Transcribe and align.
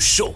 show. 0.00 0.34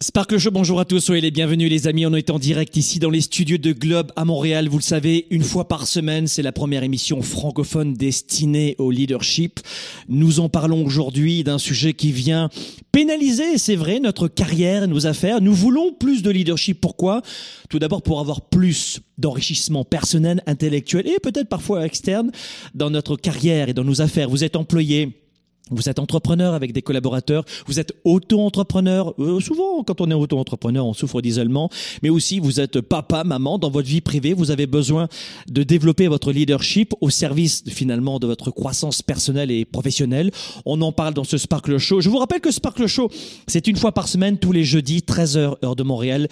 Sparkle 0.00 0.36
Show, 0.36 0.50
bonjour 0.50 0.80
à 0.80 0.84
tous, 0.84 0.98
soyez 0.98 1.20
les 1.20 1.30
bienvenus 1.30 1.70
les 1.70 1.86
amis, 1.86 2.04
on 2.06 2.14
est 2.14 2.30
en 2.30 2.40
direct 2.40 2.76
ici 2.76 2.98
dans 2.98 3.08
les 3.08 3.20
studios 3.20 3.56
de 3.56 3.72
Globe 3.72 4.10
à 4.16 4.24
Montréal, 4.24 4.68
vous 4.68 4.78
le 4.78 4.82
savez, 4.82 5.28
une 5.30 5.44
fois 5.44 5.68
par 5.68 5.86
semaine, 5.86 6.26
c'est 6.26 6.42
la 6.42 6.50
première 6.50 6.82
émission 6.82 7.22
francophone 7.22 7.94
destinée 7.94 8.74
au 8.78 8.90
leadership. 8.90 9.60
Nous 10.08 10.40
en 10.40 10.48
parlons 10.48 10.84
aujourd'hui 10.84 11.44
d'un 11.44 11.58
sujet 11.58 11.92
qui 11.92 12.10
vient 12.10 12.50
pénaliser, 12.90 13.58
c'est 13.58 13.76
vrai, 13.76 14.00
notre 14.00 14.26
carrière, 14.26 14.88
nos 14.88 15.06
affaires. 15.06 15.40
Nous 15.40 15.54
voulons 15.54 15.92
plus 15.92 16.22
de 16.22 16.30
leadership, 16.30 16.80
pourquoi? 16.80 17.22
Tout 17.70 17.78
d'abord 17.78 18.02
pour 18.02 18.18
avoir 18.18 18.40
plus 18.40 19.02
d'enrichissement 19.18 19.84
personnel, 19.84 20.42
intellectuel 20.48 21.06
et 21.06 21.20
peut-être 21.20 21.48
parfois 21.48 21.86
externe 21.86 22.32
dans 22.74 22.90
notre 22.90 23.14
carrière 23.14 23.68
et 23.68 23.72
dans 23.72 23.84
nos 23.84 24.02
affaires. 24.02 24.28
Vous 24.28 24.42
êtes 24.42 24.56
employé, 24.56 25.21
vous 25.70 25.88
êtes 25.88 25.98
entrepreneur 25.98 26.54
avec 26.54 26.72
des 26.72 26.82
collaborateurs, 26.82 27.44
vous 27.66 27.78
êtes 27.78 27.92
auto-entrepreneur. 28.04 29.14
Euh, 29.18 29.40
souvent, 29.40 29.82
quand 29.84 30.00
on 30.00 30.10
est 30.10 30.14
auto-entrepreneur, 30.14 30.84
on 30.84 30.92
souffre 30.92 31.20
d'isolement, 31.22 31.70
mais 32.02 32.08
aussi 32.08 32.40
vous 32.40 32.60
êtes 32.60 32.80
papa, 32.80 33.24
maman 33.24 33.58
dans 33.58 33.70
votre 33.70 33.88
vie 33.88 34.00
privée. 34.00 34.34
Vous 34.34 34.50
avez 34.50 34.66
besoin 34.66 35.08
de 35.48 35.62
développer 35.62 36.08
votre 36.08 36.32
leadership 36.32 36.94
au 37.00 37.10
service 37.10 37.64
finalement 37.68 38.18
de 38.18 38.26
votre 38.26 38.50
croissance 38.50 39.02
personnelle 39.02 39.50
et 39.50 39.64
professionnelle. 39.64 40.30
On 40.66 40.80
en 40.82 40.92
parle 40.92 41.14
dans 41.14 41.24
ce 41.24 41.38
Sparkle 41.38 41.78
Show. 41.78 42.00
Je 42.00 42.10
vous 42.10 42.18
rappelle 42.18 42.40
que 42.40 42.50
Sparkle 42.50 42.86
Show, 42.86 43.10
c'est 43.46 43.66
une 43.66 43.76
fois 43.76 43.92
par 43.92 44.08
semaine, 44.08 44.38
tous 44.38 44.52
les 44.52 44.64
jeudis, 44.64 45.00
13h 45.00 45.56
heure 45.64 45.76
de 45.76 45.82
Montréal, 45.82 46.28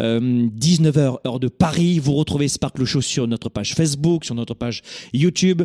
euh, 0.00 0.20
19h 0.20 1.18
heure 1.26 1.40
de 1.40 1.48
Paris. 1.48 1.98
Vous 1.98 2.14
retrouvez 2.14 2.48
Sparkle 2.48 2.84
Show 2.84 3.00
sur 3.00 3.28
notre 3.28 3.48
page 3.48 3.74
Facebook, 3.74 4.24
sur 4.24 4.34
notre 4.34 4.54
page 4.54 4.82
YouTube, 5.12 5.62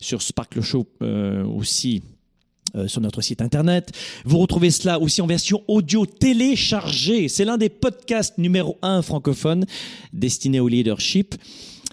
sur 0.00 0.22
Sparkle 0.22 0.62
Show 0.62 0.86
euh, 1.02 1.44
aussi 1.44 2.02
euh, 2.74 2.88
sur 2.88 3.00
notre 3.00 3.20
site 3.20 3.42
internet. 3.42 3.92
Vous 4.24 4.38
retrouvez 4.38 4.70
cela 4.70 4.98
aussi 4.98 5.20
en 5.20 5.26
version 5.26 5.62
audio 5.68 6.06
téléchargée. 6.06 7.28
C'est 7.28 7.44
l'un 7.44 7.58
des 7.58 7.68
podcasts 7.68 8.38
numéro 8.38 8.78
un 8.82 9.02
francophone 9.02 9.66
destiné 10.12 10.60
au 10.60 10.68
leadership. 10.68 11.34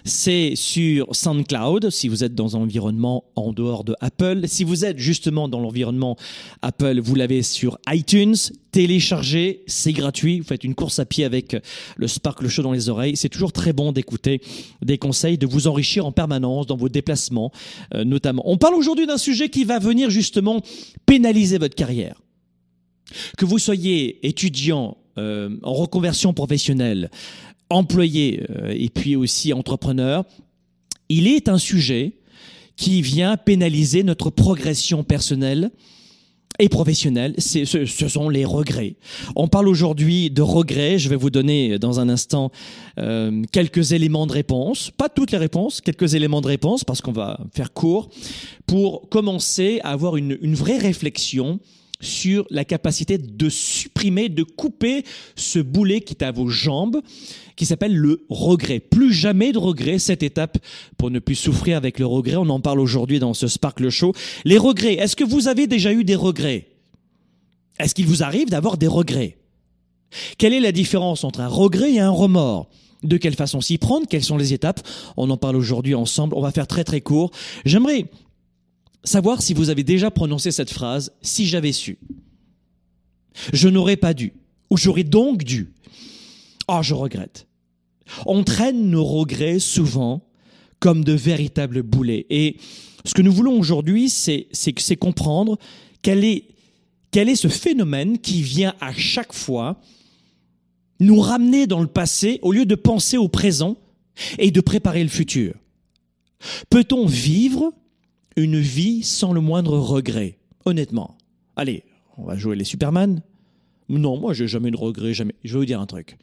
C'est 0.04 0.52
sur 0.54 1.14
SoundCloud, 1.14 1.90
si 1.90 2.08
vous 2.08 2.24
êtes 2.24 2.34
dans 2.34 2.56
un 2.56 2.60
environnement 2.60 3.24
en 3.36 3.52
dehors 3.52 3.84
de 3.84 3.94
Apple. 4.00 4.42
Si 4.46 4.64
vous 4.64 4.84
êtes 4.84 4.98
justement 4.98 5.48
dans 5.48 5.60
l'environnement 5.60 6.16
Apple, 6.62 7.00
vous 7.00 7.14
l'avez 7.14 7.42
sur 7.42 7.78
iTunes. 7.88 8.36
Téléchargez, 8.72 9.62
c'est 9.66 9.92
gratuit. 9.92 10.40
Vous 10.40 10.46
faites 10.46 10.64
une 10.64 10.74
course 10.74 10.98
à 10.98 11.04
pied 11.04 11.24
avec 11.24 11.56
le 11.96 12.08
Sparkle 12.08 12.48
Show 12.48 12.62
dans 12.62 12.72
les 12.72 12.88
oreilles. 12.88 13.16
C'est 13.16 13.28
toujours 13.28 13.52
très 13.52 13.72
bon 13.72 13.92
d'écouter 13.92 14.40
des 14.82 14.98
conseils, 14.98 15.38
de 15.38 15.46
vous 15.46 15.66
enrichir 15.66 16.06
en 16.06 16.12
permanence 16.12 16.66
dans 16.66 16.76
vos 16.76 16.88
déplacements, 16.88 17.52
euh, 17.94 18.04
notamment. 18.04 18.42
On 18.46 18.56
parle 18.56 18.74
aujourd'hui 18.74 19.06
d'un 19.06 19.18
sujet 19.18 19.48
qui 19.48 19.64
va 19.64 19.78
venir 19.78 20.10
justement 20.10 20.62
pénaliser 21.06 21.58
votre 21.58 21.74
carrière. 21.74 22.20
Que 23.36 23.44
vous 23.44 23.58
soyez 23.58 24.24
étudiant 24.26 24.96
euh, 25.18 25.50
en 25.64 25.74
reconversion 25.74 26.32
professionnelle, 26.32 27.10
employé 27.70 28.44
euh, 28.50 28.74
et 28.76 28.88
puis 28.88 29.16
aussi 29.16 29.52
entrepreneur, 29.52 30.24
il 31.08 31.26
est 31.26 31.48
un 31.48 31.58
sujet 31.58 32.12
qui 32.76 33.02
vient 33.02 33.36
pénaliser 33.36 34.02
notre 34.02 34.30
progression 34.30 35.04
personnelle 35.04 35.70
et 36.58 36.68
professionnelle. 36.68 37.34
Ce, 37.38 37.64
ce 37.64 38.08
sont 38.08 38.28
les 38.28 38.44
regrets. 38.44 38.96
On 39.34 39.48
parle 39.48 39.68
aujourd'hui 39.68 40.30
de 40.30 40.42
regrets. 40.42 40.98
Je 40.98 41.08
vais 41.08 41.16
vous 41.16 41.30
donner 41.30 41.78
dans 41.78 42.00
un 42.00 42.08
instant 42.08 42.50
euh, 42.98 43.42
quelques 43.50 43.92
éléments 43.92 44.26
de 44.26 44.32
réponse. 44.32 44.90
Pas 44.90 45.08
toutes 45.08 45.32
les 45.32 45.38
réponses, 45.38 45.80
quelques 45.80 46.14
éléments 46.14 46.40
de 46.40 46.48
réponse 46.48 46.84
parce 46.84 47.00
qu'on 47.00 47.12
va 47.12 47.40
faire 47.54 47.72
court 47.72 48.10
pour 48.66 49.08
commencer 49.08 49.80
à 49.84 49.90
avoir 49.90 50.16
une, 50.16 50.38
une 50.42 50.54
vraie 50.54 50.78
réflexion 50.78 51.60
sur 52.00 52.46
la 52.50 52.64
capacité 52.64 53.18
de 53.18 53.48
supprimer, 53.48 54.28
de 54.28 54.42
couper 54.42 55.04
ce 55.36 55.58
boulet 55.58 56.00
qui 56.00 56.14
est 56.14 56.24
à 56.24 56.32
vos 56.32 56.48
jambes, 56.48 57.00
qui 57.56 57.66
s'appelle 57.66 57.94
le 57.94 58.24
regret. 58.28 58.80
Plus 58.80 59.12
jamais 59.12 59.52
de 59.52 59.58
regret, 59.58 59.98
cette 59.98 60.22
étape 60.22 60.58
pour 60.96 61.10
ne 61.10 61.18
plus 61.18 61.34
souffrir 61.34 61.76
avec 61.76 61.98
le 61.98 62.06
regret. 62.06 62.36
On 62.36 62.48
en 62.48 62.60
parle 62.60 62.80
aujourd'hui 62.80 63.18
dans 63.18 63.34
ce 63.34 63.48
Sparkle 63.48 63.90
Show. 63.90 64.14
Les 64.44 64.58
regrets, 64.58 64.94
est-ce 64.94 65.16
que 65.16 65.24
vous 65.24 65.48
avez 65.48 65.66
déjà 65.66 65.92
eu 65.92 66.04
des 66.04 66.14
regrets? 66.14 66.68
Est-ce 67.78 67.94
qu'il 67.94 68.06
vous 68.06 68.22
arrive 68.22 68.48
d'avoir 68.48 68.78
des 68.78 68.86
regrets? 68.86 69.38
Quelle 70.38 70.54
est 70.54 70.60
la 70.60 70.72
différence 70.72 71.24
entre 71.24 71.40
un 71.40 71.48
regret 71.48 71.92
et 71.92 72.00
un 72.00 72.10
remords? 72.10 72.68
De 73.02 73.16
quelle 73.16 73.34
façon 73.34 73.62
s'y 73.62 73.78
prendre, 73.78 74.06
quelles 74.06 74.24
sont 74.24 74.36
les 74.36 74.52
étapes? 74.52 74.86
On 75.16 75.30
en 75.30 75.38
parle 75.38 75.56
aujourd'hui 75.56 75.94
ensemble. 75.94 76.34
On 76.36 76.42
va 76.42 76.50
faire 76.50 76.66
très 76.66 76.84
très 76.84 77.00
court. 77.00 77.30
J'aimerais 77.64 78.06
savoir 79.04 79.42
si 79.42 79.54
vous 79.54 79.70
avez 79.70 79.84
déjà 79.84 80.10
prononcé 80.10 80.50
cette 80.50 80.70
phrase 80.70 81.12
si 81.22 81.46
j'avais 81.46 81.72
su. 81.72 81.98
Je 83.52 83.68
n'aurais 83.68 83.96
pas 83.96 84.14
dû. 84.14 84.32
Ou 84.70 84.76
j'aurais 84.76 85.04
donc 85.04 85.44
dû. 85.44 85.72
Oh, 86.68 86.80
je 86.82 86.94
regrette. 86.94 87.46
On 88.26 88.44
traîne 88.44 88.90
nos 88.90 89.04
regrets 89.04 89.58
souvent 89.58 90.22
comme 90.78 91.04
de 91.04 91.12
véritables 91.12 91.82
boulets. 91.82 92.26
Et 92.30 92.56
ce 93.04 93.14
que 93.14 93.22
nous 93.22 93.32
voulons 93.32 93.58
aujourd'hui, 93.58 94.08
c'est, 94.08 94.48
comprendre 94.98 95.58
quel 96.02 96.24
est, 96.24 96.44
quel 97.10 97.28
est 97.28 97.36
ce 97.36 97.48
phénomène 97.48 98.18
qui 98.18 98.42
vient 98.42 98.74
à 98.80 98.92
chaque 98.92 99.32
fois 99.32 99.80
nous 101.00 101.20
ramener 101.20 101.66
dans 101.66 101.80
le 101.80 101.86
passé 101.86 102.38
au 102.42 102.52
lieu 102.52 102.66
de 102.66 102.74
penser 102.74 103.16
au 103.16 103.28
présent 103.28 103.76
et 104.38 104.50
de 104.50 104.60
préparer 104.60 105.02
le 105.02 105.08
futur. 105.08 105.54
Peut-on 106.68 107.06
vivre 107.06 107.72
une 108.36 108.58
vie 108.58 109.02
sans 109.02 109.32
le 109.32 109.40
moindre 109.40 109.78
regret 109.78 110.38
Honnêtement. 110.64 111.16
Allez, 111.56 111.84
on 112.16 112.24
va 112.24 112.36
jouer 112.36 112.56
les 112.56 112.64
Superman. 112.64 113.22
Non, 113.88 114.18
moi, 114.18 114.34
j'ai 114.34 114.46
jamais 114.46 114.70
de 114.70 114.76
regret, 114.76 115.14
jamais. 115.14 115.34
Je 115.42 115.54
vais 115.54 115.58
vous 115.58 115.64
dire 115.64 115.80
un 115.80 115.86
truc. 115.86 116.18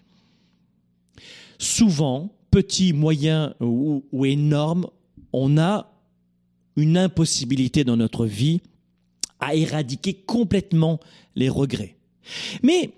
Souvent, 1.57 2.35
petit, 2.51 2.93
moyen 2.93 3.55
ou, 3.59 4.03
énorme, 4.25 4.87
on 5.33 5.57
a 5.57 5.91
une 6.75 6.97
impossibilité 6.97 7.83
dans 7.83 7.97
notre 7.97 8.25
vie 8.25 8.61
à 9.39 9.55
éradiquer 9.55 10.13
complètement 10.13 10.99
les 11.35 11.49
regrets. 11.49 11.95
Mais 12.61 12.91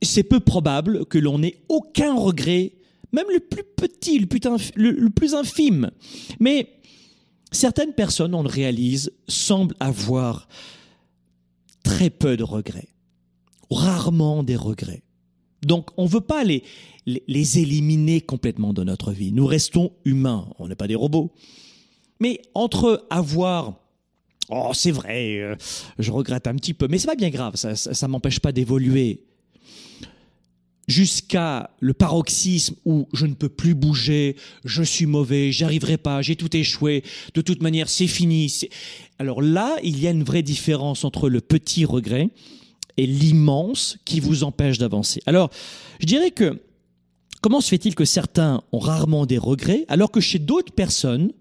c'est 0.00 0.22
peu 0.22 0.40
probable 0.40 1.04
que 1.06 1.18
l'on 1.18 1.42
ait 1.42 1.58
aucun 1.68 2.14
regret, 2.14 2.72
même 3.12 3.26
le 3.32 3.40
plus 3.40 3.64
petit, 3.64 4.18
le 4.18 4.26
plus, 4.26 4.40
le 4.76 5.10
plus 5.10 5.34
infime. 5.34 5.90
Mais 6.38 6.68
certaines 7.52 7.92
personnes, 7.92 8.34
on 8.34 8.42
le 8.42 8.48
réalise, 8.48 9.12
semblent 9.28 9.76
avoir 9.80 10.48
très 11.84 12.10
peu 12.10 12.36
de 12.36 12.44
regrets, 12.44 12.88
rarement 13.70 14.42
des 14.42 14.56
regrets. 14.56 15.02
Donc 15.62 15.90
on 15.96 16.04
ne 16.04 16.08
veut 16.08 16.20
pas 16.20 16.44
les, 16.44 16.64
les, 17.06 17.22
les 17.28 17.58
éliminer 17.58 18.20
complètement 18.20 18.72
de 18.72 18.82
notre 18.82 19.12
vie. 19.12 19.32
Nous 19.32 19.46
restons 19.46 19.92
humains, 20.04 20.48
on 20.58 20.68
n'est 20.68 20.74
pas 20.74 20.88
des 20.88 20.94
robots. 20.96 21.32
Mais 22.20 22.40
entre 22.54 23.06
avoir 23.10 23.74
Oh, 24.50 24.72
c'est 24.74 24.90
vrai, 24.90 25.38
euh, 25.38 25.54
je 25.98 26.10
regrette 26.10 26.46
un 26.46 26.54
petit 26.56 26.74
peu, 26.74 26.88
mais 26.88 26.98
c'est 26.98 27.06
pas 27.06 27.14
bien 27.14 27.30
grave, 27.30 27.54
ça, 27.54 27.74
ça 27.76 28.08
m'empêche 28.08 28.40
pas 28.40 28.52
d'évoluer. 28.52 29.24
Jusqu'à 30.92 31.70
le 31.80 31.94
paroxysme 31.94 32.74
où 32.84 33.08
je 33.14 33.24
ne 33.24 33.32
peux 33.32 33.48
plus 33.48 33.74
bouger, 33.74 34.36
je 34.64 34.82
suis 34.82 35.06
mauvais, 35.06 35.50
j'arriverai 35.50 35.96
pas, 35.96 36.20
j'ai 36.20 36.36
tout 36.36 36.54
échoué, 36.54 37.02
de 37.32 37.40
toute 37.40 37.62
manière 37.62 37.88
c'est 37.88 38.06
fini. 38.06 38.54
Alors 39.18 39.40
là, 39.40 39.76
il 39.82 39.98
y 39.98 40.06
a 40.06 40.10
une 40.10 40.22
vraie 40.22 40.42
différence 40.42 41.04
entre 41.04 41.30
le 41.30 41.40
petit 41.40 41.86
regret 41.86 42.28
et 42.98 43.06
l'immense 43.06 43.96
qui 44.04 44.20
vous 44.20 44.44
empêche 44.44 44.76
d'avancer. 44.76 45.22
Alors, 45.24 45.48
je 45.98 46.06
dirais 46.06 46.30
que 46.30 46.60
comment 47.40 47.62
se 47.62 47.70
fait-il 47.70 47.94
que 47.94 48.04
certains 48.04 48.62
ont 48.72 48.78
rarement 48.78 49.24
des 49.24 49.38
regrets 49.38 49.86
alors 49.88 50.10
que 50.10 50.20
chez 50.20 50.38
d'autres 50.38 50.74
personnes, 50.74 51.32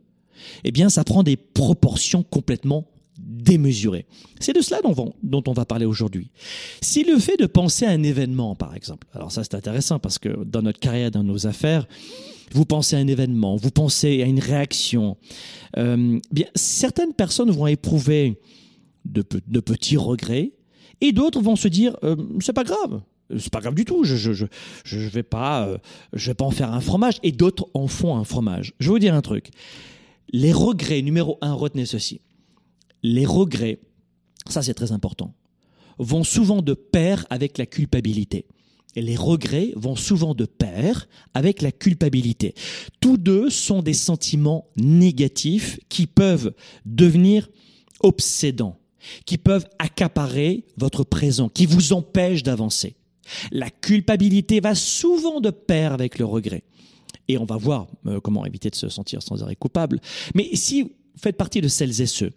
eh 0.63 0.71
bien, 0.71 0.89
ça 0.89 1.03
prend 1.03 1.23
des 1.23 1.35
proportions 1.35 2.23
complètement 2.23 2.87
démesurées. 3.43 4.05
C'est 4.39 4.53
de 4.53 4.61
cela 4.61 4.81
dont, 4.81 5.43
on 5.47 5.53
va 5.53 5.65
parler 5.65 5.85
aujourd'hui. 5.85 6.31
Si 6.81 7.03
le 7.03 7.17
fait 7.19 7.37
de 7.37 7.45
penser 7.45 7.85
à 7.85 7.89
un 7.89 8.03
événement, 8.03 8.55
par 8.55 8.75
exemple, 8.75 9.07
alors 9.13 9.31
ça 9.31 9.43
c'est 9.43 9.55
intéressant 9.55 9.99
parce 9.99 10.19
que 10.19 10.43
dans 10.43 10.61
notre 10.61 10.79
carrière, 10.79 11.11
dans 11.11 11.23
nos 11.23 11.47
affaires, 11.47 11.87
vous 12.53 12.65
pensez 12.65 12.95
à 12.95 12.99
un 12.99 13.07
événement, 13.07 13.55
vous 13.55 13.71
pensez 13.71 14.21
à 14.21 14.25
une 14.25 14.39
réaction, 14.39 15.17
euh, 15.77 16.19
bien 16.31 16.47
certaines 16.55 17.13
personnes 17.13 17.51
vont 17.51 17.67
éprouver 17.67 18.39
de, 19.05 19.23
de 19.47 19.59
petits 19.59 19.97
regrets 19.97 20.51
et 20.99 21.11
d'autres 21.11 21.41
vont 21.41 21.55
se 21.55 21.67
dire 21.67 21.95
euh, 22.03 22.15
c'est 22.41 22.53
pas 22.53 22.63
grave, 22.63 23.01
c'est 23.37 23.51
pas 23.51 23.59
grave 23.59 23.75
du 23.75 23.85
tout. 23.85 24.03
Je 24.03 24.15
je 24.15 24.33
je 24.33 24.45
je 24.83 24.97
vais 24.97 25.23
pas 25.23 25.67
euh, 25.67 25.77
je 26.13 26.27
vais 26.27 26.33
pas 26.33 26.45
en 26.45 26.51
faire 26.51 26.71
un 26.73 26.81
fromage. 26.81 27.15
Et 27.23 27.31
d'autres 27.31 27.67
en 27.73 27.87
font 27.87 28.15
un 28.15 28.23
fromage. 28.23 28.73
Je 28.79 28.87
vais 28.87 28.91
vous 28.91 28.99
dire 28.99 29.15
un 29.15 29.21
truc. 29.21 29.49
Les 30.29 30.53
regrets 30.53 31.01
numéro 31.01 31.37
un, 31.41 31.53
retenez 31.53 31.85
ceci. 31.85 32.21
Les 33.03 33.25
regrets, 33.25 33.79
ça 34.47 34.61
c'est 34.61 34.73
très 34.73 34.91
important, 34.91 35.33
vont 35.97 36.23
souvent 36.23 36.61
de 36.61 36.73
pair 36.73 37.25
avec 37.29 37.57
la 37.57 37.65
culpabilité. 37.65 38.45
Et 38.95 39.01
les 39.01 39.15
regrets 39.15 39.71
vont 39.75 39.95
souvent 39.95 40.33
de 40.35 40.45
pair 40.45 41.07
avec 41.33 41.61
la 41.61 41.71
culpabilité. 41.71 42.53
Tous 42.99 43.17
deux 43.17 43.49
sont 43.49 43.81
des 43.81 43.93
sentiments 43.93 44.67
négatifs 44.75 45.79
qui 45.87 46.07
peuvent 46.07 46.53
devenir 46.85 47.49
obsédants, 48.01 48.77
qui 49.25 49.37
peuvent 49.37 49.65
accaparer 49.79 50.65
votre 50.77 51.03
présent, 51.05 51.47
qui 51.47 51.65
vous 51.65 51.93
empêchent 51.93 52.43
d'avancer. 52.43 52.95
La 53.51 53.69
culpabilité 53.69 54.59
va 54.59 54.75
souvent 54.75 55.39
de 55.39 55.51
pair 55.51 55.93
avec 55.93 56.19
le 56.19 56.25
regret. 56.25 56.63
Et 57.27 57.37
on 57.37 57.45
va 57.45 57.55
voir 57.55 57.87
euh, 58.07 58.19
comment 58.19 58.45
éviter 58.45 58.69
de 58.69 58.75
se 58.75 58.89
sentir 58.89 59.23
sans 59.23 59.41
arrêt 59.41 59.55
coupable. 59.55 60.01
Mais 60.35 60.49
si 60.55 60.81
vous 60.81 60.91
faites 61.15 61.37
partie 61.37 61.61
de 61.61 61.69
celles 61.69 62.01
et 62.01 62.07
ceux 62.07 62.33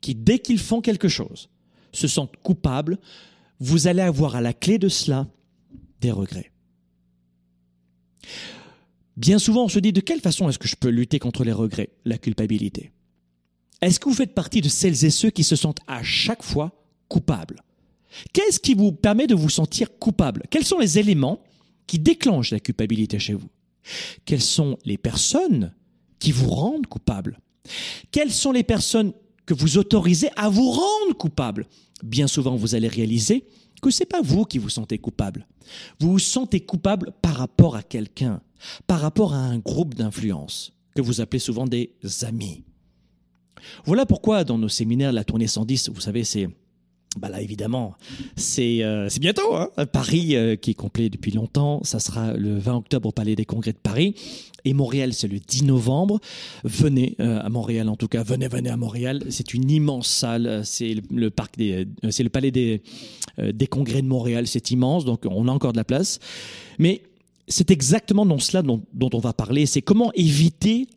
qui, 0.00 0.14
dès 0.14 0.38
qu'ils 0.38 0.58
font 0.58 0.80
quelque 0.80 1.08
chose, 1.08 1.48
se 1.92 2.08
sentent 2.08 2.36
coupables, 2.42 2.98
vous 3.60 3.86
allez 3.86 4.02
avoir 4.02 4.36
à 4.36 4.40
la 4.40 4.52
clé 4.52 4.78
de 4.78 4.88
cela 4.88 5.28
des 6.00 6.10
regrets. 6.10 6.52
Bien 9.16 9.38
souvent, 9.38 9.64
on 9.64 9.68
se 9.68 9.78
dit 9.78 9.92
de 9.92 10.00
quelle 10.00 10.20
façon 10.20 10.48
est-ce 10.48 10.58
que 10.58 10.68
je 10.68 10.76
peux 10.76 10.88
lutter 10.88 11.18
contre 11.18 11.42
les 11.42 11.52
regrets, 11.52 11.90
la 12.04 12.18
culpabilité? 12.18 12.92
Est-ce 13.80 13.98
que 13.98 14.08
vous 14.08 14.14
faites 14.14 14.34
partie 14.34 14.60
de 14.60 14.68
celles 14.68 15.04
et 15.04 15.10
ceux 15.10 15.30
qui 15.30 15.44
se 15.44 15.56
sentent 15.56 15.80
à 15.86 16.02
chaque 16.02 16.42
fois 16.42 16.72
coupables? 17.08 17.62
Qu'est-ce 18.32 18.60
qui 18.60 18.74
vous 18.74 18.92
permet 18.92 19.26
de 19.26 19.34
vous 19.34 19.50
sentir 19.50 19.98
coupable? 19.98 20.42
Quels 20.50 20.64
sont 20.64 20.78
les 20.78 20.98
éléments 20.98 21.42
qui 21.86 21.98
déclenchent 21.98 22.50
la 22.50 22.60
culpabilité 22.60 23.18
chez 23.18 23.34
vous? 23.34 23.48
Quelles 24.24 24.42
sont 24.42 24.78
les 24.84 24.98
personnes 24.98 25.74
qui 26.18 26.32
vous 26.32 26.50
rendent 26.50 26.86
coupable? 26.86 27.38
Quelles 28.10 28.32
sont 28.32 28.52
les 28.52 28.62
personnes 28.62 29.12
que 29.46 29.54
vous 29.54 29.78
autorisez 29.78 30.28
à 30.36 30.48
vous 30.48 30.70
rendre 30.70 31.16
coupable 31.16 31.66
Bien 32.02 32.26
souvent, 32.26 32.56
vous 32.56 32.74
allez 32.74 32.88
réaliser 32.88 33.44
que 33.80 33.90
c'est 33.90 34.06
pas 34.06 34.20
vous 34.22 34.44
qui 34.44 34.58
vous 34.58 34.68
sentez 34.68 34.98
coupable. 34.98 35.46
Vous 36.00 36.12
vous 36.12 36.18
sentez 36.18 36.60
coupable 36.60 37.12
par 37.22 37.36
rapport 37.36 37.76
à 37.76 37.82
quelqu'un, 37.82 38.40
par 38.86 39.00
rapport 39.00 39.34
à 39.34 39.38
un 39.38 39.58
groupe 39.58 39.94
d'influence 39.94 40.72
que 40.94 41.02
vous 41.02 41.20
appelez 41.20 41.38
souvent 41.38 41.66
des 41.66 41.92
amis. 42.22 42.64
Voilà 43.84 44.06
pourquoi 44.06 44.44
dans 44.44 44.58
nos 44.58 44.68
séminaires, 44.68 45.12
la 45.12 45.24
tournée 45.24 45.46
110, 45.46 45.90
vous 45.90 46.00
savez, 46.00 46.24
c'est 46.24 46.48
bah 47.16 47.28
là, 47.28 47.40
évidemment, 47.40 47.94
c'est 48.36 48.82
euh, 48.82 49.08
bientôt. 49.20 49.54
Hein 49.54 49.70
Paris, 49.92 50.36
euh, 50.36 50.56
qui 50.56 50.72
est 50.72 50.74
complet 50.74 51.08
depuis 51.08 51.30
longtemps, 51.30 51.80
ça 51.82 51.98
sera 51.98 52.34
le 52.34 52.58
20 52.58 52.76
octobre 52.76 53.08
au 53.08 53.12
Palais 53.12 53.34
des 53.34 53.44
Congrès 53.44 53.72
de 53.72 53.78
Paris. 53.78 54.14
Et 54.64 54.74
Montréal, 54.74 55.14
c'est 55.14 55.28
le 55.28 55.38
10 55.38 55.64
novembre. 55.64 56.20
Venez 56.64 57.16
euh, 57.20 57.40
à 57.40 57.48
Montréal, 57.48 57.88
en 57.88 57.96
tout 57.96 58.08
cas, 58.08 58.22
venez, 58.22 58.48
venez 58.48 58.68
à 58.68 58.76
Montréal. 58.76 59.24
C'est 59.30 59.54
une 59.54 59.70
immense 59.70 60.08
salle. 60.08 60.62
C'est 60.64 60.96
le, 61.10 61.30
parc 61.30 61.56
des, 61.56 61.86
c'est 62.10 62.24
le 62.24 62.30
Palais 62.30 62.50
des, 62.50 62.82
des 63.38 63.66
Congrès 63.66 64.02
de 64.02 64.08
Montréal. 64.08 64.46
C'est 64.46 64.70
immense, 64.70 65.04
donc 65.04 65.24
on 65.24 65.48
a 65.48 65.52
encore 65.52 65.72
de 65.72 65.78
la 65.78 65.84
place. 65.84 66.18
Mais 66.78 67.02
c'est 67.48 67.70
exactement 67.70 68.26
dans 68.26 68.40
cela 68.40 68.62
dont 68.62 69.10
on 69.12 69.18
va 69.20 69.32
parler. 69.32 69.66
C'est 69.66 69.82
comment 69.82 70.12
éviter 70.14 70.88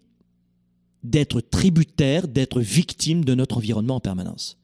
d'être 1.04 1.42
tributaire, 1.42 2.28
d'être 2.28 2.60
victime 2.60 3.24
de 3.24 3.36
notre 3.36 3.58
environnement 3.58 3.96
en 3.96 4.00
permanence. 4.00 4.59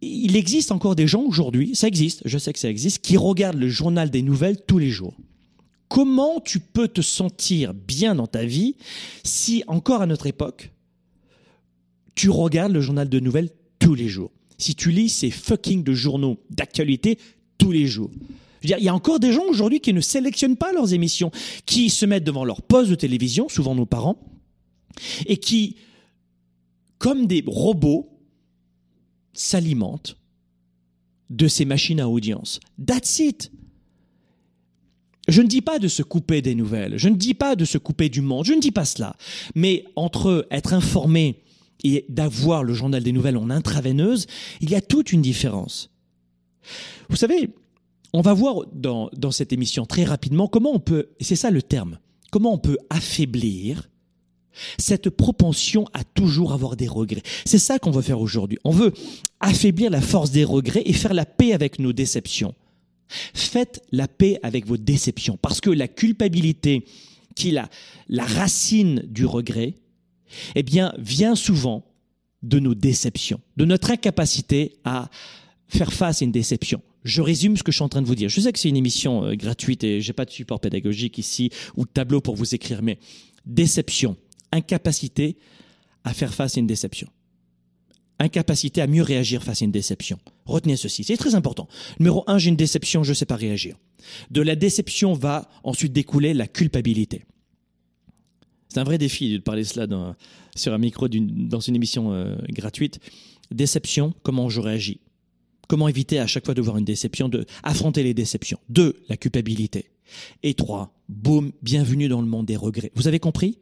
Il 0.00 0.36
existe 0.36 0.72
encore 0.72 0.96
des 0.96 1.06
gens 1.06 1.22
aujourd'hui, 1.22 1.74
ça 1.74 1.88
existe, 1.88 2.22
je 2.24 2.38
sais 2.38 2.52
que 2.52 2.58
ça 2.58 2.70
existe, 2.70 3.02
qui 3.02 3.16
regardent 3.16 3.58
le 3.58 3.68
journal 3.68 4.10
des 4.10 4.22
nouvelles 4.22 4.60
tous 4.66 4.78
les 4.78 4.90
jours. 4.90 5.14
Comment 5.88 6.40
tu 6.40 6.60
peux 6.60 6.88
te 6.88 7.00
sentir 7.00 7.74
bien 7.74 8.14
dans 8.14 8.26
ta 8.26 8.44
vie 8.44 8.76
si, 9.24 9.64
encore 9.66 10.02
à 10.02 10.06
notre 10.06 10.26
époque, 10.26 10.72
tu 12.14 12.30
regardes 12.30 12.72
le 12.72 12.80
journal 12.80 13.08
de 13.08 13.20
nouvelles 13.20 13.50
tous 13.78 13.94
les 13.94 14.08
jours? 14.08 14.30
Si 14.58 14.74
tu 14.74 14.90
lis 14.90 15.08
ces 15.08 15.30
fucking 15.30 15.84
de 15.84 15.94
journaux 15.94 16.38
d'actualité 16.50 17.18
tous 17.58 17.70
les 17.70 17.86
jours 17.86 18.10
il 18.62 18.70
y 18.70 18.88
a 18.88 18.94
encore 18.94 19.20
des 19.20 19.32
gens 19.32 19.44
aujourd'hui 19.48 19.80
qui 19.80 19.92
ne 19.92 20.00
sélectionnent 20.00 20.56
pas 20.56 20.72
leurs 20.72 20.92
émissions, 20.92 21.30
qui 21.66 21.90
se 21.90 22.06
mettent 22.06 22.24
devant 22.24 22.44
leur 22.44 22.62
poste 22.62 22.90
de 22.90 22.94
télévision, 22.94 23.48
souvent 23.48 23.74
nos 23.74 23.86
parents, 23.86 24.18
et 25.26 25.36
qui, 25.36 25.76
comme 26.98 27.26
des 27.26 27.44
robots, 27.46 28.07
s'alimente 29.38 30.16
de 31.30 31.48
ces 31.48 31.64
machines 31.64 32.00
à 32.00 32.08
audience. 32.08 32.60
That's 32.84 33.18
it. 33.18 33.50
Je 35.28 35.42
ne 35.42 35.46
dis 35.46 35.60
pas 35.60 35.78
de 35.78 35.88
se 35.88 36.02
couper 36.02 36.40
des 36.40 36.54
nouvelles, 36.54 36.96
je 36.96 37.08
ne 37.08 37.16
dis 37.16 37.34
pas 37.34 37.54
de 37.54 37.66
se 37.66 37.76
couper 37.76 38.08
du 38.08 38.22
monde, 38.22 38.46
je 38.46 38.54
ne 38.54 38.60
dis 38.60 38.70
pas 38.70 38.86
cela. 38.86 39.14
Mais 39.54 39.84
entre 39.94 40.46
être 40.50 40.72
informé 40.72 41.42
et 41.84 42.06
d'avoir 42.08 42.64
le 42.64 42.72
journal 42.72 43.02
des 43.02 43.12
nouvelles 43.12 43.36
en 43.36 43.50
intraveineuse, 43.50 44.26
il 44.60 44.70
y 44.70 44.74
a 44.74 44.80
toute 44.80 45.12
une 45.12 45.20
différence. 45.20 45.90
Vous 47.10 47.16
savez, 47.16 47.50
on 48.14 48.22
va 48.22 48.32
voir 48.32 48.64
dans, 48.72 49.10
dans 49.14 49.30
cette 49.30 49.52
émission 49.52 49.84
très 49.84 50.04
rapidement 50.04 50.48
comment 50.48 50.72
on 50.72 50.80
peut, 50.80 51.10
et 51.20 51.24
c'est 51.24 51.36
ça 51.36 51.50
le 51.50 51.60
terme, 51.60 51.98
comment 52.30 52.54
on 52.54 52.58
peut 52.58 52.78
affaiblir 52.88 53.90
cette 54.78 55.10
propension 55.10 55.86
à 55.92 56.04
toujours 56.04 56.52
avoir 56.52 56.76
des 56.76 56.88
regrets. 56.88 57.22
C'est 57.44 57.58
ça 57.58 57.78
qu'on 57.78 57.90
veut 57.90 58.02
faire 58.02 58.20
aujourd'hui. 58.20 58.58
On 58.64 58.70
veut 58.70 58.92
affaiblir 59.40 59.90
la 59.90 60.00
force 60.00 60.30
des 60.30 60.44
regrets 60.44 60.82
et 60.84 60.92
faire 60.92 61.14
la 61.14 61.26
paix 61.26 61.52
avec 61.52 61.78
nos 61.78 61.92
déceptions. 61.92 62.54
Faites 63.08 63.82
la 63.92 64.08
paix 64.08 64.38
avec 64.42 64.66
vos 64.66 64.76
déceptions 64.76 65.38
parce 65.40 65.60
que 65.60 65.70
la 65.70 65.88
culpabilité 65.88 66.84
qui 67.34 67.50
est 67.50 67.52
la, 67.52 67.70
la 68.08 68.24
racine 68.24 69.02
du 69.08 69.24
regret, 69.24 69.74
eh 70.54 70.62
bien, 70.62 70.92
vient 70.98 71.34
souvent 71.34 71.84
de 72.42 72.58
nos 72.58 72.74
déceptions, 72.74 73.40
de 73.56 73.64
notre 73.64 73.90
incapacité 73.90 74.76
à 74.84 75.08
faire 75.68 75.92
face 75.92 76.22
à 76.22 76.24
une 76.24 76.32
déception. 76.32 76.82
Je 77.04 77.22
résume 77.22 77.56
ce 77.56 77.62
que 77.62 77.72
je 77.72 77.76
suis 77.76 77.84
en 77.84 77.88
train 77.88 78.02
de 78.02 78.06
vous 78.06 78.14
dire. 78.14 78.28
Je 78.28 78.40
sais 78.40 78.52
que 78.52 78.58
c'est 78.58 78.68
une 78.68 78.76
émission 78.76 79.24
euh, 79.24 79.34
gratuite 79.34 79.84
et 79.84 80.00
j'ai 80.00 80.12
pas 80.12 80.24
de 80.24 80.30
support 80.30 80.60
pédagogique 80.60 81.18
ici 81.18 81.50
ou 81.76 81.84
de 81.84 81.90
tableau 81.90 82.20
pour 82.20 82.36
vous 82.36 82.54
écrire, 82.54 82.82
mais 82.82 82.98
déception, 83.46 84.16
incapacité 84.52 85.36
à 86.04 86.12
faire 86.12 86.34
face 86.34 86.56
à 86.56 86.60
une 86.60 86.66
déception. 86.66 87.08
Incapacité 88.20 88.80
à 88.80 88.86
mieux 88.86 89.02
réagir 89.02 89.44
face 89.44 89.62
à 89.62 89.64
une 89.64 89.70
déception. 89.70 90.18
Retenez 90.44 90.76
ceci, 90.76 91.04
c'est 91.04 91.16
très 91.16 91.36
important. 91.36 91.68
Numéro 92.00 92.24
un, 92.26 92.38
j'ai 92.38 92.48
une 92.48 92.56
déception, 92.56 93.04
je 93.04 93.10
ne 93.10 93.14
sais 93.14 93.26
pas 93.26 93.36
réagir. 93.36 93.76
De 94.30 94.42
la 94.42 94.56
déception 94.56 95.12
va 95.12 95.48
ensuite 95.62 95.92
découler 95.92 96.34
la 96.34 96.48
culpabilité. 96.48 97.24
C'est 98.68 98.80
un 98.80 98.84
vrai 98.84 98.98
défi 98.98 99.32
de 99.34 99.38
parler 99.38 99.64
cela 99.64 99.86
sur 100.56 100.74
un 100.74 100.78
micro 100.78 101.08
dans 101.08 101.60
une 101.60 101.76
émission 101.76 102.12
euh, 102.12 102.36
gratuite. 102.50 102.98
Déception, 103.50 104.12
comment 104.22 104.48
je 104.48 104.60
réagis? 104.60 105.00
Comment 105.68 105.88
éviter 105.88 106.18
à 106.18 106.26
chaque 106.26 106.44
fois 106.44 106.54
de 106.54 106.62
voir 106.62 106.76
une 106.76 106.84
déception, 106.84 107.28
de 107.28 107.46
affronter 107.62 108.02
les 108.02 108.14
déceptions? 108.14 108.58
Deux, 108.68 109.02
la 109.08 109.16
culpabilité. 109.16 109.90
Et 110.42 110.54
trois, 110.54 110.94
boum, 111.08 111.52
bienvenue 111.62 112.08
dans 112.08 112.20
le 112.20 112.26
monde 112.26 112.46
des 112.46 112.56
regrets. 112.56 112.90
Vous 112.94 113.06
avez 113.06 113.20
compris? 113.20 113.58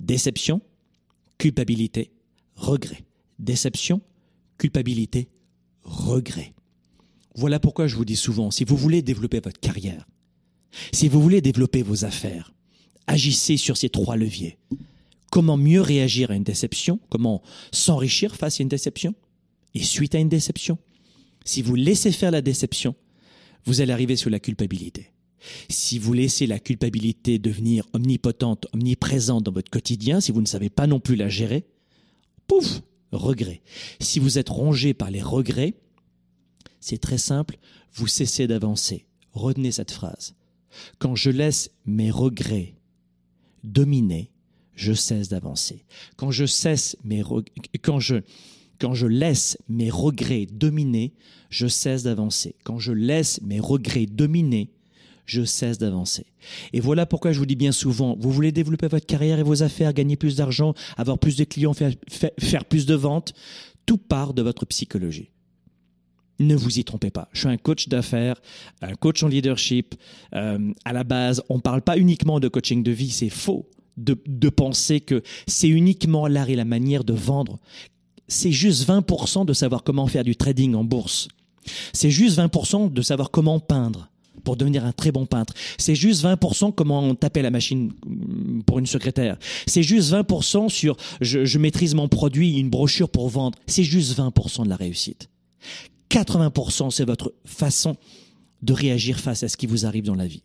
Déception, 0.00 0.60
culpabilité, 1.38 2.12
regret. 2.54 3.04
Déception, 3.38 4.00
culpabilité, 4.58 5.28
regret. 5.82 6.54
Voilà 7.34 7.58
pourquoi 7.58 7.86
je 7.86 7.96
vous 7.96 8.04
dis 8.04 8.16
souvent, 8.16 8.50
si 8.50 8.64
vous 8.64 8.76
voulez 8.76 9.02
développer 9.02 9.40
votre 9.40 9.60
carrière, 9.60 10.06
si 10.92 11.08
vous 11.08 11.20
voulez 11.20 11.40
développer 11.40 11.82
vos 11.82 12.04
affaires, 12.04 12.52
agissez 13.06 13.56
sur 13.56 13.76
ces 13.76 13.88
trois 13.88 14.16
leviers. 14.16 14.58
Comment 15.30 15.56
mieux 15.56 15.80
réagir 15.80 16.30
à 16.30 16.34
une 16.34 16.44
déception? 16.44 17.00
Comment 17.08 17.42
s'enrichir 17.72 18.36
face 18.36 18.60
à 18.60 18.62
une 18.62 18.68
déception? 18.68 19.14
Et 19.74 19.82
suite 19.82 20.14
à 20.14 20.18
une 20.18 20.28
déception 20.28 20.78
Si 21.44 21.62
vous 21.62 21.74
laissez 21.74 22.12
faire 22.12 22.30
la 22.30 22.42
déception, 22.42 22.94
vous 23.64 23.80
allez 23.80 23.92
arriver 23.92 24.16
sur 24.16 24.28
la 24.28 24.40
culpabilité. 24.40 25.10
Si 25.68 25.98
vous 25.98 26.12
laissez 26.12 26.46
la 26.46 26.58
culpabilité 26.58 27.38
devenir 27.38 27.86
omnipotente, 27.94 28.66
omniprésente 28.72 29.44
dans 29.44 29.52
votre 29.52 29.70
quotidien, 29.70 30.20
si 30.20 30.32
vous 30.32 30.40
ne 30.40 30.46
savez 30.46 30.70
pas 30.70 30.86
non 30.86 31.00
plus 31.00 31.16
la 31.16 31.28
gérer, 31.28 31.64
pouf, 32.52 32.82
regret. 33.12 33.62
Si 34.00 34.18
vous 34.18 34.38
êtes 34.38 34.48
rongé 34.48 34.92
par 34.94 35.10
les 35.10 35.22
regrets, 35.22 35.74
c'est 36.80 37.00
très 37.00 37.18
simple, 37.18 37.56
vous 37.94 38.06
cessez 38.06 38.46
d'avancer. 38.46 39.06
Retenez 39.32 39.72
cette 39.72 39.90
phrase. 39.90 40.34
Quand 40.98 41.14
je 41.14 41.30
laisse 41.30 41.70
mes 41.86 42.10
regrets 42.10 42.74
dominer, 43.64 44.30
je 44.74 44.92
cesse 44.92 45.28
d'avancer. 45.28 45.84
Quand 46.16 46.30
je 46.30 46.44
cesse 46.44 46.96
mes 47.04 47.22
quand 47.82 48.00
je 48.00 48.16
quand 48.78 48.94
je 48.94 49.06
laisse 49.06 49.56
mes 49.68 49.90
regrets 49.90 50.46
dominer, 50.46 51.14
je 51.50 51.68
cesse 51.68 52.02
d'avancer. 52.02 52.56
Quand 52.64 52.78
je 52.78 52.92
laisse 52.92 53.40
mes 53.42 53.60
regrets 53.60 54.06
dominer, 54.06 54.70
je 55.26 55.44
cesse 55.44 55.78
d'avancer. 55.78 56.26
Et 56.72 56.80
voilà 56.80 57.06
pourquoi 57.06 57.32
je 57.32 57.38
vous 57.38 57.46
dis 57.46 57.56
bien 57.56 57.72
souvent, 57.72 58.16
vous 58.18 58.30
voulez 58.30 58.52
développer 58.52 58.88
votre 58.88 59.06
carrière 59.06 59.38
et 59.38 59.42
vos 59.42 59.62
affaires, 59.62 59.92
gagner 59.92 60.16
plus 60.16 60.36
d'argent, 60.36 60.74
avoir 60.96 61.18
plus 61.18 61.36
de 61.36 61.44
clients, 61.44 61.74
faire, 61.74 62.64
plus 62.64 62.86
de 62.86 62.94
ventes, 62.94 63.32
tout 63.86 63.98
part 63.98 64.34
de 64.34 64.42
votre 64.42 64.66
psychologie. 64.66 65.30
Ne 66.40 66.56
vous 66.56 66.78
y 66.78 66.84
trompez 66.84 67.10
pas. 67.10 67.28
Je 67.32 67.40
suis 67.40 67.48
un 67.48 67.56
coach 67.56 67.88
d'affaires, 67.88 68.40
un 68.80 68.94
coach 68.94 69.22
en 69.22 69.28
leadership. 69.28 69.94
Euh, 70.34 70.72
à 70.84 70.92
la 70.92 71.04
base, 71.04 71.42
on 71.48 71.56
ne 71.56 71.60
parle 71.60 71.82
pas 71.82 71.98
uniquement 71.98 72.40
de 72.40 72.48
coaching 72.48 72.82
de 72.82 72.90
vie, 72.90 73.10
c'est 73.10 73.28
faux 73.28 73.68
de, 73.96 74.20
de 74.26 74.48
penser 74.48 75.00
que 75.00 75.22
c'est 75.46 75.68
uniquement 75.68 76.26
l'art 76.26 76.48
et 76.48 76.56
la 76.56 76.64
manière 76.64 77.04
de 77.04 77.12
vendre. 77.12 77.58
C'est 78.28 78.50
juste 78.50 78.88
20% 78.88 79.44
de 79.44 79.52
savoir 79.52 79.84
comment 79.84 80.06
faire 80.06 80.24
du 80.24 80.34
trading 80.34 80.74
en 80.74 80.84
bourse. 80.84 81.28
C'est 81.92 82.10
juste 82.10 82.38
20% 82.38 82.92
de 82.92 83.02
savoir 83.02 83.30
comment 83.30 83.60
peindre 83.60 84.11
pour 84.44 84.56
devenir 84.56 84.84
un 84.84 84.92
très 84.92 85.12
bon 85.12 85.26
peintre. 85.26 85.54
C'est 85.78 85.94
juste 85.94 86.24
20% 86.24 86.72
comment 86.74 87.14
taper 87.14 87.42
la 87.42 87.50
machine 87.50 87.92
pour 88.66 88.78
une 88.78 88.86
secrétaire. 88.86 89.36
C'est 89.66 89.82
juste 89.82 90.12
20% 90.12 90.68
sur 90.68 90.96
je, 91.20 91.44
je, 91.44 91.58
maîtrise 91.58 91.94
mon 91.94 92.08
produit, 92.08 92.58
une 92.58 92.70
brochure 92.70 93.08
pour 93.08 93.28
vendre. 93.28 93.58
C'est 93.66 93.84
juste 93.84 94.18
20% 94.18 94.64
de 94.64 94.68
la 94.68 94.76
réussite. 94.76 95.28
80% 96.10 96.90
c'est 96.90 97.04
votre 97.04 97.32
façon 97.44 97.96
de 98.62 98.72
réagir 98.72 99.18
face 99.18 99.42
à 99.42 99.48
ce 99.48 99.56
qui 99.56 99.66
vous 99.66 99.86
arrive 99.86 100.04
dans 100.04 100.14
la 100.14 100.26
vie. 100.26 100.42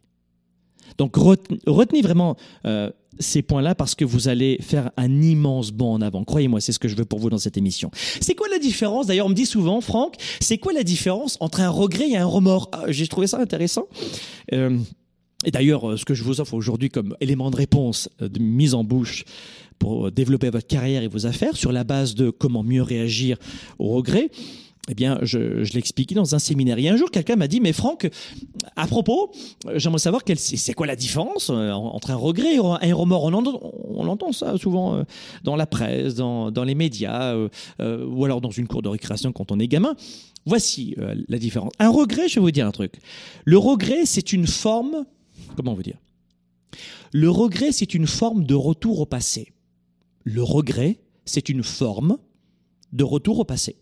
Donc 0.98 1.16
retenez 1.16 2.02
vraiment 2.02 2.38
euh, 2.66 2.90
ces 3.20 3.42
points-là 3.42 3.76
parce 3.76 3.96
que 3.96 4.06
vous 4.06 4.28
allez 4.28 4.58
faire 4.62 4.92
un 4.98 5.22
immense 5.22 5.72
bond 5.72 5.94
en 5.94 6.02
avant. 6.02 6.24
Croyez-moi, 6.24 6.62
c'est 6.62 6.72
ce 6.72 6.80
que 6.80 6.88
je 6.88 6.96
veux 6.96 7.06
pour 7.06 7.20
vous 7.20 7.30
dans 7.30 7.38
cette 7.38 7.58
émission. 7.58 7.92
C'est 8.22 8.36
quoi 8.36 8.48
la 8.50 8.60
différence? 8.60 9.08
D'ailleurs, 9.08 9.26
on 9.26 9.30
me 9.30 9.36
dit 9.36 9.46
souvent, 9.46 9.82
Franck, 9.82 10.16
c'est 10.40 10.58
quoi 10.58 10.74
la 10.74 10.84
différence 10.84 11.38
entre 11.40 11.62
un 11.62 11.70
regret 11.70 12.10
et 12.10 12.18
un 12.18 12.26
remords? 12.26 12.70
Ah, 12.72 12.86
J'ai 12.88 13.08
trouvé 13.08 13.28
ça 13.28 13.40
intéressant. 13.40 13.88
Euh, 14.54 14.78
et 15.46 15.52
d'ailleurs, 15.52 15.98
ce 15.98 16.06
que 16.06 16.14
je 16.14 16.24
vous 16.24 16.42
offre 16.42 16.54
aujourd'hui 16.54 16.90
comme 16.90 17.16
élément 17.22 17.52
de 17.52 17.56
réponse, 17.56 18.10
euh, 18.22 18.30
de 18.30 18.40
mise 18.40 18.74
en 18.74 18.84
bouche 18.84 19.24
pour 19.80 20.12
développer 20.12 20.50
votre 20.50 20.68
carrière 20.68 21.04
et 21.04 21.08
vos 21.08 21.28
affaires 21.28 21.56
sur 21.56 21.72
la 21.72 21.84
base 21.84 22.16
de 22.16 22.32
comment 22.32 22.64
mieux 22.64 22.82
réagir 22.82 23.38
au 23.78 23.90
regret, 23.90 24.30
eh 24.90 24.94
bien, 24.94 25.20
je, 25.22 25.64
je 25.64 25.74
l'expliquais 25.74 26.16
dans 26.16 26.36
un 26.36 26.40
séminaire. 26.40 26.78
Et 26.80 26.88
un 26.88 26.96
jour, 26.96 27.12
quelqu'un 27.12 27.36
m'a 27.36 27.48
dit, 27.48 27.60
mais 27.60 27.74
Franck, 27.74 28.10
à 28.76 28.88
propos, 28.88 29.32
j'aimerais 29.76 30.00
savoir 30.00 30.24
quelle, 30.24 30.40
c'est 30.40 30.74
quoi 30.74 30.88
la 30.88 30.96
différence 30.96 31.50
euh, 31.50 31.72
entre 31.72 32.12
un 32.12 32.16
regret 32.16 32.56
et 32.56 32.60
un 32.60 32.96
remords? 32.96 33.26
On 33.26 33.34
entend, 34.08 34.28
on 34.28 34.32
ça 34.32 34.58
souvent 34.58 34.96
euh, 34.96 35.04
dans 35.44 35.56
la 35.56 35.66
presse, 35.66 36.16
dans, 36.16 36.52
dans 36.52 36.64
les 36.64 36.76
médias, 36.76 37.36
euh, 37.36 38.06
ou 38.06 38.24
alors 38.26 38.42
dans 38.42 38.52
une 38.52 38.68
cour 38.68 38.82
de 38.82 38.90
récréation 38.90 39.32
quand 39.32 39.52
on 39.52 39.60
est 39.60 39.68
gamin. 39.68 39.96
Voici 40.46 40.96
la 41.28 41.38
différence. 41.40 41.74
Un 41.78 41.90
regret, 41.90 42.30
je 42.30 42.36
vais 42.36 42.42
vous 42.42 42.52
dire 42.52 42.66
un 42.66 42.72
truc. 42.72 42.94
Le 43.44 43.58
regret, 43.58 44.06
c'est 44.06 44.32
une 44.32 44.48
forme, 44.48 45.06
comment 45.58 45.74
vous 45.74 45.84
dire? 45.84 45.98
Le 47.12 47.30
regret, 47.30 47.74
c'est 47.74 47.94
une 47.94 48.08
forme 48.08 48.46
de 48.46 48.56
retour 48.56 49.02
au 49.02 49.06
passé. 49.06 49.52
Le 50.24 50.44
regret, 50.44 51.00
c'est 51.26 51.50
une 51.50 51.64
forme 51.64 52.18
de 52.94 53.04
retour 53.04 53.40
au 53.40 53.44
passé. 53.44 53.76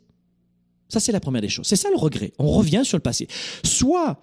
Ça, 0.89 1.00
c'est 1.00 1.12
la 1.12 1.20
première 1.20 1.42
des 1.42 1.50
choses. 1.50 1.68
C'est 1.68 1.75
ça 1.75 1.89
le 1.89 1.98
regret. 1.98 2.34
On 2.39 2.51
revient 2.51 2.84
sur 2.84 2.98
le 2.98 3.01
passé. 3.01 3.27
Soit 3.63 4.22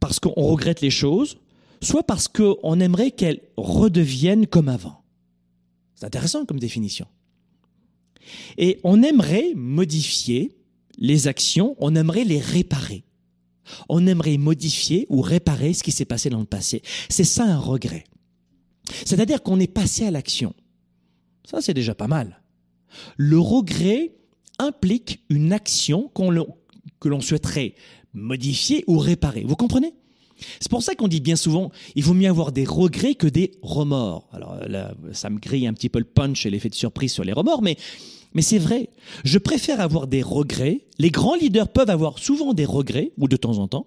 parce 0.00 0.20
qu'on 0.20 0.30
regrette 0.34 0.80
les 0.80 0.90
choses, 0.90 1.38
soit 1.80 2.02
parce 2.02 2.28
qu'on 2.28 2.80
aimerait 2.80 3.10
qu'elles 3.10 3.40
redeviennent 3.56 4.46
comme 4.46 4.68
avant. 4.68 5.02
C'est 5.94 6.06
intéressant 6.06 6.44
comme 6.44 6.60
définition. 6.60 7.06
Et 8.58 8.78
on 8.84 9.02
aimerait 9.02 9.52
modifier 9.54 10.56
les 10.98 11.28
actions, 11.28 11.76
on 11.78 11.94
aimerait 11.94 12.24
les 12.24 12.40
réparer. 12.40 13.04
On 13.88 14.06
aimerait 14.06 14.36
modifier 14.36 15.06
ou 15.08 15.20
réparer 15.20 15.74
ce 15.74 15.82
qui 15.82 15.92
s'est 15.92 16.04
passé 16.04 16.30
dans 16.30 16.40
le 16.40 16.46
passé. 16.46 16.82
C'est 17.08 17.24
ça 17.24 17.44
un 17.44 17.58
regret. 17.58 18.04
C'est-à-dire 19.04 19.42
qu'on 19.42 19.58
est 19.58 19.66
passé 19.66 20.06
à 20.06 20.10
l'action. 20.10 20.54
Ça, 21.44 21.60
c'est 21.60 21.74
déjà 21.74 21.94
pas 21.94 22.08
mal. 22.08 22.42
Le 23.16 23.38
regret, 23.38 24.14
implique 24.58 25.20
une 25.28 25.52
action 25.52 26.10
que 27.00 27.08
l'on 27.08 27.20
souhaiterait 27.20 27.74
modifier 28.14 28.84
ou 28.86 28.98
réparer. 28.98 29.44
Vous 29.44 29.56
comprenez? 29.56 29.92
C'est 30.60 30.70
pour 30.70 30.82
ça 30.82 30.94
qu'on 30.94 31.08
dit 31.08 31.20
bien 31.20 31.36
souvent, 31.36 31.70
il 31.94 32.04
vaut 32.04 32.12
mieux 32.12 32.28
avoir 32.28 32.52
des 32.52 32.64
regrets 32.64 33.14
que 33.14 33.26
des 33.26 33.52
remords. 33.62 34.28
Alors 34.32 34.56
là, 34.68 34.94
ça 35.12 35.30
me 35.30 35.38
grille 35.38 35.66
un 35.66 35.72
petit 35.72 35.88
peu 35.88 35.98
le 35.98 36.04
punch 36.04 36.44
et 36.44 36.50
l'effet 36.50 36.68
de 36.68 36.74
surprise 36.74 37.10
sur 37.10 37.24
les 37.24 37.32
remords, 37.32 37.62
mais, 37.62 37.76
mais 38.34 38.42
c'est 38.42 38.58
vrai. 38.58 38.90
Je 39.24 39.38
préfère 39.38 39.80
avoir 39.80 40.06
des 40.06 40.22
regrets. 40.22 40.84
Les 40.98 41.10
grands 41.10 41.36
leaders 41.36 41.68
peuvent 41.68 41.88
avoir 41.88 42.18
souvent 42.18 42.52
des 42.52 42.66
regrets, 42.66 43.12
ou 43.16 43.28
de 43.28 43.36
temps 43.36 43.56
en 43.56 43.66
temps, 43.66 43.86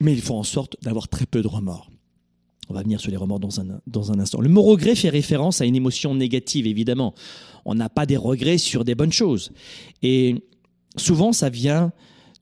mais 0.00 0.14
il 0.14 0.22
faut 0.22 0.34
en 0.34 0.44
sorte 0.44 0.76
d'avoir 0.82 1.08
très 1.08 1.26
peu 1.26 1.42
de 1.42 1.48
remords. 1.48 1.91
On 2.72 2.74
va 2.74 2.84
venir 2.84 3.00
sur 3.00 3.10
les 3.10 3.18
remords 3.18 3.38
dans 3.38 3.60
un, 3.60 3.66
dans 3.86 4.12
un 4.12 4.18
instant. 4.18 4.40
Le 4.40 4.48
mot 4.48 4.62
regret 4.62 4.94
fait 4.94 5.10
référence 5.10 5.60
à 5.60 5.66
une 5.66 5.76
émotion 5.76 6.14
négative, 6.14 6.66
évidemment. 6.66 7.12
On 7.66 7.74
n'a 7.74 7.90
pas 7.90 8.06
des 8.06 8.16
regrets 8.16 8.56
sur 8.56 8.82
des 8.86 8.94
bonnes 8.94 9.12
choses. 9.12 9.52
Et 10.02 10.36
souvent, 10.96 11.34
ça 11.34 11.50
vient 11.50 11.92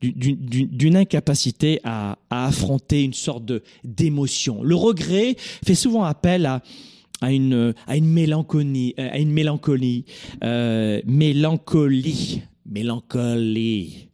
d'une 0.00 0.94
incapacité 0.94 1.80
à, 1.82 2.16
affronter 2.30 3.02
une 3.02 3.12
sorte 3.12 3.42
d'émotion. 3.82 4.62
Le 4.62 4.76
regret 4.76 5.34
fait 5.66 5.74
souvent 5.74 6.04
appel 6.04 6.46
à, 6.46 6.62
à 7.20 7.32
une, 7.32 7.74
à 7.88 7.96
une 7.96 8.06
mélancolie, 8.06 8.94
à 8.98 9.18
une 9.18 9.32
mélancolie, 9.32 10.04
euh, 10.44 11.02
mélancolie, 11.06 12.42
mélancolie, 12.66 14.06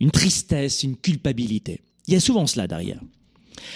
une 0.00 0.10
tristesse, 0.10 0.82
une 0.82 0.96
culpabilité. 0.96 1.80
Il 2.08 2.12
y 2.12 2.16
a 2.18 2.20
souvent 2.20 2.46
cela 2.46 2.66
derrière. 2.66 3.00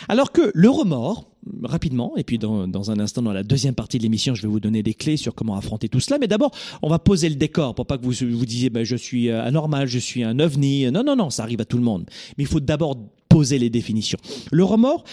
Alors 0.09 0.31
que 0.31 0.53
le 0.53 0.69
remords, 0.69 1.30
rapidement, 1.63 2.17
et 2.17 2.25
puis 2.25 2.39
dans, 2.39 2.91
un 2.91 3.01
instant, 3.01 3.23
dans 3.23 3.33
la 3.33 3.43
deuxième 3.43 3.75
partie 3.75 3.99
de 3.99 4.03
l'émission, 4.03 4.35
je 4.35 4.43
vais 4.43 4.49
vous 4.49 4.61
donner 4.61 4.83
des 4.83 4.95
clés 4.95 5.17
sur 5.17 5.35
comment 5.35 5.57
affronter 5.57 5.89
tout 5.89 6.01
cela. 6.01 6.19
Mais 6.19 6.29
d'abord, 6.29 6.51
on 6.83 6.89
va 6.89 6.99
poser 6.99 7.29
le 7.29 7.35
décor 7.35 7.75
pour 7.75 7.87
pas 7.87 7.99
que 7.99 8.05
vous 8.05 8.13
vous 8.13 8.47
disiez, 8.47 8.71
ben, 8.71 8.85
je 8.85 8.97
suis 8.97 9.29
euh, 9.29 9.43
anormal, 9.43 9.89
je 9.89 9.99
suis 9.99 10.23
un 10.23 10.39
ovni. 10.39 10.91
Non, 10.91 11.03
non, 11.03 11.17
non, 11.17 11.31
ça 11.31 11.43
arrive 11.43 11.61
à 11.61 11.65
tout 11.65 11.79
le 11.79 11.83
monde. 11.83 12.05
Mais 12.37 12.45
il 12.45 12.47
faut 12.47 12.61
d'abord 12.61 12.97
poser 13.29 13.59
les 13.59 13.71
définitions. 13.71 14.19
Le 14.51 14.65
remords, 14.65 15.05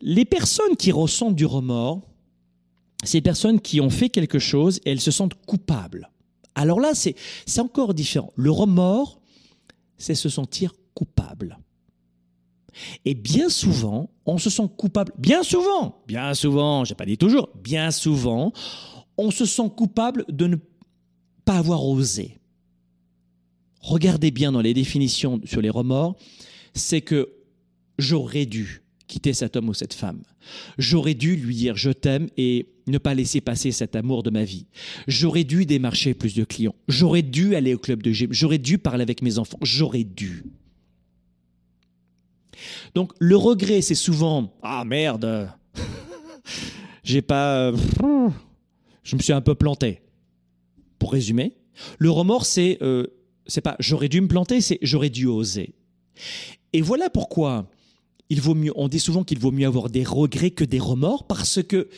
les 0.00 0.24
personnes 0.24 0.76
qui 0.76 0.92
ressentent 0.92 1.34
du 1.34 1.46
remords, 1.46 2.02
c'est 3.04 3.18
des 3.18 3.22
personnes 3.22 3.60
qui 3.60 3.80
ont 3.80 3.90
fait 3.90 4.08
quelque 4.08 4.38
chose 4.38 4.80
et 4.84 4.90
elles 4.90 5.00
se 5.00 5.10
sentent 5.10 5.34
coupables. 5.46 6.10
Alors 6.54 6.80
là, 6.80 6.92
c'est 6.94 7.14
encore 7.58 7.94
différent. 7.94 8.32
Le 8.34 8.50
remords, 8.50 9.20
c'est 9.98 10.14
se 10.14 10.28
sentir 10.28 10.72
coupable. 10.94 11.58
Et 13.04 13.14
bien 13.14 13.48
souvent, 13.48 14.10
on 14.26 14.38
se 14.38 14.50
sent 14.50 14.68
coupable. 14.76 15.12
Bien 15.18 15.42
souvent, 15.42 16.02
bien 16.06 16.34
souvent, 16.34 16.84
j'ai 16.84 16.94
pas 16.94 17.06
dit 17.06 17.18
toujours, 17.18 17.50
bien 17.62 17.90
souvent, 17.90 18.52
on 19.16 19.30
se 19.30 19.44
sent 19.44 19.70
coupable 19.76 20.24
de 20.28 20.46
ne 20.46 20.56
pas 21.44 21.58
avoir 21.58 21.84
osé. 21.84 22.38
Regardez 23.80 24.30
bien 24.30 24.52
dans 24.52 24.60
les 24.60 24.74
définitions 24.74 25.40
sur 25.44 25.60
les 25.60 25.70
remords, 25.70 26.16
c'est 26.74 27.00
que 27.00 27.32
j'aurais 27.98 28.46
dû 28.46 28.82
quitter 29.06 29.32
cet 29.32 29.56
homme 29.56 29.70
ou 29.70 29.74
cette 29.74 29.94
femme. 29.94 30.22
J'aurais 30.76 31.14
dû 31.14 31.36
lui 31.36 31.54
dire 31.54 31.76
je 31.76 31.90
t'aime 31.90 32.28
et 32.36 32.68
ne 32.86 32.98
pas 32.98 33.14
laisser 33.14 33.40
passer 33.40 33.72
cet 33.72 33.96
amour 33.96 34.22
de 34.22 34.30
ma 34.30 34.44
vie. 34.44 34.66
J'aurais 35.06 35.44
dû 35.44 35.66
démarcher 35.66 36.14
plus 36.14 36.34
de 36.34 36.44
clients. 36.44 36.74
J'aurais 36.86 37.22
dû 37.22 37.54
aller 37.54 37.74
au 37.74 37.78
club 37.78 38.02
de 38.02 38.12
gym. 38.12 38.32
J'aurais 38.32 38.58
dû 38.58 38.78
parler 38.78 39.02
avec 39.02 39.22
mes 39.22 39.38
enfants. 39.38 39.58
J'aurais 39.62 40.04
dû. 40.04 40.44
Donc 42.94 43.12
le 43.18 43.36
regret, 43.36 43.80
c'est 43.82 43.94
souvent 43.94 44.52
ah 44.62 44.84
merde, 44.84 45.50
j'ai 47.04 47.22
pas, 47.22 47.72
je 49.02 49.16
me 49.16 49.20
suis 49.20 49.32
un 49.32 49.40
peu 49.40 49.54
planté. 49.54 50.02
Pour 50.98 51.12
résumer, 51.12 51.56
le 51.98 52.10
remords, 52.10 52.46
c'est 52.46 52.78
euh, 52.82 53.06
c'est 53.46 53.60
pas 53.60 53.76
j'aurais 53.78 54.08
dû 54.08 54.20
me 54.20 54.28
planter, 54.28 54.60
c'est 54.60 54.78
j'aurais 54.82 55.10
dû 55.10 55.26
oser. 55.26 55.74
Et 56.72 56.82
voilà 56.82 57.08
pourquoi 57.08 57.68
il 58.28 58.40
vaut 58.40 58.54
mieux. 58.54 58.72
On 58.76 58.88
dit 58.88 59.00
souvent 59.00 59.24
qu'il 59.24 59.38
vaut 59.38 59.52
mieux 59.52 59.66
avoir 59.66 59.88
des 59.88 60.04
regrets 60.04 60.50
que 60.50 60.64
des 60.64 60.78
remords 60.78 61.26
parce 61.26 61.62
que 61.62 61.88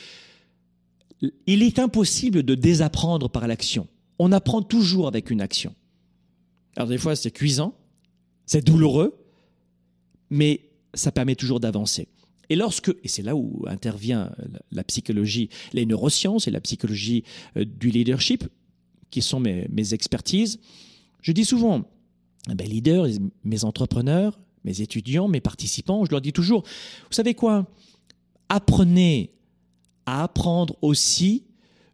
il 1.47 1.63
est 1.63 1.79
impossible 1.79 2.43
de 2.43 2.55
désapprendre 2.55 3.29
par 3.29 3.47
l'action. 3.47 3.89
On 4.19 4.33
apprend 4.33 4.63
toujours 4.63 5.09
avec 5.09 5.31
une 5.31 5.41
action. 5.41 5.75
Alors 6.77 6.89
des 6.89 6.99
fois 6.99 7.17
c'est 7.17 7.31
cuisant, 7.31 7.75
C'est 8.47 8.65
douloureux, 8.65 9.19
mais 10.31 10.71
ça 10.95 11.13
permet 11.13 11.35
toujours 11.35 11.61
d'avancer. 11.61 12.09
Et 12.49 12.57
lorsque, 12.57 12.93
et 13.05 13.09
c'est 13.09 13.23
là 13.23 13.37
où 13.37 13.65
intervient 13.69 14.33
la 14.73 14.83
psychologie, 14.85 15.51
les 15.73 15.87
neurosciences 15.87 16.49
et 16.49 16.51
la 16.51 16.61
psychologie 16.61 17.23
euh, 17.57 17.65
du 17.65 17.91
leadership, 17.91 18.45
qui 19.11 19.23
sont 19.23 19.41
mes, 19.41 19.93
expertises, 19.93 20.61
je 21.21 21.33
dis 21.33 21.45
souvent, 21.45 21.85
mes 22.49 22.55
ben, 22.55 22.69
leaders, 22.69 23.07
mes 23.45 23.65
entrepreneurs, 23.65 24.39
mes 24.65 24.81
étudiants, 24.81 25.29
mes 25.29 25.41
participants, 25.41 26.05
je 26.05 26.11
leur 26.11 26.21
dis 26.21 26.33
toujours, 26.33 26.63
vous 26.63 27.15
savez 27.15 27.35
quoi? 27.35 27.67
Apprenez 28.49 29.33
à 30.07 30.25
apprendre 30.25 30.77
aussi 30.83 31.45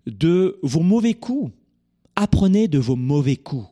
de 0.07 0.59
vos 0.63 0.81
mauvais 0.81 1.15
coups. 1.15 1.53
Apprenez 2.17 2.69
de 2.69 2.79
vos 2.79 2.97
mauvais 2.97 3.37
coups. 3.37 3.67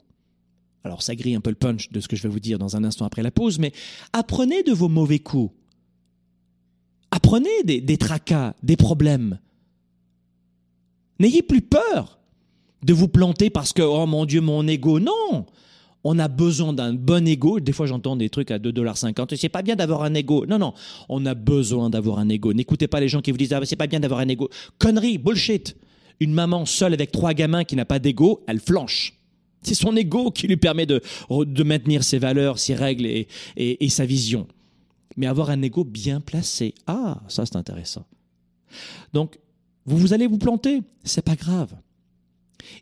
Alors 0.85 1.03
ça 1.03 1.15
grille 1.15 1.35
un 1.35 1.41
peu 1.41 1.51
le 1.51 1.57
punch 1.57 1.91
de 1.91 2.01
ce 2.01 2.09
que 2.09 2.15
je 2.15 2.23
vais 2.23 2.29
vous 2.29 2.41
dire 2.41 2.59
dans 2.59 2.77
un 2.77 2.85
instant 2.85 3.07
après 3.07 3.23
la 3.23 3.31
pause, 3.31 3.59
mais 3.59 3.73
apprenez 4.13 4.63
de 4.63 4.73
vos 4.73 4.89
mauvais 4.89 5.19
coups. 5.19 5.53
Apprenez 7.11 7.63
des, 7.65 7.97
tracas, 7.97 8.55
des 8.63 8.77
problèmes. 8.77 9.39
N'ayez 11.21 11.43
plus 11.43 11.63
peur 11.63 12.19
de 12.83 12.93
vous 12.93 13.09
planter 13.09 13.51
parce 13.51 13.73
que, 13.73 13.83
oh 13.83 14.05
mon 14.07 14.27
Dieu, 14.27 14.41
mon 14.41 14.67
ego. 14.67 15.01
Non 15.01 15.47
on 16.05 16.19
a 16.19 16.29
besoin 16.29 16.75
d'un 16.75 16.93
bon 16.93 17.27
ego. 17.27 17.61
Des 17.61 17.73
fois, 17.73 17.87
j'entends 17.87 18.15
des 18.15 18.29
trucs 18.29 18.51
à 18.51 18.59
2,50$. 18.59 19.37
C'est 19.37 19.49
pas 19.49 19.63
bien 19.63 19.75
d'avoir 19.75 20.03
un 20.03 20.13
ego. 20.13 20.45
Non, 20.47 20.59
non. 20.59 20.75
On 21.09 21.25
a 21.25 21.33
besoin 21.33 21.89
d'avoir 21.89 22.19
un 22.19 22.29
ego. 22.29 22.53
N'écoutez 22.53 22.89
pas 22.89 23.01
les 23.01 23.09
gens 23.09 23.23
qui 23.23 23.31
vous 23.31 23.39
disent, 23.39 23.55
ah, 23.55 23.61
c'est 23.65 23.75
pas 23.75 23.87
bien 23.87 24.01
d'avoir 24.01 24.21
un 24.21 24.29
ego. 24.29 24.51
Connerie, 24.79 25.17
bullshit. 25.17 25.77
Une 26.21 26.35
maman 26.35 26.67
seule 26.67 26.93
avec 26.93 27.11
trois 27.11 27.33
gamins 27.33 27.65
qui 27.65 27.75
n'a 27.75 27.87
pas 27.87 27.99
d'ego, 27.99 28.45
elle 28.47 28.61
flanche. 28.61 29.15
C'est 29.65 29.75
son 29.75 29.97
ego 29.97 30.31
qui 30.31 30.47
lui 30.47 30.57
permet 30.57 30.87
de, 30.87 31.03
de 31.31 31.63
maintenir 31.63 32.05
ses 32.05 32.19
valeurs, 32.19 32.59
ses 32.59 32.75
règles 32.75 33.07
et, 33.07 33.27
et, 33.57 33.89
sa 33.89 34.05
vision. 34.05 34.47
Mais 35.17 35.27
avoir 35.27 35.51
un 35.51 35.63
ego 35.63 35.85
bien 35.85 36.21
placé, 36.21 36.75
ah, 36.87 37.23
ça 37.29 37.47
c'est 37.47 37.57
intéressant. 37.57 38.05
Donc, 39.13 39.39
vous, 39.87 39.97
vous 39.97 40.13
allez 40.13 40.27
vous 40.27 40.39
planter, 40.39 40.83
c'est 41.05 41.25
pas 41.25 41.37
grave. 41.37 41.75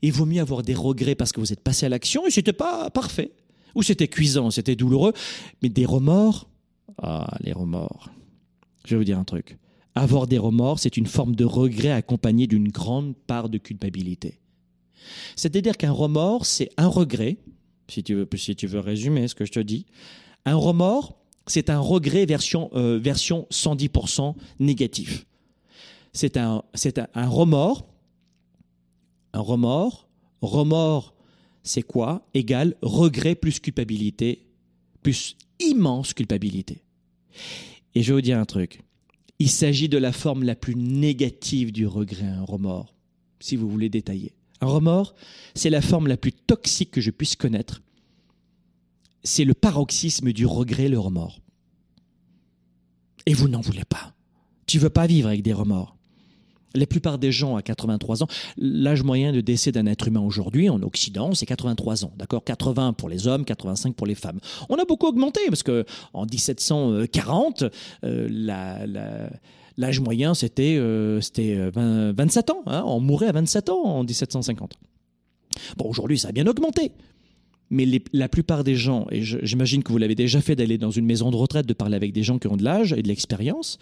Il 0.00 0.12
vaut 0.12 0.26
mieux 0.26 0.40
avoir 0.40 0.62
des 0.62 0.74
regrets 0.74 1.14
parce 1.14 1.32
que 1.32 1.40
vous 1.40 1.52
êtes 1.52 1.62
passé 1.62 1.86
à 1.86 1.88
l'action 1.88 2.26
et 2.26 2.30
c'était 2.30 2.52
pas 2.52 2.90
parfait. 2.90 3.32
Ou 3.74 3.82
c'était 3.82 4.08
cuisant, 4.08 4.50
c'était 4.50 4.76
douloureux. 4.76 5.12
Mais 5.62 5.68
des 5.68 5.86
remords, 5.86 6.48
ah, 7.02 7.36
les 7.40 7.52
remords. 7.52 8.10
Je 8.84 8.94
vais 8.94 8.98
vous 8.98 9.04
dire 9.04 9.18
un 9.18 9.24
truc. 9.24 9.58
Avoir 9.94 10.26
des 10.26 10.38
remords, 10.38 10.78
c'est 10.78 10.96
une 10.96 11.06
forme 11.06 11.34
de 11.34 11.44
regret 11.44 11.90
accompagné 11.90 12.46
d'une 12.46 12.68
grande 12.68 13.14
part 13.26 13.48
de 13.48 13.58
culpabilité. 13.58 14.38
C'est-à-dire 15.36 15.76
qu'un 15.76 15.92
remords, 15.92 16.46
c'est 16.46 16.70
un 16.76 16.86
regret, 16.86 17.36
si 17.88 18.02
tu, 18.02 18.14
veux, 18.14 18.28
si 18.36 18.56
tu 18.56 18.66
veux 18.66 18.80
résumer 18.80 19.28
ce 19.28 19.34
que 19.34 19.44
je 19.44 19.52
te 19.52 19.60
dis. 19.60 19.86
Un 20.44 20.56
remords, 20.56 21.18
c'est 21.46 21.70
un 21.70 21.78
regret 21.78 22.26
version, 22.26 22.70
euh, 22.74 22.98
version 22.98 23.46
110% 23.50 24.34
négatif. 24.60 25.26
C'est 26.12 26.36
un, 26.36 26.62
un, 26.74 27.06
un 27.14 27.28
remords. 27.28 27.86
Un 29.32 29.40
remords. 29.40 30.08
Remords, 30.40 31.14
c'est 31.62 31.82
quoi? 31.82 32.26
Égal 32.34 32.74
regret 32.82 33.34
plus 33.34 33.60
culpabilité, 33.60 34.46
plus 35.02 35.36
immense 35.60 36.14
culpabilité. 36.14 36.82
Et 37.94 38.02
je 38.02 38.08
vais 38.08 38.14
vous 38.14 38.22
dire 38.22 38.38
un 38.38 38.44
truc. 38.44 38.82
Il 39.38 39.50
s'agit 39.50 39.88
de 39.88 39.98
la 39.98 40.12
forme 40.12 40.44
la 40.44 40.54
plus 40.54 40.76
négative 40.76 41.72
du 41.72 41.86
regret, 41.86 42.26
un 42.26 42.44
remords, 42.44 42.94
si 43.40 43.56
vous 43.56 43.68
voulez 43.68 43.88
détailler. 43.88 44.32
Un 44.62 44.66
remords, 44.66 45.14
c'est 45.54 45.70
la 45.70 45.82
forme 45.82 46.06
la 46.06 46.16
plus 46.16 46.32
toxique 46.32 46.92
que 46.92 47.00
je 47.00 47.10
puisse 47.10 47.34
connaître. 47.34 47.82
C'est 49.24 49.44
le 49.44 49.54
paroxysme 49.54 50.32
du 50.32 50.46
regret, 50.46 50.88
le 50.88 51.00
remords. 51.00 51.40
Et 53.26 53.34
vous 53.34 53.48
n'en 53.48 53.60
voulez 53.60 53.84
pas. 53.84 54.14
Tu 54.66 54.78
veux 54.78 54.88
pas 54.90 55.06
vivre 55.06 55.28
avec 55.28 55.42
des 55.42 55.52
remords. 55.52 55.96
La 56.74 56.86
plupart 56.86 57.18
des 57.18 57.32
gens 57.32 57.56
à 57.56 57.62
83 57.62 58.22
ans, 58.22 58.28
l'âge 58.56 59.02
moyen 59.02 59.32
de 59.32 59.40
décès 59.40 59.72
d'un 59.72 59.86
être 59.86 60.08
humain 60.08 60.20
aujourd'hui 60.20 60.70
en 60.70 60.80
Occident, 60.82 61.34
c'est 61.34 61.44
83 61.44 62.04
ans. 62.04 62.12
D'accord? 62.16 62.44
80 62.44 62.94
pour 62.94 63.08
les 63.08 63.26
hommes, 63.26 63.44
85 63.44 63.94
pour 63.94 64.06
les 64.06 64.14
femmes. 64.14 64.38
On 64.70 64.76
a 64.76 64.84
beaucoup 64.84 65.06
augmenté 65.06 65.40
parce 65.48 65.62
que 65.62 65.84
en 66.14 66.24
1740, 66.24 67.64
euh, 68.04 68.28
la, 68.30 68.86
la 68.86 69.28
L'âge 69.76 70.00
moyen, 70.00 70.34
c'était 70.34 70.78
27 70.78 71.78
euh, 71.78 72.52
ans. 72.52 72.62
Hein. 72.66 72.84
on 72.86 73.00
mourait 73.00 73.28
à 73.28 73.32
27 73.32 73.70
ans 73.70 73.82
en 73.82 74.04
1750. 74.04 74.78
Bon, 75.76 75.88
aujourd'hui, 75.88 76.18
ça 76.18 76.28
a 76.28 76.32
bien 76.32 76.46
augmenté. 76.46 76.92
Mais 77.70 77.86
la 78.12 78.28
plupart 78.28 78.64
des 78.64 78.76
gens, 78.76 79.06
et 79.10 79.22
j'imagine 79.22 79.82
que 79.82 79.90
vous 79.92 79.98
l'avez 79.98 80.14
déjà 80.14 80.42
fait 80.42 80.54
d'aller 80.54 80.76
dans 80.76 80.90
une 80.90 81.06
maison 81.06 81.30
de 81.30 81.36
retraite, 81.36 81.64
de 81.64 81.72
parler 81.72 81.96
avec 81.96 82.12
des 82.12 82.22
gens 82.22 82.38
qui 82.38 82.46
ont 82.48 82.56
de 82.58 82.64
l'âge 82.64 82.92
et 82.92 83.02
de 83.02 83.08
l'expérience, 83.08 83.78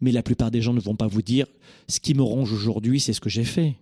mais 0.00 0.12
la 0.12 0.22
plupart 0.22 0.50
des 0.50 0.62
gens 0.62 0.72
ne 0.72 0.80
vont 0.80 0.96
pas 0.96 1.06
vous 1.06 1.20
dire 1.20 1.46
ce 1.88 2.00
qui 2.00 2.14
me 2.14 2.22
ronge 2.22 2.52
aujourd'hui, 2.52 3.00
c'est 3.00 3.12
ce 3.12 3.20
que 3.20 3.28
j'ai 3.28 3.44
fait. 3.44 3.76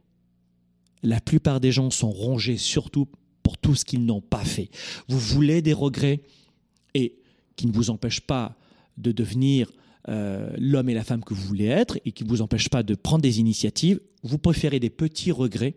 La 1.05 1.21
plupart 1.21 1.61
des 1.61 1.71
gens 1.71 1.91
sont 1.91 2.11
rongés 2.11 2.57
surtout 2.57 3.07
pour 3.45 3.57
tout 3.57 3.77
ce 3.77 3.85
qu'ils 3.85 4.05
n'ont 4.05 4.21
pas 4.21 4.45
fait. 4.45 4.69
Vous 5.09 5.21
voulez 5.21 5.63
des 5.63 5.73
regrets 5.73 6.23
et 6.95 7.21
qui 7.55 7.69
ne 7.69 7.73
vous 7.73 7.91
empêchent 7.91 8.23
pas 8.23 8.57
de 8.99 9.13
devenir 9.13 9.71
euh, 10.09 10.51
l'homme 10.59 10.89
et 10.89 10.95
la 10.95 11.05
femme 11.05 11.25
que 11.25 11.35
vous 11.35 11.43
voulez 11.43 11.67
être 11.67 11.99
et 12.05 12.13
qui 12.13 12.25
ne 12.25 12.29
vous 12.29 12.43
empêche 12.43 12.69
pas 12.69 12.83
de 12.83 12.95
prendre 12.95 13.23
des 13.23 13.41
initiatives, 13.41 14.01
vous 14.23 14.39
préférez 14.39 14.81
des 14.81 14.91
petits 14.91 15.33
regrets 15.33 15.75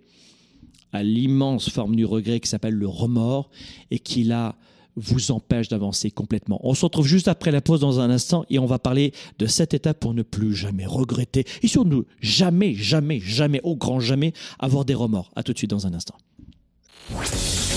à 0.91 1.03
l'immense 1.03 1.69
forme 1.69 1.95
du 1.95 2.05
regret 2.05 2.39
qui 2.39 2.49
s'appelle 2.49 2.73
le 2.73 2.87
remords 2.87 3.49
et 3.91 3.99
qui 3.99 4.23
là 4.23 4.55
vous 4.95 5.31
empêche 5.31 5.69
d'avancer 5.69 6.11
complètement. 6.11 6.59
On 6.63 6.73
se 6.73 6.83
retrouve 6.85 7.07
juste 7.07 7.27
après 7.27 7.51
la 7.51 7.61
pause 7.61 7.79
dans 7.79 7.99
un 7.99 8.09
instant 8.09 8.45
et 8.49 8.59
on 8.59 8.65
va 8.65 8.79
parler 8.79 9.13
de 9.37 9.45
cette 9.45 9.73
étape 9.73 9.99
pour 9.99 10.13
ne 10.13 10.23
plus 10.23 10.53
jamais 10.53 10.85
regretter 10.85 11.45
et 11.61 11.67
surtout 11.67 12.05
jamais, 12.21 12.73
jamais, 12.73 13.19
jamais, 13.19 13.61
au 13.63 13.75
grand 13.75 13.99
jamais 13.99 14.33
avoir 14.57 14.85
des 14.85 14.95
remords. 14.95 15.31
À 15.35 15.43
tout 15.43 15.53
de 15.53 15.57
suite 15.57 15.69
dans 15.69 15.87
un 15.87 15.93
instant. 15.93 16.15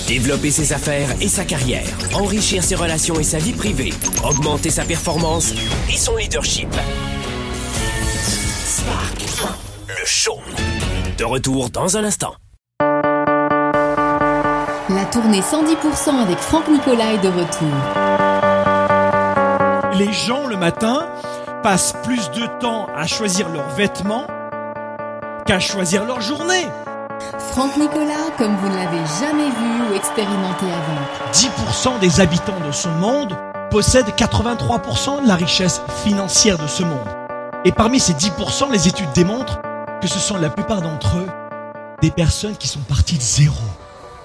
Développer 0.07 0.51
ses 0.51 0.73
affaires 0.73 1.09
et 1.21 1.29
sa 1.29 1.45
carrière, 1.45 1.87
enrichir 2.13 2.61
ses 2.61 2.75
relations 2.75 3.19
et 3.19 3.23
sa 3.23 3.37
vie 3.37 3.53
privée, 3.53 3.93
augmenter 4.23 4.69
sa 4.69 4.83
performance 4.83 5.53
et 5.89 5.95
son 5.95 6.17
leadership. 6.17 6.67
Spark, 8.65 9.23
le 9.87 10.05
show. 10.05 10.39
De 11.17 11.23
retour 11.23 11.69
dans 11.69 11.95
un 11.95 12.03
instant. 12.03 12.33
La 14.89 15.05
tournée 15.09 15.39
110% 15.39 16.21
avec 16.21 16.37
Franck 16.37 16.67
Nicolas 16.67 17.13
est 17.13 17.19
de 17.19 17.29
retour. 17.29 17.69
Les 19.97 20.11
gens 20.11 20.47
le 20.47 20.57
matin 20.57 21.07
passent 21.63 21.95
plus 22.03 22.29
de 22.31 22.45
temps 22.59 22.87
à 22.93 23.07
choisir 23.07 23.47
leurs 23.47 23.69
vêtements 23.69 24.27
qu'à 25.45 25.61
choisir 25.61 26.03
leur 26.03 26.19
journée. 26.19 26.67
Franck 27.53 27.77
Nicolas, 27.77 28.31
comme 28.39 28.55
vous 28.57 28.67
ne 28.67 28.75
l'avez 28.75 29.05
jamais 29.19 29.47
vu 29.47 29.91
ou 29.91 29.95
expérimenté 29.95 30.65
avant. 30.65 31.29
10% 31.31 31.99
des 31.99 32.19
habitants 32.19 32.59
de 32.65 32.71
ce 32.71 32.87
monde 32.87 33.37
possèdent 33.69 34.09
83% 34.09 35.21
de 35.21 35.27
la 35.27 35.35
richesse 35.35 35.79
financière 36.03 36.57
de 36.57 36.65
ce 36.65 36.81
monde. 36.81 37.07
Et 37.63 37.71
parmi 37.71 37.99
ces 37.99 38.13
10%, 38.13 38.71
les 38.71 38.87
études 38.87 39.11
démontrent 39.13 39.61
que 40.01 40.07
ce 40.07 40.17
sont 40.17 40.37
la 40.37 40.49
plupart 40.49 40.81
d'entre 40.81 41.17
eux 41.17 41.27
des 42.01 42.09
personnes 42.09 42.57
qui 42.57 42.67
sont 42.67 42.79
parties 42.79 43.17
de 43.17 43.21
zéro. 43.21 43.53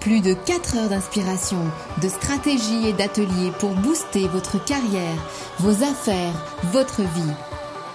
Plus 0.00 0.22
de 0.22 0.32
4 0.32 0.78
heures 0.78 0.88
d'inspiration, 0.88 1.60
de 2.00 2.08
stratégie 2.08 2.88
et 2.88 2.94
d'ateliers 2.94 3.52
pour 3.58 3.74
booster 3.74 4.26
votre 4.26 4.64
carrière, 4.64 5.18
vos 5.58 5.82
affaires, 5.84 6.32
votre 6.72 7.02
vie. 7.02 7.34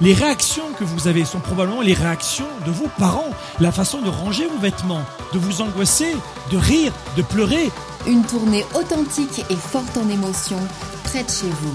Les 0.04 0.14
réactions 0.14 0.66
que 0.78 0.84
vous 0.84 1.08
avez 1.08 1.24
sont 1.24 1.40
probablement 1.40 1.80
les 1.80 1.94
réactions 1.94 2.50
de 2.66 2.72
vos 2.72 2.90
parents, 3.00 3.30
la 3.62 3.72
façon 3.72 4.02
de 4.02 4.10
ranger 4.10 4.46
vos 4.48 4.60
vêtements, 4.60 5.06
de 5.34 5.40
vous 5.40 5.62
angoisser, 5.62 6.14
de 6.52 6.58
rire, 6.58 6.92
de 7.16 7.22
pleurer. 7.22 7.72
Une 8.06 8.22
tournée 8.26 8.66
authentique 8.76 9.46
et 9.50 9.56
forte 9.56 9.96
en 9.96 10.10
émotions, 10.10 10.60
près 11.06 11.24
de 11.24 11.30
chez 11.30 11.48
vous. 11.48 11.74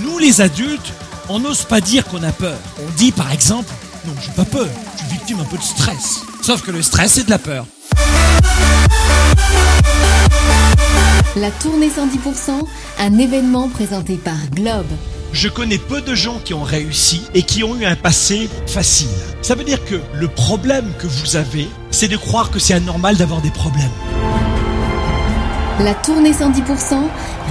Nous 0.00 0.18
les 0.18 0.40
adultes, 0.40 0.90
on 1.28 1.38
n'ose 1.38 1.64
pas 1.64 1.82
dire 1.82 2.06
qu'on 2.06 2.22
a 2.22 2.32
peur. 2.32 2.56
On 2.80 2.90
dit 2.96 3.12
par 3.12 3.30
exemple, 3.30 3.70
non, 4.06 4.14
j'ai 4.24 4.32
pas 4.32 4.46
peur, 4.46 4.68
je 4.94 5.02
suis 5.02 5.12
victime 5.12 5.40
un 5.40 5.44
peu 5.44 5.58
de 5.58 5.62
stress. 5.62 6.22
Sauf 6.40 6.62
que 6.62 6.70
le 6.70 6.80
stress, 6.80 7.12
c'est 7.12 7.24
de 7.24 7.30
la 7.30 7.38
peur. 7.38 7.66
La 11.36 11.50
tournée 11.50 11.90
110%, 11.90 12.52
un 13.00 13.18
événement 13.18 13.68
présenté 13.68 14.16
par 14.16 14.48
Globe. 14.50 14.86
Je 15.36 15.50
connais 15.50 15.76
peu 15.76 16.00
de 16.00 16.14
gens 16.14 16.38
qui 16.42 16.54
ont 16.54 16.62
réussi 16.62 17.20
et 17.34 17.42
qui 17.42 17.62
ont 17.62 17.76
eu 17.76 17.84
un 17.84 17.94
passé 17.94 18.48
facile. 18.66 19.10
Ça 19.42 19.54
veut 19.54 19.64
dire 19.64 19.84
que 19.84 19.96
le 20.14 20.28
problème 20.28 20.90
que 20.98 21.06
vous 21.06 21.36
avez, 21.36 21.68
c'est 21.90 22.08
de 22.08 22.16
croire 22.16 22.50
que 22.50 22.58
c'est 22.58 22.72
anormal 22.72 23.18
d'avoir 23.18 23.42
des 23.42 23.50
problèmes. 23.50 23.90
La 25.80 25.92
tournée 25.92 26.32
110%, 26.32 27.02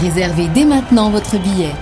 réservez 0.02 0.48
dès 0.48 0.66
maintenant 0.66 1.12
votre 1.12 1.38
billet. 1.38 1.76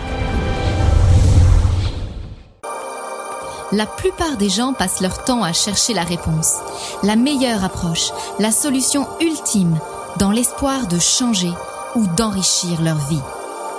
La 3.71 3.85
plupart 3.85 4.35
des 4.35 4.49
gens 4.49 4.73
passent 4.73 4.99
leur 4.99 5.23
temps 5.23 5.41
à 5.41 5.53
chercher 5.53 5.93
la 5.93 6.03
réponse, 6.03 6.55
la 7.03 7.15
meilleure 7.15 7.63
approche, 7.63 8.11
la 8.39 8.51
solution 8.51 9.07
ultime, 9.21 9.79
dans 10.19 10.31
l'espoir 10.31 10.87
de 10.87 10.99
changer 10.99 11.53
ou 11.95 12.05
d'enrichir 12.07 12.81
leur 12.81 12.97
vie. 13.07 13.21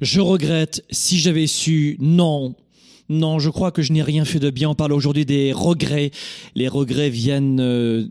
Je 0.00 0.20
regrette, 0.20 0.84
si 0.90 1.18
j'avais 1.18 1.46
su, 1.46 1.96
non. 2.00 2.54
Non, 3.08 3.38
je 3.38 3.50
crois 3.50 3.70
que 3.70 3.82
je 3.82 3.92
n'ai 3.92 4.02
rien 4.02 4.24
fait 4.24 4.40
de 4.40 4.50
bien. 4.50 4.70
On 4.70 4.74
parle 4.74 4.92
aujourd'hui 4.92 5.24
des 5.24 5.52
regrets. 5.52 6.10
Les 6.54 6.68
regrets 6.68 7.10
viennent 7.10 7.60
euh, 7.60 8.08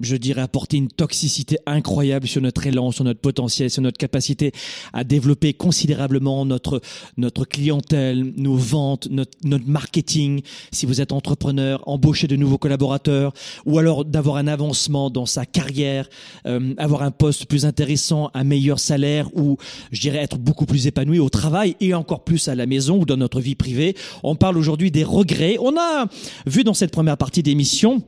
je 0.00 0.16
dirais, 0.16 0.42
apporter 0.42 0.76
une 0.76 0.88
toxicité 0.88 1.58
incroyable 1.66 2.26
sur 2.26 2.42
notre 2.42 2.66
élan, 2.66 2.90
sur 2.90 3.04
notre 3.04 3.20
potentiel, 3.20 3.70
sur 3.70 3.82
notre 3.82 3.98
capacité 3.98 4.52
à 4.92 5.04
développer 5.04 5.54
considérablement 5.54 6.44
notre, 6.44 6.80
notre 7.16 7.44
clientèle, 7.44 8.32
nos 8.36 8.56
ventes, 8.56 9.08
notre, 9.10 9.36
notre 9.44 9.66
marketing. 9.68 10.42
Si 10.72 10.86
vous 10.86 11.00
êtes 11.00 11.12
entrepreneur, 11.12 11.82
embaucher 11.86 12.26
de 12.26 12.36
nouveaux 12.36 12.58
collaborateurs 12.58 13.32
ou 13.64 13.78
alors 13.78 14.04
d'avoir 14.04 14.36
un 14.36 14.46
avancement 14.46 15.10
dans 15.10 15.26
sa 15.26 15.46
carrière, 15.46 16.08
euh, 16.46 16.74
avoir 16.78 17.02
un 17.02 17.10
poste 17.10 17.46
plus 17.46 17.64
intéressant, 17.64 18.30
un 18.34 18.44
meilleur 18.44 18.78
salaire 18.78 19.28
ou, 19.34 19.56
je 19.92 20.00
dirais, 20.00 20.18
être 20.18 20.38
beaucoup 20.38 20.66
plus 20.66 20.86
épanoui 20.86 21.18
au 21.18 21.28
travail 21.28 21.76
et 21.80 21.94
encore 21.94 22.24
plus 22.24 22.48
à 22.48 22.54
la 22.54 22.66
maison 22.66 22.98
ou 22.98 23.04
dans 23.04 23.16
notre 23.16 23.40
vie 23.40 23.54
privée. 23.54 23.96
On 24.22 24.36
parle 24.36 24.58
aujourd'hui 24.58 24.90
des 24.90 25.04
regrets. 25.04 25.56
On 25.60 25.76
a 25.78 26.06
vu 26.46 26.64
dans 26.64 26.74
cette 26.74 26.90
première 26.90 27.16
partie 27.16 27.42
d'émission 27.42 28.02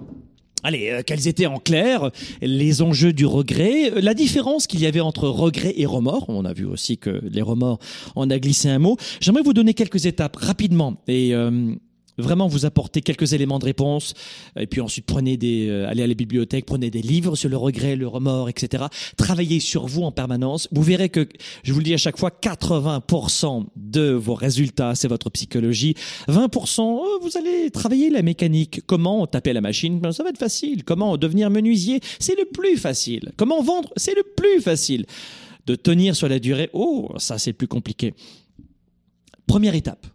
Allez, 0.64 0.90
euh, 0.90 1.03
quels 1.07 1.29
étaient 1.29 1.47
en 1.47 1.59
clair 1.59 2.11
les 2.42 2.83
enjeux 2.83 3.12
du 3.12 3.27
regret, 3.27 3.92
euh, 3.92 4.01
la 4.01 4.14
différence 4.14 4.66
qu'il 4.66 4.81
y 4.81 4.87
avait 4.87 5.01
entre 5.01 5.29
regret 5.29 5.75
et 5.77 5.87
remords. 5.87 6.25
On 6.29 6.44
a 6.44 6.53
vu 6.53 6.64
aussi 6.64 6.99
que 6.99 7.23
les 7.31 7.42
remords, 7.42 7.79
on 8.16 8.29
a 8.31 8.38
glissé 8.38 8.68
un 8.68 8.79
mot. 8.79 8.97
J'aimerais 9.21 9.42
vous 9.42 9.53
donner 9.53 9.75
quelques 9.75 10.07
étapes 10.07 10.37
rapidement 10.37 10.97
et 11.07 11.35
euh, 11.35 11.75
vraiment 12.18 12.48
vous 12.48 12.66
apporter 12.66 13.00
quelques 13.00 13.33
éléments 13.33 13.59
de 13.59 13.64
réponse. 13.64 14.14
Et 14.59 14.66
puis 14.66 14.81
ensuite, 14.81 15.07
prenez 15.07 15.37
des, 15.37 15.68
euh, 15.68 15.88
allez 15.88 16.02
à 16.02 16.07
la 16.07 16.14
bibliothèque, 16.14 16.66
prenez 16.66 16.90
des 16.90 17.02
livres 17.02 17.37
sur 17.37 17.48
le 17.48 17.57
regret, 17.57 17.96
le 17.96 18.07
remords, 18.07 18.48
etc. 18.48 18.85
Travaillez 19.16 19.61
sur 19.61 19.87
vous 19.87 20.02
en 20.02 20.12
permanence. 20.12 20.68
Vous 20.72 20.83
verrez 20.83 21.09
que, 21.09 21.28
je 21.62 21.72
vous 21.72 21.78
le 21.78 21.85
dis 21.85 21.94
à 21.94 21.98
chaque 21.98 22.18
fois, 22.18 22.31
80% 22.31 23.66
de 23.76 24.11
vos 24.11 24.35
résultats, 24.35 24.94
c'est 24.94 25.09
votre 25.09 25.31
psychologie. 25.31 25.94
20%, 26.28 26.81
euh, 26.81 27.18
vous 27.22 27.37
allez 27.37 27.70
travailler 27.70 28.11
la 28.11 28.22
mécanique. 28.22 28.83
Comment 28.87 29.26
taper 29.26 29.52
la 29.52 29.61
machine? 29.61 30.00
Ben, 30.00 30.12
Ça 30.12 30.22
va 30.22 30.31
être 30.31 30.38
facile. 30.38 30.85
Comment 30.85 31.16
devenir 31.16 31.50
menuisier? 31.50 32.00
C'est 32.18 32.37
le 32.38 32.44
plus 32.46 32.76
facile. 32.76 33.33
Comment 33.37 33.62
vendre? 33.62 33.90
C'est 33.96 34.14
le 34.14 34.22
plus 34.22 34.61
facile. 34.61 35.07
De 35.66 35.74
tenir 35.74 36.16
sur 36.16 36.28
la 36.28 36.38
durée, 36.38 36.70
oh, 36.72 37.11
ça 37.18 37.37
c'est 37.37 37.52
plus 37.52 37.68
compliqué. 37.68 38.14
Première 39.46 39.74
étape. 39.74 40.07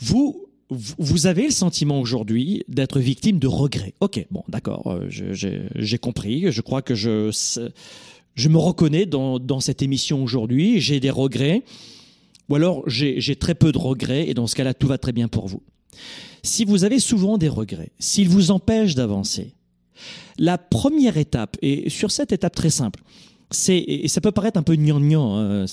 Vous 0.00 0.47
vous 0.70 1.26
avez 1.26 1.44
le 1.44 1.50
sentiment 1.50 2.00
aujourd'hui 2.00 2.62
d'être 2.68 3.00
victime 3.00 3.38
de 3.38 3.46
regrets. 3.46 3.94
Ok, 4.00 4.26
bon, 4.30 4.44
d'accord, 4.48 4.86
euh, 4.86 5.06
j'ai 5.08 5.98
compris. 5.98 6.50
Je 6.52 6.60
crois 6.60 6.82
que 6.82 6.94
je, 6.94 7.30
je 8.34 8.48
me 8.48 8.58
reconnais 8.58 9.06
dans, 9.06 9.38
dans 9.38 9.60
cette 9.60 9.82
émission 9.82 10.22
aujourd'hui. 10.22 10.80
J'ai 10.80 11.00
des 11.00 11.10
regrets, 11.10 11.62
ou 12.48 12.56
alors 12.56 12.82
j'ai 12.86 13.36
très 13.36 13.54
peu 13.54 13.72
de 13.72 13.78
regrets, 13.78 14.28
et 14.28 14.34
dans 14.34 14.46
ce 14.46 14.54
cas-là, 14.56 14.74
tout 14.74 14.88
va 14.88 14.98
très 14.98 15.12
bien 15.12 15.28
pour 15.28 15.48
vous. 15.48 15.62
Si 16.42 16.64
vous 16.64 16.84
avez 16.84 17.00
souvent 17.00 17.38
des 17.38 17.48
regrets, 17.48 17.90
s'ils 17.98 18.28
vous 18.28 18.50
empêchent 18.50 18.94
d'avancer, 18.94 19.54
la 20.38 20.58
première 20.58 21.16
étape, 21.16 21.56
et 21.62 21.90
sur 21.90 22.10
cette 22.10 22.30
étape 22.30 22.54
très 22.54 22.70
simple, 22.70 23.02
c'est, 23.50 23.78
et 23.78 24.08
ça 24.08 24.20
peut 24.20 24.30
paraître 24.30 24.58
un 24.58 24.62
peu 24.62 24.76
gnangnan 24.76 25.38
hein, 25.38 25.64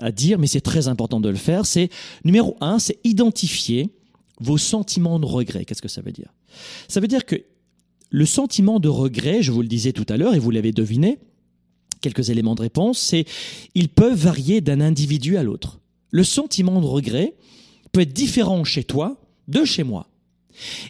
à 0.00 0.10
dire, 0.10 0.38
mais 0.40 0.48
c'est 0.48 0.60
très 0.60 0.88
important 0.88 1.20
de 1.20 1.28
le 1.28 1.36
faire, 1.36 1.64
c'est 1.64 1.88
numéro 2.24 2.56
un, 2.60 2.80
c'est 2.80 2.98
identifier 3.04 3.90
vos 4.40 4.58
sentiments 4.58 5.18
de 5.18 5.26
regret. 5.26 5.64
Qu'est-ce 5.64 5.82
que 5.82 5.88
ça 5.88 6.02
veut 6.02 6.12
dire? 6.12 6.32
Ça 6.88 7.00
veut 7.00 7.08
dire 7.08 7.24
que 7.26 7.36
le 8.10 8.26
sentiment 8.26 8.78
de 8.78 8.88
regret, 8.88 9.42
je 9.42 9.52
vous 9.52 9.62
le 9.62 9.68
disais 9.68 9.92
tout 9.92 10.06
à 10.08 10.16
l'heure 10.16 10.34
et 10.34 10.38
vous 10.38 10.50
l'avez 10.50 10.72
deviné, 10.72 11.18
quelques 12.00 12.28
éléments 12.28 12.54
de 12.54 12.62
réponse, 12.62 12.98
c'est 12.98 13.24
ils 13.74 13.88
peuvent 13.88 14.18
varier 14.18 14.60
d'un 14.60 14.80
individu 14.80 15.36
à 15.38 15.42
l'autre. 15.42 15.80
Le 16.10 16.24
sentiment 16.24 16.80
de 16.80 16.86
regret 16.86 17.34
peut 17.92 18.00
être 18.00 18.12
différent 18.12 18.64
chez 18.64 18.84
toi 18.84 19.16
de 19.48 19.64
chez 19.64 19.82
moi. 19.82 20.08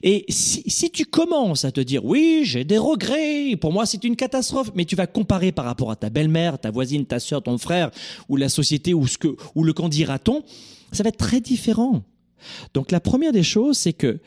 Et 0.02 0.24
si, 0.28 0.90
tu 0.90 1.04
commences 1.04 1.64
à 1.64 1.70
te 1.70 1.80
dire 1.80 2.04
oui, 2.04 2.42
j'ai 2.44 2.64
des 2.64 2.78
regrets, 2.78 3.56
pour 3.56 3.72
moi 3.72 3.86
c'est 3.86 4.02
une 4.02 4.16
catastrophe, 4.16 4.72
mais 4.74 4.84
tu 4.84 4.96
vas 4.96 5.06
comparer 5.06 5.52
par 5.52 5.64
rapport 5.64 5.92
à 5.92 5.96
ta 5.96 6.10
belle-mère, 6.10 6.58
ta 6.58 6.72
voisine, 6.72 7.06
ta 7.06 7.20
soeur, 7.20 7.42
ton 7.42 7.58
frère, 7.58 7.92
ou 8.28 8.36
la 8.36 8.48
société, 8.48 8.92
ou 8.92 9.06
ce 9.06 9.18
que, 9.18 9.36
ou 9.54 9.62
le 9.62 9.72
candidaton, 9.72 10.42
ça 10.90 11.04
va 11.04 11.10
être 11.10 11.16
très 11.16 11.40
différent. 11.40 12.02
Donc 12.74 12.90
la 12.90 13.00
première 13.00 13.32
des 13.32 13.42
choses, 13.42 13.78
c'est 13.78 13.92
que 13.92 14.20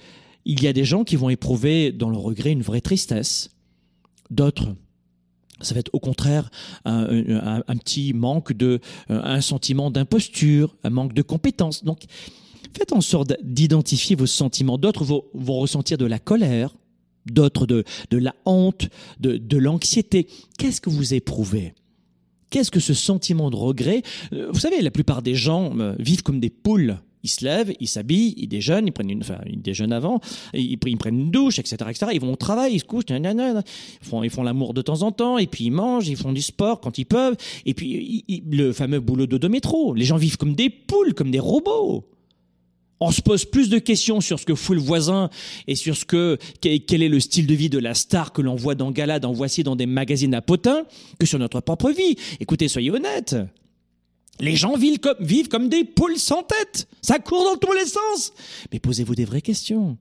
il 0.46 0.62
y 0.62 0.68
a 0.68 0.74
des 0.74 0.86
gens 0.86 1.04
qui 1.04 1.16
vont 1.16 1.30
éprouver 1.30 1.92
dans 1.92 2.10
le 2.10 2.18
regret 2.18 2.52
une 2.52 2.62
vraie 2.62 2.82
tristesse. 2.82 3.50
D'autres, 4.30 4.76
ça 5.62 5.74
va 5.74 5.80
être 5.80 5.90
au 5.94 6.00
contraire 6.00 6.50
un, 6.86 7.62
petit 7.80 8.14
manque 8.14 8.54
de, 8.54 8.80
un 9.10 9.42
sentiment 9.42 9.90
d'imposture, 9.90 10.76
un 10.84 10.92
manque 10.92 11.14
de 11.14 11.22
compétence. 11.22 11.84
Donc, 11.84 12.04
faites 12.78 12.94
en 12.94 13.02
sorte 13.02 13.34
d'identifier 13.44 14.16
vos 14.16 14.26
sentiments. 14.28 14.78
D'autres 14.78 15.04
vont, 15.04 15.24
ressentir 15.60 15.98
de 15.98 16.06
la 16.06 16.20
colère, 16.20 16.76
d'autres 17.26 17.66
de, 17.66 17.84
de 18.12 18.18
la 18.18 18.36
honte, 18.46 18.90
de, 19.20 19.38
de 19.38 19.58
l'anxiété. 19.58 20.28
Qu'est-ce 20.58 20.82
que 20.82 20.90
vous 20.90 21.14
éprouvez? 21.14 21.74
Qu'est-ce 22.50 22.72
que 22.72 22.80
ce 22.80 22.94
sentiment 22.94 23.50
de 23.50 23.56
regret? 23.56 24.04
Euh, 24.34 24.50
Vous 24.52 24.60
savez, 24.60 24.82
la 24.82 24.92
plupart 24.92 25.22
des 25.22 25.36
gens 25.36 25.78
euh, 25.80 25.96
vivent 26.00 26.24
comme 26.24 26.40
des 26.40 26.50
poules 26.50 27.00
ils 27.26 27.30
se 27.30 27.44
lèvent, 27.44 27.74
ils 27.80 27.88
s'habillent, 27.88 28.36
ils 28.38 28.48
déjeunent, 28.48 28.88
ils 28.88 28.92
prennent 28.92 29.10
une, 29.10 29.22
enfin, 29.22 29.40
ils 29.48 29.62
déjeunent 29.62 29.92
avant, 29.92 30.20
ils, 30.54 30.78
prennent 30.78 31.20
une 31.20 31.32
douche, 31.32 31.58
etc., 31.60 31.78
etc. 31.90 32.12
Ils 32.14 32.22
vont 32.22 32.34
au 32.34 32.36
travail, 32.36 32.76
ils 32.76 32.80
se 32.80 32.86
couchent, 32.86 33.06
ils 33.10 33.64
font, 34.02 34.24
ils 34.24 34.30
font 34.30 34.44
l'amour 34.44 34.74
de 34.76 34.82
temps 34.82 35.02
en 35.02 35.12
temps, 35.12 35.40
et 35.40 35.48
puis 35.48 35.66
ils 35.66 35.72
mangent, 35.72 36.08
ils 36.08 36.16
font 36.16 36.32
du 36.32 36.44
sport 36.44 36.80
quand 36.80 36.98
ils 37.00 37.06
peuvent, 37.06 37.36
et 37.66 37.74
puis 37.74 38.24
le 38.50 38.72
fameux 38.74 39.00
boulot 39.00 39.26
de 39.26 39.48
métro. 39.48 39.96
Les 39.96 40.06
gens 40.06 40.18
vivent 40.18 40.38
comme 40.38 40.54
des 40.54 40.70
poules, 40.70 41.14
comme 41.14 41.32
des 41.32 41.40
robots. 41.40 42.06
On 43.02 43.12
se 43.12 43.22
pose 43.22 43.44
plus 43.44 43.70
de 43.70 43.78
questions 43.78 44.22
sur 44.22 44.40
ce 44.40 44.46
que 44.46 44.56
fout 44.56 44.76
le 44.76 44.82
voisin 44.82 45.30
et 45.68 45.76
sur 45.76 45.98
ce 45.98 46.06
que 46.06 46.38
quel 46.62 47.04
est 47.04 47.10
le 47.10 47.20
style 47.20 47.46
de 47.46 47.54
vie 47.54 47.70
de 47.70 47.80
la 47.80 47.94
star 47.94 48.32
que 48.32 48.42
l'on 48.42 48.56
voit 48.56 48.76
dans 48.76 48.92
Gala, 48.92 49.20
dans 49.20 49.34
Voici, 49.34 49.64
dans 49.64 49.76
des 49.76 49.86
magazines 49.86 50.34
à 50.34 50.42
potins, 50.42 50.84
que 51.20 51.26
sur 51.26 51.40
notre 51.40 51.60
propre 51.60 51.92
vie. 51.92 52.16
Écoutez, 52.40 52.68
soyez 52.68 52.92
honnêtes. 52.92 53.36
Les 54.40 54.56
gens 54.56 54.76
vivent 54.76 55.00
comme, 55.00 55.18
vivent 55.20 55.48
comme 55.48 55.70
des 55.70 55.84
poules 55.84 56.18
sans 56.18 56.44
tête. 56.44 56.88
Ça 57.02 57.20
court 57.20 57.46
dans 57.46 57.58
tous 57.58 57.74
les 57.74 57.86
sens. 57.86 58.34
Mais 58.72 58.80
posez-vous 58.80 59.16
des 59.16 59.26
vraies 59.26 59.42
questions. 59.42 59.98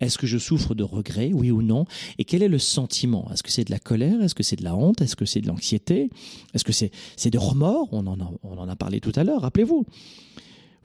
Est-ce 0.00 0.16
que 0.16 0.26
je 0.26 0.38
souffre 0.38 0.74
de 0.74 0.84
regrets, 0.84 1.32
oui 1.32 1.50
ou 1.50 1.60
non? 1.60 1.84
Et 2.18 2.24
quel 2.24 2.42
est 2.42 2.48
le 2.48 2.60
sentiment? 2.60 3.28
Est-ce 3.32 3.42
que 3.42 3.50
c'est 3.50 3.64
de 3.64 3.70
la 3.72 3.80
colère? 3.80 4.22
Est-ce 4.22 4.34
que 4.34 4.44
c'est 4.44 4.56
de 4.56 4.62
la 4.62 4.76
honte? 4.76 5.00
Est-ce 5.00 5.16
que 5.16 5.24
c'est 5.24 5.40
de 5.40 5.48
l'anxiété? 5.48 6.08
Est-ce 6.54 6.64
que 6.64 6.72
c'est 6.72 6.92
c'est 7.16 7.30
de 7.30 7.38
remords? 7.38 7.88
On 7.92 8.06
en, 8.06 8.20
a, 8.20 8.30
on 8.44 8.58
en 8.58 8.68
a 8.68 8.76
parlé 8.76 9.00
tout 9.00 9.12
à 9.16 9.24
l'heure, 9.24 9.42
rappelez-vous. 9.42 9.84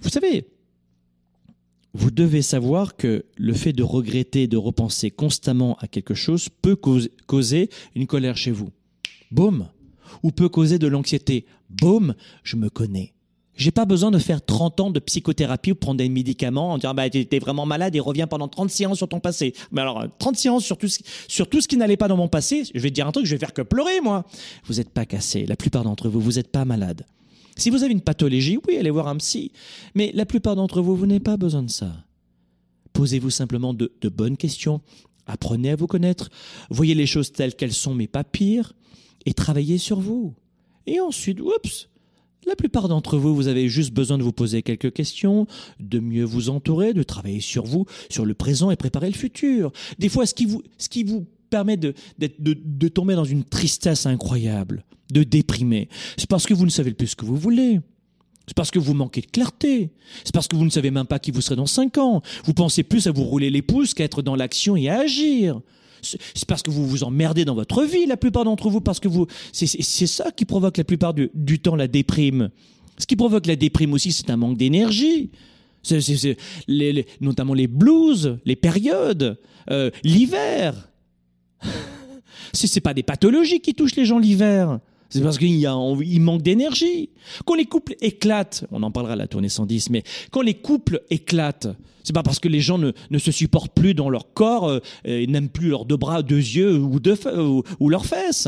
Vous 0.02 0.10
savez, 0.10 0.48
vous 1.94 2.10
devez 2.10 2.42
savoir 2.42 2.96
que 2.96 3.26
le 3.38 3.54
fait 3.54 3.72
de 3.72 3.84
regretter, 3.84 4.48
de 4.48 4.58
repenser 4.58 5.12
constamment 5.12 5.76
à 5.76 5.88
quelque 5.88 6.16
chose 6.16 6.50
peut 6.50 6.76
causer 6.76 7.70
une 7.94 8.08
colère 8.08 8.36
chez 8.36 8.52
vous. 8.52 8.70
Boum. 9.30 9.68
Ou 10.24 10.32
peut 10.32 10.50
causer 10.50 10.80
de 10.80 10.88
l'anxiété. 10.88 11.46
Boum, 11.70 12.16
je 12.44 12.56
me 12.56 12.70
connais. 12.70 13.14
J'ai 13.56 13.72
pas 13.72 13.86
besoin 13.86 14.10
de 14.10 14.18
faire 14.18 14.44
30 14.44 14.80
ans 14.80 14.90
de 14.90 15.00
psychothérapie 15.00 15.74
ou 15.74 15.76
prendre 15.76 16.00
des 16.00 16.10
médicaments 16.10 16.72
en 16.72 16.78
disant 16.78 16.96
bah 16.96 17.10
t'es 17.10 17.40
vraiment 17.40 17.68
malade 17.68 17.96
et 17.96 18.00
reviens 18.00 18.26
pendant 18.26 18.48
30 18.48 18.72
séances 18.72 18.98
sur 18.98 19.08
ton 19.08 19.20
passé. 19.20 19.54
Mais 19.72 19.82
alors 19.82 20.06
30 20.18 20.36
séances 20.36 20.64
sur 20.64 20.78
tout 20.78 20.88
ce, 20.88 21.00
sur 21.28 21.48
tout 21.48 21.62
ce 21.62 21.68
qui 21.68 21.78
n'allait 21.78 21.98
pas 21.98 22.08
dans 22.08 22.18
mon 22.18 22.28
passé, 22.28 22.64
je 22.74 22.80
vais 22.80 22.90
te 22.90 22.96
dire 22.96 23.06
un 23.06 23.12
truc, 23.12 23.26
je 23.26 23.36
vais 23.36 23.40
faire 23.40 23.54
que 23.54 23.62
pleurer 23.62 24.02
moi. 24.02 24.26
Vous 24.66 24.76
n'êtes 24.76 24.90
pas 24.90 25.06
cassé, 25.06 25.46
la 25.46 25.56
plupart 25.56 25.84
d'entre 25.84 26.10
vous, 26.10 26.20
vous 26.20 26.34
n'êtes 26.34 26.52
pas 26.52 26.66
malade. 26.66 27.06
Si 27.56 27.70
vous 27.70 27.84
avez 27.84 27.92
une 27.94 28.02
pathologie, 28.02 28.58
oui, 28.68 28.78
allez 28.78 28.90
voir 28.90 29.08
un 29.08 29.18
psy. 29.18 29.52
Mais 29.94 30.12
la 30.16 30.26
plupart 30.26 30.56
d'entre 30.56 30.82
vous, 30.82 30.96
vous 30.96 31.06
n'avez 31.06 31.20
pas 31.20 31.38
besoin 31.38 31.62
de 31.62 31.70
ça. 31.70 31.92
Posez-vous 32.94 33.30
simplement 33.30 33.76
de, 33.76 33.92
de 34.02 34.10
bonnes 34.10 34.38
questions. 34.38 34.82
Apprenez 35.28 35.70
à 35.70 35.76
vous 35.76 35.88
connaître. 35.88 36.30
Voyez 36.72 36.96
les 36.96 37.06
choses 37.06 37.32
telles 37.32 37.56
qu'elles 37.56 37.74
sont, 37.74 37.94
mais 37.94 38.08
pas 38.08 38.24
pire. 38.24 38.74
Et 39.26 39.34
travaillez 39.34 39.78
sur 39.78 40.00
vous. 40.00 40.34
Et 40.86 41.00
ensuite, 41.00 41.40
oups, 41.40 41.90
la 42.46 42.56
plupart 42.56 42.88
d'entre 42.88 43.18
vous, 43.18 43.36
vous 43.36 43.48
avez 43.48 43.70
juste 43.70 43.94
besoin 43.94 44.18
de 44.18 44.24
vous 44.24 44.34
poser 44.34 44.64
quelques 44.64 44.92
questions, 44.92 45.48
de 45.80 46.00
mieux 46.00 46.26
vous 46.26 46.50
entourer, 46.50 46.94
de 46.94 47.04
travailler 47.04 47.40
sur 47.40 47.66
vous, 47.66 47.86
sur 48.10 48.26
le 48.26 48.34
présent 48.34 48.72
et 48.72 48.76
préparer 48.76 49.08
le 49.08 49.16
futur. 49.16 49.72
Des 50.00 50.10
fois, 50.10 50.26
ce 50.26 50.34
qui 50.34 50.46
vous, 50.46 50.62
ce 50.78 50.90
qui 50.90 51.04
vous 51.04 51.26
permet 51.50 51.78
de, 51.78 51.94
de, 52.18 52.88
tomber 52.88 53.16
dans 53.16 53.24
une 53.24 53.44
tristesse 53.44 54.06
incroyable, 54.06 54.84
de 55.12 55.24
déprimer, 55.24 55.88
c'est 56.18 56.30
parce 56.30 56.46
que 56.46 56.54
vous 56.54 56.66
ne 56.66 56.72
savez 56.72 56.94
plus 56.94 57.08
ce 57.08 57.16
que 57.16 57.26
vous 57.26 57.38
voulez. 57.38 57.80
C'est 58.48 58.58
parce 58.58 58.72
que 58.72 58.80
vous 58.80 58.94
manquez 58.94 59.22
de 59.22 59.28
clarté. 59.28 59.92
C'est 60.26 60.34
parce 60.34 60.50
que 60.50 60.58
vous 60.58 60.66
ne 60.66 60.70
savez 60.70 60.92
même 60.92 61.06
pas 61.06 61.20
qui 61.20 61.32
vous 61.32 61.40
serez 61.40 61.56
dans 61.56 61.66
cinq 61.66 61.98
ans. 61.98 62.22
Vous 62.44 62.54
pensez 62.54 62.84
plus 62.84 63.08
à 63.08 63.12
vous 63.12 63.24
rouler 63.24 63.50
les 63.50 63.62
pouces 63.62 63.94
qu'à 63.94 64.04
être 64.04 64.22
dans 64.22 64.36
l'action 64.36 64.76
et 64.76 64.90
à 64.90 65.00
agir 65.00 65.62
c'est 66.04 66.46
parce 66.48 66.62
que 66.62 66.72
vous 66.72 66.88
vous 66.88 67.04
emmerdez 67.04 67.46
dans 67.46 67.56
votre 67.56 67.84
vie, 67.84 68.06
la 68.06 68.18
plupart 68.18 68.44
d'entre 68.44 68.70
vous, 68.70 68.82
parce 68.82 69.00
que 69.00 69.08
vous, 69.08 69.28
c'est 69.52 69.68
ça 70.08 70.32
qui 70.32 70.46
provoque 70.46 70.78
la 70.78 70.84
plupart 70.84 71.14
du, 71.14 71.60
temps 71.60 71.76
la 71.76 71.88
déprime. 71.88 72.50
Ce 72.98 73.08
qui 73.08 73.16
provoque 73.16 73.48
la 73.48 73.56
déprime 73.56 73.94
aussi, 73.94 74.12
c'est 74.12 74.30
un 74.30 74.38
manque 74.38 74.58
d'énergie. 74.58 75.32
C'est 75.82 76.38
notamment 77.20 77.54
les 77.54 77.68
blues, 77.68 78.38
les 78.46 78.56
périodes, 78.56 79.38
euh, 79.70 79.90
l'hiver. 80.04 80.90
Ce 82.54 82.68
n'est 82.74 82.82
pas 82.82 82.94
des 82.94 83.04
pathologies 83.04 83.60
qui 83.60 83.74
touchent 83.74 83.96
les 83.96 84.06
gens 84.06 84.20
l'hiver. 84.20 84.80
C'est 85.14 85.22
parce 85.22 85.38
qu'il 85.38 85.54
y 85.54 86.20
manque 86.20 86.42
d'énergie. 86.42 87.10
Quand 87.46 87.54
les 87.54 87.66
couples 87.66 87.96
éclatent, 88.02 88.66
on 88.72 88.82
en 88.82 88.90
parlera 88.90 89.14
à 89.14 89.16
la 89.16 89.28
tournée 89.28 89.48
110, 89.48 89.92
mais 89.92 90.04
quand 90.32 90.42
les 90.42 90.56
couples 90.56 91.04
éclatent, 91.12 91.68
c'est 92.04 92.14
pas 92.14 92.24
parce 92.24 92.40
que 92.40 92.48
les 92.48 92.62
gens 92.62 92.80
ne, 92.80 93.18
se 93.20 93.32
supportent 93.32 93.76
plus 93.76 93.94
dans 93.94 94.10
leur 94.10 94.34
corps, 94.34 94.68
euh, 94.68 94.80
et 95.06 95.28
n'aiment 95.28 95.50
plus 95.50 95.70
leurs 95.70 95.86
deux 95.86 95.98
bras, 95.98 96.24
deux 96.24 96.38
yeux 96.38 96.80
ou, 96.80 97.90
leurs 97.90 98.08
fesses. 98.08 98.48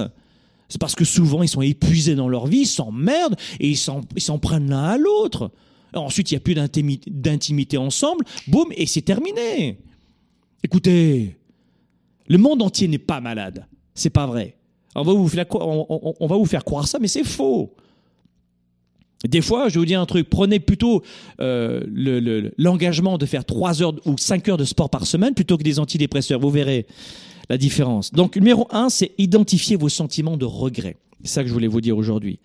C'est 0.68 0.82
parce 0.82 0.96
que 0.96 1.06
souvent 1.06 1.44
ils 1.44 1.48
sont 1.48 1.62
épuisés 1.62 2.16
dans 2.16 2.28
leur 2.28 2.48
vie, 2.48 2.62
ils 2.62 2.66
s'emmerdent 2.66 3.36
et 3.60 3.70
ils 3.70 3.78
s'en 3.78 4.40
prennent 4.40 4.72
l'un 4.72 4.86
à 4.86 4.98
l'autre. 4.98 5.52
Ensuite, 5.94 6.32
il 6.32 6.34
n'y 6.34 6.38
a 6.38 6.42
plus 6.42 6.56
d'intimité 6.56 7.78
ensemble, 7.78 8.26
boum, 8.48 8.68
et 8.76 8.88
c'est 8.88 9.04
terminé. 9.04 9.78
Écoutez, 10.64 11.38
le 12.28 12.38
monde 12.40 12.64
entier 12.64 12.88
n'est 12.88 12.98
pas 12.98 13.22
malade. 13.22 13.68
C'est 13.94 14.10
pas 14.10 14.26
vrai. 14.26 14.58
On 14.96 15.04
va 15.04 15.14
vous 15.14 16.46
faire, 16.46 16.64
croire 16.64 16.88
ça, 16.88 17.00
mais 17.00 17.08
c'est 17.08 17.26
faux. 17.26 17.74
Des 19.28 19.42
fois, 19.42 19.70
je 19.70 19.76
vais 19.76 19.80
vous 19.80 19.86
dire 19.86 20.00
un 20.00 20.06
truc, 20.06 20.30
prenez 20.30 20.60
plutôt 20.60 21.02
euh, 21.40 21.82
l'engagement 22.58 23.18
de 23.18 23.26
faire 23.26 23.44
3 23.44 23.82
heures 23.82 23.96
ou 24.06 24.18
5 24.18 24.50
heures 24.50 24.58
de 24.58 24.66
sport 24.66 24.90
par 24.90 25.06
semaine 25.06 25.34
plutôt 25.34 25.58
que 25.58 25.64
des 25.64 25.80
antidépresseurs. 25.80 26.40
Vous 26.40 26.52
verrez 26.52 26.86
la 27.50 27.58
différence. 27.58 28.12
Donc, 28.12 28.36
numéro 28.36 28.68
1, 28.72 28.90
c'est 28.90 29.12
identifier 29.18 29.76
vos 29.76 29.90
sentiments 29.90 30.38
de 30.38 30.46
regret. 30.46 30.98
C'est 31.24 31.34
ça 31.34 31.42
que 31.42 31.48
je 31.50 31.54
voulais 31.54 31.68
vous 31.68 31.82
dire 31.82 31.98
aujourd'hui. 31.98 32.40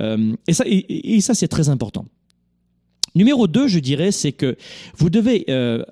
Euh, 0.00 0.34
et 0.48 0.54
ça, 0.54 0.64
et, 0.66 1.20
ça 1.20 1.34
c'est 1.34 1.48
très 1.48 1.68
important. 1.68 2.06
Numéro 3.14 3.46
2, 3.46 3.68
je 3.68 3.78
dirais, 3.78 4.12
c'est 4.12 4.32
que 4.32 4.56
vous 4.96 5.10
devez 5.10 5.44
euh, 5.48 5.84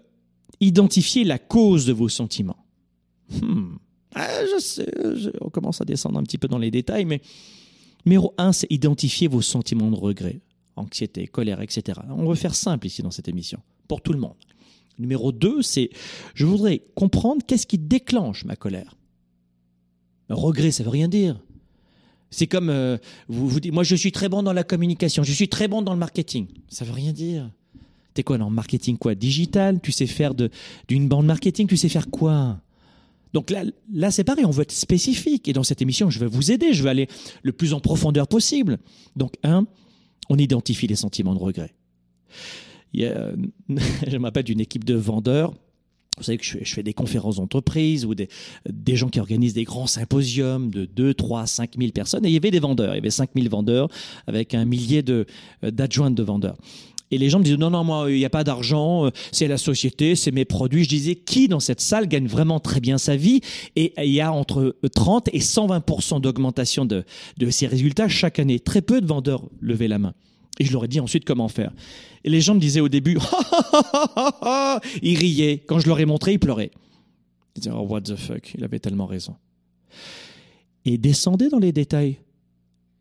identifier 0.61 1.25
la 1.25 1.39
cause 1.39 1.87
de 1.87 1.93
vos 1.93 2.09
sentiments. 2.09 2.65
Hmm. 3.31 3.77
Ah, 4.15 4.45
je 4.45 4.61
sais, 4.61 4.93
on 5.41 5.49
commence 5.49 5.81
à 5.81 5.85
descendre 5.85 6.19
un 6.19 6.23
petit 6.23 6.39
peu 6.39 6.49
dans 6.49 6.59
les 6.59 6.71
détails, 6.71 7.05
mais 7.05 7.21
numéro 8.05 8.35
un, 8.39 8.53
c'est 8.53 8.71
identifier 8.71 9.29
vos 9.29 9.43
sentiments 9.43 9.91
de 9.91 9.97
regret, 9.97 10.41
anxiété, 10.77 11.27
colère, 11.27 11.61
etc. 11.61 12.01
On 12.11 12.27
va 12.27 12.35
faire 12.35 12.55
simple 12.55 12.87
ici 12.87 13.03
dans 13.03 13.11
cette 13.11 13.29
émission, 13.29 13.61
pour 13.89 14.03
tout 14.03 14.13
le 14.13 14.19
monde. 14.19 14.37
Numéro 14.99 15.33
deux, 15.33 15.63
c'est 15.63 15.91
je 16.35 16.45
voudrais 16.45 16.83
comprendre 16.95 17.43
qu'est-ce 17.47 17.67
qui 17.67 17.79
déclenche 17.79 18.45
ma 18.45 18.57
colère. 18.57 18.97
regret, 20.29 20.71
ça 20.71 20.85
veut 20.85 20.91
rien 20.91 21.09
dire. 21.09 21.41
C'est 22.31 22.47
comme 22.47 22.71
euh, 22.71 22.97
vous 23.29 23.49
vous 23.49 23.61
dites, 23.61 23.73
moi 23.73 23.83
je 23.85 23.95
suis 23.95 24.13
très 24.13 24.29
bon 24.29 24.43
dans 24.43 24.55
la 24.55 24.65
communication, 24.65 25.23
je 25.23 25.33
suis 25.33 25.49
très 25.49 25.69
bon 25.69 25.83
dans 25.83 25.93
le 25.93 25.99
marketing. 25.99 26.47
Ça 26.69 26.85
veut 26.85 26.93
rien 26.93 27.13
dire. 27.13 27.51
T'es 28.15 28.23
quoi 28.23 28.39
dans 28.39 28.49
le 28.49 28.55
marketing 28.55 28.99
quoi? 28.99 29.15
Digital? 29.15 29.81
Tu 29.81 29.93
sais 29.93 30.07
faire 30.07 30.35
d'une 30.35 31.09
bande 31.09 31.27
marketing? 31.27 31.67
Tu 31.67 31.77
sais 31.77 31.89
faire 31.89 32.11
quoi? 32.11 32.61
Donc 33.33 33.51
là, 33.51 33.65
là 33.93 34.11
c'est 34.11 34.25
pareil, 34.25 34.45
on 34.45 34.51
veut 34.51 34.63
être 34.63 34.73
spécifique. 34.73 35.49
Et 35.49 35.53
dans 35.53 35.63
cette 35.63 35.83
émission, 35.83 36.11
je 36.11 36.19
vais 36.19 36.27
vous 36.27 36.51
aider, 36.51 36.73
je 36.73 36.83
vais 36.83 36.91
aller 36.91 37.09
le 37.43 37.53
plus 37.53 37.73
en 37.75 37.81
profondeur 37.81 38.29
possible. 38.29 38.79
Donc, 39.17 39.35
un, 39.43 39.67
on 40.29 40.37
identifie 40.37 40.87
les 40.87 40.97
sentiments 40.97 41.35
de 41.35 41.41
regret. 41.41 41.75
Je 42.95 44.17
me 44.19 44.25
rappelle 44.25 44.45
d'une 44.45 44.61
équipe 44.61 44.85
de 44.85 44.95
vendeurs. 44.95 45.55
Vous 46.19 46.25
savez 46.25 46.37
que 46.37 46.45
je 46.45 46.75
fais, 46.75 46.83
des 46.83 46.93
conférences 46.93 47.37
d'entreprise 47.37 48.05
ou 48.05 48.15
des, 48.15 48.29
des, 48.69 48.97
gens 48.97 49.09
qui 49.09 49.19
organisent 49.19 49.55
des 49.55 49.65
grands 49.65 49.87
symposiums 49.87 50.71
de 50.71 50.85
2, 50.85 51.15
3, 51.15 51.47
5 51.47 51.71
000 51.79 51.91
personnes. 51.93 52.27
Et 52.27 52.29
il 52.29 52.35
y 52.35 52.37
avait 52.37 52.51
des 52.51 52.61
vendeurs. 52.61 52.93
Il 52.93 52.97
y 52.97 53.01
avait 53.01 53.11
5 53.11 53.31
000 53.35 53.49
vendeurs 53.49 53.89
avec 54.27 54.53
un 54.53 54.67
millier 54.67 55.03
d'adjoints 55.63 56.11
de, 56.11 56.17
de 56.17 56.23
vendeurs. 56.23 56.59
Et 57.13 57.19
les 57.19 57.29
gens 57.29 57.39
me 57.39 57.45
disent 57.45 57.59
non, 57.59 57.71
non, 57.71 57.85
moi, 57.85 58.11
il 58.11 58.17
n'y 58.17 58.25
a 58.25 58.31
pas 58.31 58.43
d'argent, 58.43 59.07
euh, 59.07 59.11
c'est 59.31 59.47
la 59.47 59.59
société, 59.59 60.17
c'est 60.17 60.33
mes 60.33 60.47
produits. 60.47 60.85
Je 60.85 60.89
disais, 60.89 61.15
qui 61.15 61.47
dans 61.47 61.61
cette 61.61 61.83
salle 61.83 62.09
gagne 62.09 62.27
vraiment 62.27 62.59
très 62.59 62.81
bien 62.81 62.97
sa 62.97 63.17
vie? 63.17 63.43
Et 63.77 63.93
il 63.99 64.13
y 64.13 64.23
a 64.23 64.33
entre 64.33 64.77
30 64.95 65.29
et 65.33 65.39
120% 65.39 66.23
d'augmentation 66.23 66.87
de, 66.87 67.05
de 67.37 67.51
ces 67.51 67.67
résultats 67.67 68.09
chaque 68.09 68.39
année. 68.39 68.59
Très 68.59 68.81
peu 68.81 69.03
de 69.03 69.07
vendeurs 69.07 69.45
levaient 69.61 69.89
la 69.89 69.99
main. 69.99 70.15
Et 70.59 70.65
je 70.65 70.73
leur 70.73 70.87
ai 70.87 70.89
dit 70.89 71.01
ensuite 71.01 71.27
comment 71.27 71.49
faire. 71.49 71.73
Et 72.25 72.31
les 72.31 72.41
gens 72.41 72.55
me 72.55 72.61
disaient 72.61 72.81
au 72.81 72.89
début, 72.89 73.19
ils 75.03 75.19
riaient. 75.19 75.59
Quand 75.67 75.81
je 75.81 75.89
leur 75.89 76.01
ai 76.01 76.07
montré, 76.07 76.33
ils 76.33 76.39
pleuraient. 76.39 76.71
Ils 77.57 77.61
disaient, 77.61 77.75
oh, 77.75 77.87
what 77.87 78.01
the 78.03 78.17
fuck, 78.17 78.55
il 78.55 78.65
avait 78.65 78.79
tellement 78.79 79.07
raison. 79.07 79.37
Et 80.87 80.97
descendez 80.97 81.51
dans 81.51 81.59
les 81.59 81.73
détails. 81.73 82.17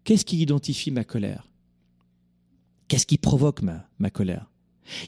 Qu'est-ce 0.04 0.26
qui 0.26 0.40
identifie 0.40 0.92
ma 0.92 1.06
colère? 1.06 1.51
Qu'est-ce 2.92 3.06
qui 3.06 3.18
provoque 3.18 3.62
ma, 3.62 4.10
colère? 4.10 4.52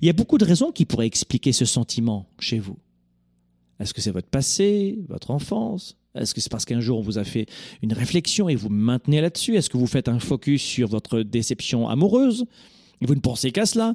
Il 0.01 0.05
y 0.05 0.09
a 0.09 0.13
beaucoup 0.13 0.37
de 0.37 0.45
raisons 0.45 0.71
qui 0.71 0.85
pourraient 0.85 1.05
expliquer 1.05 1.51
ce 1.51 1.65
sentiment 1.65 2.29
chez 2.39 2.57
vous. 2.57 2.77
Est-ce 3.77 3.93
que 3.93 3.99
c'est 3.99 4.11
votre 4.11 4.29
passé, 4.29 4.99
votre 5.09 5.31
enfance? 5.31 5.97
Est-ce 6.15 6.33
que 6.33 6.39
c'est 6.39 6.49
parce 6.49 6.63
qu'un 6.63 6.79
jour 6.79 6.99
on 6.99 7.01
vous 7.01 7.17
a 7.17 7.25
fait 7.25 7.45
une 7.81 7.91
réflexion 7.91 8.47
et 8.47 8.55
vous 8.55 8.69
maintenez 8.69 9.19
là-dessus? 9.19 9.57
Est-ce 9.57 9.69
que 9.69 9.75
vous 9.75 9.85
faites 9.85 10.07
un 10.07 10.19
focus 10.19 10.61
sur 10.61 10.87
votre 10.87 11.23
déception 11.23 11.89
amoureuse? 11.89 12.45
Et 13.01 13.05
vous 13.05 13.15
ne 13.15 13.19
pensez 13.19 13.51
qu'à 13.51 13.65
cela? 13.65 13.91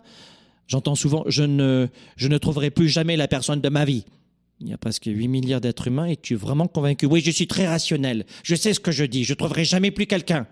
J'entends 0.67 0.95
souvent 0.95 1.25
je 1.27 1.45
ne 1.45 2.37
trouverai 2.37 2.71
plus 2.71 2.91
jamais 2.91 3.17
la 3.17 3.27
personne 3.27 3.63
de 3.63 3.71
ma 3.71 3.87
vie. 3.87 4.05
Il 4.61 4.69
y 4.69 4.75
a 4.75 4.77
presque 4.77 5.07
8 5.07 5.29
milliards 5.29 5.63
d'êtres 5.63 5.87
humains 5.87 6.05
et 6.05 6.17
tu 6.19 6.35
es 6.35 6.37
vraiment 6.37 6.67
convaincu? 6.67 7.07
Oui, 7.07 7.23
je 7.25 7.31
suis 7.31 7.47
très 7.47 7.67
rationnel. 7.67 8.27
Je 8.43 8.55
sais 8.55 8.75
ce 8.75 8.81
que 8.81 8.93
je 8.93 9.05
dis. 9.07 9.25
Je 9.25 9.33
ne 9.33 9.37
trouverai 9.37 9.65
jamais 9.65 9.91
plus 9.91 10.05
quelqu'un. 10.05 10.47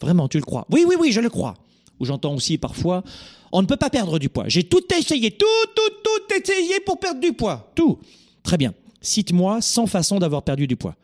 Vraiment, 0.00 0.28
tu 0.28 0.38
le 0.38 0.44
crois? 0.44 0.64
Oui, 0.70 0.84
oui, 0.86 0.94
oui, 0.96 1.10
je 1.10 1.20
le 1.20 1.28
crois 1.28 1.54
où 2.00 2.04
j'entends 2.04 2.34
aussi 2.34 2.58
parfois, 2.58 3.02
on 3.52 3.62
ne 3.62 3.66
peut 3.66 3.76
pas 3.76 3.90
perdre 3.90 4.18
du 4.18 4.28
poids. 4.28 4.44
J'ai 4.48 4.64
tout 4.64 4.82
essayé, 4.94 5.30
tout, 5.30 5.46
tout, 5.74 5.94
tout 6.02 6.34
essayé 6.34 6.80
pour 6.80 6.98
perdre 6.98 7.20
du 7.20 7.32
poids. 7.32 7.70
Tout. 7.74 7.98
Très 8.42 8.56
bien. 8.56 8.74
Cite-moi 9.00 9.60
100 9.60 9.86
façons 9.86 10.18
d'avoir 10.18 10.42
perdu 10.42 10.66
du 10.66 10.76
poids. 10.76 10.96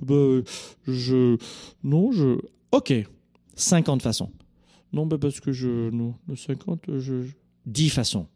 Ben, 0.00 0.42
je. 0.86 1.36
Non, 1.82 2.12
je. 2.12 2.38
Ok. 2.70 2.92
50 3.54 4.02
façons. 4.02 4.30
Non, 4.92 5.06
ben 5.06 5.18
parce 5.18 5.40
que 5.40 5.52
je. 5.52 5.90
Non, 5.90 6.14
50, 6.34 6.98
je. 6.98 7.24
10 7.66 7.90
façons 7.90 8.26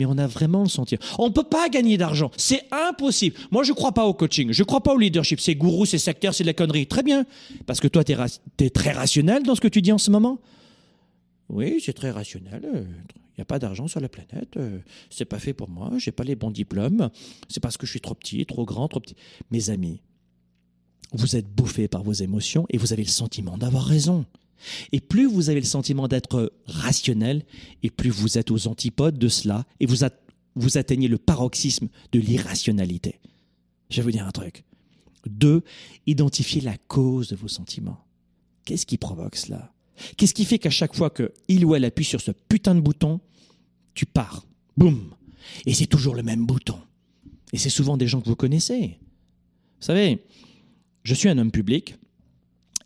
mais 0.00 0.06
on 0.06 0.16
a 0.16 0.26
vraiment 0.26 0.62
le 0.62 0.68
sentir. 0.68 0.98
On 1.18 1.28
ne 1.28 1.32
peut 1.32 1.44
pas 1.44 1.68
gagner 1.68 1.98
d'argent. 1.98 2.30
C'est 2.38 2.62
impossible. 2.72 3.36
Moi, 3.50 3.64
je 3.64 3.72
ne 3.72 3.76
crois 3.76 3.92
pas 3.92 4.06
au 4.06 4.14
coaching. 4.14 4.50
Je 4.50 4.62
ne 4.62 4.64
crois 4.64 4.82
pas 4.82 4.94
au 4.94 4.98
leadership. 4.98 5.40
C'est 5.40 5.54
gourou, 5.54 5.84
c'est 5.84 5.98
secteur, 5.98 6.32
c'est 6.34 6.42
de 6.42 6.46
la 6.46 6.54
connerie. 6.54 6.86
Très 6.86 7.02
bien. 7.02 7.26
Parce 7.66 7.80
que 7.80 7.86
toi, 7.86 8.02
tu 8.02 8.12
es, 8.12 8.70
très 8.70 8.92
rationnel 8.92 9.42
dans 9.42 9.54
ce 9.54 9.60
que 9.60 9.68
tu 9.68 9.82
dis 9.82 9.92
en 9.92 9.98
ce 9.98 10.10
moment? 10.10 10.40
Oui, 11.50 11.82
c'est 11.84 11.92
très 11.92 12.10
rationnel. 12.10 12.62
Il 12.64 13.36
n'y 13.36 13.42
a 13.42 13.44
pas 13.44 13.58
d'argent 13.58 13.88
sur 13.88 14.00
la 14.00 14.08
planète. 14.08 14.58
C'est 15.10 15.26
pas 15.26 15.38
fait 15.38 15.52
pour 15.52 15.68
moi. 15.68 15.90
J'ai 15.98 16.12
pas 16.12 16.24
les 16.24 16.34
bons 16.34 16.50
diplômes. 16.50 17.10
C'est 17.50 17.60
parce 17.60 17.76
que 17.76 17.84
je 17.84 17.90
suis 17.90 18.00
trop 18.00 18.14
petit, 18.14 18.46
trop 18.46 18.64
grand, 18.64 18.88
trop 18.88 19.00
petit. 19.00 19.16
Mes 19.50 19.68
amis, 19.68 20.00
vous 21.12 21.36
êtes 21.36 21.46
bouffés 21.46 21.88
par 21.88 22.02
vos 22.02 22.14
émotions 22.14 22.64
et 22.70 22.78
vous 22.78 22.94
avez 22.94 23.02
le 23.02 23.10
sentiment 23.10 23.58
d'avoir 23.58 23.84
raison. 23.84 24.24
Et 24.92 25.00
plus 25.00 25.26
vous 25.26 25.50
avez 25.50 25.60
le 25.60 25.66
sentiment 25.66 26.08
d'être 26.08 26.52
rationnel, 26.66 27.44
et 27.82 27.90
plus 27.90 28.10
vous 28.10 28.38
êtes 28.38 28.50
aux 28.50 28.66
antipodes 28.66 29.18
de 29.18 29.28
cela, 29.28 29.64
et 29.80 29.86
vous, 29.86 30.76
atteignez 30.76 31.08
le 31.08 31.18
paroxysme 31.18 31.88
de 32.12 32.20
l'irrationalité. 32.20 33.20
Je 33.90 33.96
vais 33.96 34.02
vous 34.02 34.10
dire 34.10 34.26
un 34.26 34.32
truc. 34.32 34.64
Deux, 35.26 35.62
identifiez 36.06 36.60
la 36.60 36.76
cause 36.76 37.28
de 37.28 37.36
vos 37.36 37.48
sentiments. 37.48 38.04
Qu'est-ce 38.64 38.86
qui 38.86 38.98
provoque 38.98 39.36
cela? 39.36 39.72
Qu'est-ce 40.16 40.34
qui 40.34 40.44
fait 40.44 40.58
qu'à 40.58 40.70
chaque 40.70 40.94
fois 40.94 41.10
que 41.10 41.32
il 41.48 41.64
ou 41.64 41.74
elle 41.74 41.84
appuie 41.84 42.04
sur 42.04 42.20
ce 42.20 42.30
putain 42.30 42.74
de 42.74 42.80
bouton, 42.80 43.20
tu 43.94 44.06
pars 44.06 44.46
Boum 44.76 45.14
Et 45.66 45.74
c'est 45.74 45.86
toujours 45.86 46.14
le 46.14 46.22
même 46.22 46.46
bouton. 46.46 46.78
Et 47.52 47.58
c'est 47.58 47.70
souvent 47.70 47.96
des 47.96 48.06
gens 48.06 48.20
que 48.20 48.28
vous 48.28 48.36
connaissez. 48.36 48.98
Vous 49.80 49.86
savez, 49.86 50.24
je 51.02 51.14
suis 51.14 51.28
un 51.28 51.38
homme 51.38 51.50
public, 51.50 51.96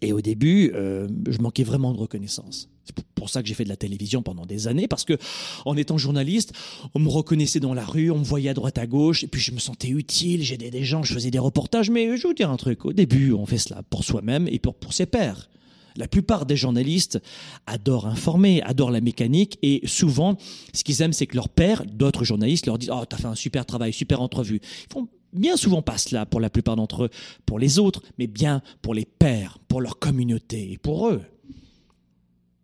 et 0.05 0.12
au 0.12 0.21
début, 0.21 0.73
euh, 0.75 1.09
je 1.29 1.38
manquais 1.38 1.64
vraiment 1.64 1.93
de 1.93 1.99
reconnaissance. 1.99 2.69
C'est 2.85 2.95
pour 3.14 3.31
ça 3.31 3.43
que 3.43 3.49
j'ai 3.49 3.55
fait 3.55 3.64
de 3.64 3.71
la 3.71 3.77
télévision 3.77 4.23
pendant 4.23 4.45
des 4.45 4.69
années, 4.69 4.88
parce 4.88 5.05
que 5.05 5.17
en 5.64 5.77
étant 5.77 5.97
journaliste, 5.97 6.53
on 6.95 6.99
me 6.99 7.09
reconnaissait 7.09 7.61
dans 7.61 7.73
la 7.73 7.85
rue, 7.85 8.11
on 8.11 8.19
me 8.19 8.25
voyait 8.25 8.51
à 8.51 8.55
droite 8.55 8.77
à 8.77 8.87
gauche, 8.87 9.25
et 9.25 9.27
puis 9.27 9.40
je 9.40 9.53
me 9.53 9.59
sentais 9.59 9.88
utile, 9.88 10.43
j'aidais 10.43 10.71
des 10.71 10.85
gens, 10.85 11.03
je 11.03 11.14
faisais 11.14 11.31
des 11.31 11.38
reportages, 11.38 11.88
mais 11.88 12.17
je 12.17 12.23
vais 12.23 12.29
vous 12.29 12.35
dire 12.35 12.51
un 12.51 12.59
truc, 12.59 12.85
au 12.85 12.93
début, 12.93 13.33
on 13.33 13.47
fait 13.47 13.59
cela 13.59 13.83
pour 13.83 14.05
soi-même 14.05 14.47
et 14.49 14.59
pour, 14.59 14.75
pour 14.75 14.93
ses 14.93 15.07
pairs. 15.07 15.49
La 15.97 16.09
plupart 16.09 16.45
des 16.45 16.57
journalistes 16.57 17.21
adorent 17.67 18.07
informer, 18.07 18.61
adorent 18.62 18.90
la 18.90 19.01
mécanique, 19.01 19.59
et 19.62 19.81
souvent, 19.87 20.37
ce 20.73 20.83
qu'ils 20.83 21.01
aiment, 21.03 21.12
c'est 21.12 21.27
que 21.27 21.37
leurs 21.37 21.49
pairs, 21.49 21.85
d'autres 21.87 22.25
journalistes, 22.25 22.67
leur 22.67 22.79
disent 22.79 22.90
«Oh, 22.93 23.05
t'as 23.09 23.17
fait 23.17 23.27
un 23.27 23.37
super 23.37 23.64
travail, 23.64 23.93
super 23.93 24.21
entrevue». 24.21 24.61
Ils 24.90 24.93
font 24.93 25.09
bien 25.35 25.57
souvent 25.57 25.83
pas 25.83 25.99
cela 25.99 26.27
pour 26.27 26.40
la 26.40 26.51
plupart 26.51 26.77
d'entre 26.77 27.05
eux, 27.05 27.11
pour 27.47 27.59
les 27.59 27.79
autres, 27.79 28.03
mais 28.18 28.27
bien 28.27 28.62
pour 28.83 28.94
les 28.94 29.05
pères, 29.05 29.59
pour 29.68 29.81
leur 29.81 29.99
communauté 29.99 30.73
et 30.73 30.79
pour 30.79 31.09
eux. 31.09 31.23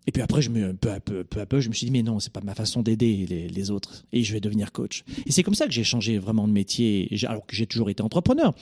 Et 0.06 0.12
puis 0.12 0.22
après, 0.22 0.42
je 0.42 0.50
me, 0.50 0.72
peu, 0.72 0.90
à 0.90 0.98
peu, 0.98 1.24
peu 1.24 1.40
à 1.40 1.46
peu, 1.46 1.60
je 1.60 1.68
me 1.68 1.74
suis 1.74 1.86
dit, 1.86 1.92
mais 1.92 2.02
non, 2.02 2.18
c'est 2.18 2.32
pas 2.32 2.40
ma 2.40 2.54
façon 2.54 2.82
d'aider 2.82 3.48
les, 3.48 3.70
autres. 3.70 4.04
Et 4.12 4.24
je 4.24 4.32
vais 4.32 4.40
devenir 4.40 4.72
coach. 4.72 5.04
Et 5.26 5.30
c'est 5.30 5.42
comme 5.42 5.54
ça 5.54 5.66
que 5.66 5.72
j'ai 5.72 5.84
changé 5.84 6.18
vraiment 6.18 6.48
de 6.48 6.52
métier, 6.52 7.08
alors 7.28 7.46
que 7.46 7.54
j'ai 7.54 7.66
toujours 7.66 7.90
été 7.90 8.02
entrepreneur. 8.02 8.52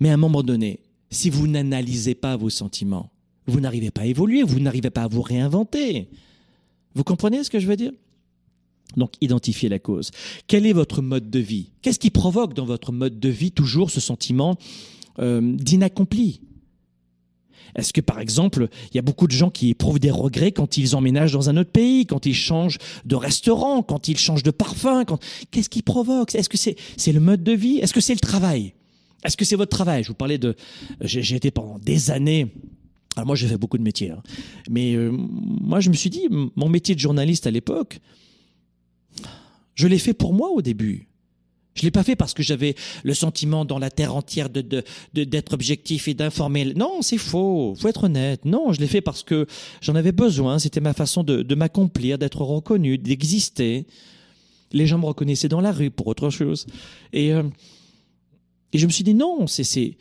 Mais 0.00 0.10
à 0.10 0.14
un 0.14 0.18
moment 0.18 0.42
donné, 0.42 0.80
si 1.10 1.30
vous 1.30 1.46
n'analysez 1.46 2.14
pas 2.14 2.36
vos 2.36 2.50
sentiments, 2.50 3.10
vous 3.46 3.60
n'arrivez 3.60 3.90
pas 3.90 4.02
à 4.02 4.06
évoluer, 4.06 4.42
vous 4.42 4.60
n'arrivez 4.60 4.90
pas 4.90 5.04
à 5.04 5.08
vous 5.08 5.22
réinventer. 5.22 6.08
Vous 6.94 7.04
comprenez 7.04 7.42
ce 7.44 7.50
que 7.50 7.58
je 7.58 7.66
veux 7.66 7.76
dire? 7.76 7.92
Donc, 8.96 9.12
identifiez 9.20 9.68
la 9.68 9.78
cause. 9.78 10.10
Quel 10.46 10.66
est 10.66 10.72
votre 10.72 11.02
mode 11.02 11.30
de 11.30 11.38
vie? 11.38 11.70
Qu'est-ce 11.82 11.98
qui 11.98 12.10
provoque 12.10 12.54
dans 12.54 12.64
votre 12.64 12.92
mode 12.92 13.18
de 13.20 13.28
vie 13.28 13.52
toujours 13.52 13.90
ce 13.90 14.00
sentiment 14.00 14.56
euh, 15.18 15.40
d'inaccompli? 15.42 16.40
Est-ce 17.76 17.92
que, 17.92 18.00
par 18.00 18.18
exemple, 18.18 18.68
il 18.90 18.96
y 18.96 18.98
a 18.98 19.02
beaucoup 19.02 19.28
de 19.28 19.32
gens 19.32 19.50
qui 19.50 19.70
éprouvent 19.70 20.00
des 20.00 20.10
regrets 20.10 20.50
quand 20.50 20.76
ils 20.76 20.96
emménagent 20.96 21.32
dans 21.32 21.50
un 21.50 21.56
autre 21.56 21.70
pays, 21.70 22.04
quand 22.04 22.26
ils 22.26 22.34
changent 22.34 22.78
de 23.04 23.14
restaurant, 23.14 23.82
quand 23.82 24.08
ils 24.08 24.18
changent 24.18 24.42
de 24.42 24.50
parfum 24.50 25.04
Qu'est-ce 25.52 25.68
qui 25.68 25.82
provoque? 25.82 26.34
Est-ce 26.34 26.48
que 26.48 26.56
c'est 26.56 26.76
c'est 26.96 27.12
le 27.12 27.20
mode 27.20 27.44
de 27.44 27.52
vie? 27.52 27.78
Est-ce 27.78 27.94
que 27.94 28.00
c'est 28.00 28.14
le 28.14 28.20
travail? 28.20 28.74
Est-ce 29.24 29.36
que 29.36 29.44
c'est 29.44 29.56
votre 29.56 29.70
travail? 29.70 30.02
Je 30.02 30.08
vous 30.08 30.14
parlais 30.14 30.38
de... 30.38 30.56
J'ai 31.02 31.36
été 31.36 31.50
pendant 31.50 31.78
des 31.78 32.10
années 32.10 32.48
alors 33.16 33.26
moi, 33.26 33.34
j'ai 33.34 33.48
fait 33.48 33.58
beaucoup 33.58 33.76
de 33.76 33.82
métiers, 33.82 34.10
hein. 34.10 34.22
mais 34.70 34.94
euh, 34.94 35.10
moi, 35.10 35.80
je 35.80 35.90
me 35.90 35.94
suis 35.94 36.10
dit, 36.10 36.28
mon 36.30 36.68
métier 36.68 36.94
de 36.94 37.00
journaliste 37.00 37.44
à 37.46 37.50
l'époque, 37.50 37.98
je 39.80 39.88
l'ai 39.88 39.98
fait 39.98 40.12
pour 40.12 40.34
moi 40.34 40.50
au 40.50 40.60
début. 40.60 41.08
Je 41.74 41.82
l'ai 41.82 41.90
pas 41.90 42.02
fait 42.02 42.16
parce 42.16 42.34
que 42.34 42.42
j'avais 42.42 42.74
le 43.02 43.14
sentiment 43.14 43.64
dans 43.64 43.78
la 43.78 43.90
terre 43.90 44.14
entière 44.14 44.50
de, 44.50 44.84
d'être 45.14 45.54
objectif 45.54 46.06
et 46.06 46.12
d'informer. 46.14 46.74
Non, 46.74 47.00
c'est 47.00 47.16
faux. 47.16 47.74
Faut 47.78 47.88
être 47.88 48.04
honnête. 48.04 48.44
Non, 48.44 48.74
je 48.74 48.80
l'ai 48.80 48.86
fait 48.86 49.00
parce 49.00 49.22
que 49.22 49.46
j'en 49.80 49.94
avais 49.94 50.12
besoin. 50.12 50.58
C'était 50.58 50.80
ma 50.80 50.92
façon 50.92 51.22
de, 51.22 51.54
m'accomplir, 51.54 52.18
d'être 52.18 52.42
reconnu, 52.42 52.98
d'exister. 52.98 53.86
Les 54.72 54.86
gens 54.86 54.98
me 54.98 55.06
reconnaissaient 55.06 55.48
dans 55.48 55.62
la 55.62 55.72
rue 55.72 55.90
pour 55.90 56.08
autre 56.08 56.28
chose. 56.28 56.66
Et, 57.14 57.32
euh, 57.32 57.44
et 58.74 58.78
je 58.78 58.86
me 58.86 58.92
suis 58.92 59.04
dit 59.04 59.14
non, 59.14 59.46
c'est, 59.46 59.96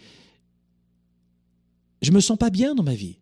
je 2.01 2.11
me 2.11 2.19
sens 2.19 2.37
pas 2.37 2.49
bien 2.49 2.75
dans 2.75 2.83
ma 2.83 2.95
vie. 2.95 3.19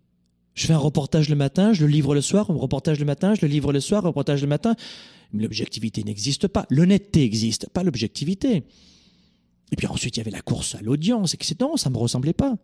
Je 0.56 0.66
fais 0.66 0.74
un 0.74 0.80
reportage 0.80 1.30
le 1.30 1.36
matin, 1.36 1.74
je 1.74 1.86
le 1.86 1.92
livre 1.92 2.16
le 2.16 2.22
soir, 2.22 2.50
un 2.50 2.56
reportage 2.56 2.98
le 2.98 3.06
matin, 3.06 3.36
je 3.36 3.46
le 3.46 3.48
livre 3.48 3.72
le 3.72 3.80
soir, 3.80 4.04
un 4.04 4.08
reportage 4.08 4.42
le 4.42 4.48
matin. 4.48 4.76
Mais 5.34 5.44
l'objectivité 5.44 6.04
n'existe 6.04 6.48
pas. 6.48 6.66
L'honnêteté 6.70 7.24
existe, 7.24 7.70
pas 7.70 7.84
l'objectivité. 7.84 8.64
Et 9.72 9.76
puis 9.76 9.88
ensuite, 9.88 10.18
il 10.18 10.20
y 10.20 10.22
avait 10.22 10.32
la 10.32 10.42
course 10.42 10.76
à 10.76 10.82
l'audience, 10.82 11.34
etc. 11.34 11.56
Non, 11.60 11.78
ça 11.78 11.90
ne 11.90 11.96
me 11.96 12.00
ressemblait 12.00 12.34
pas. 12.34 12.58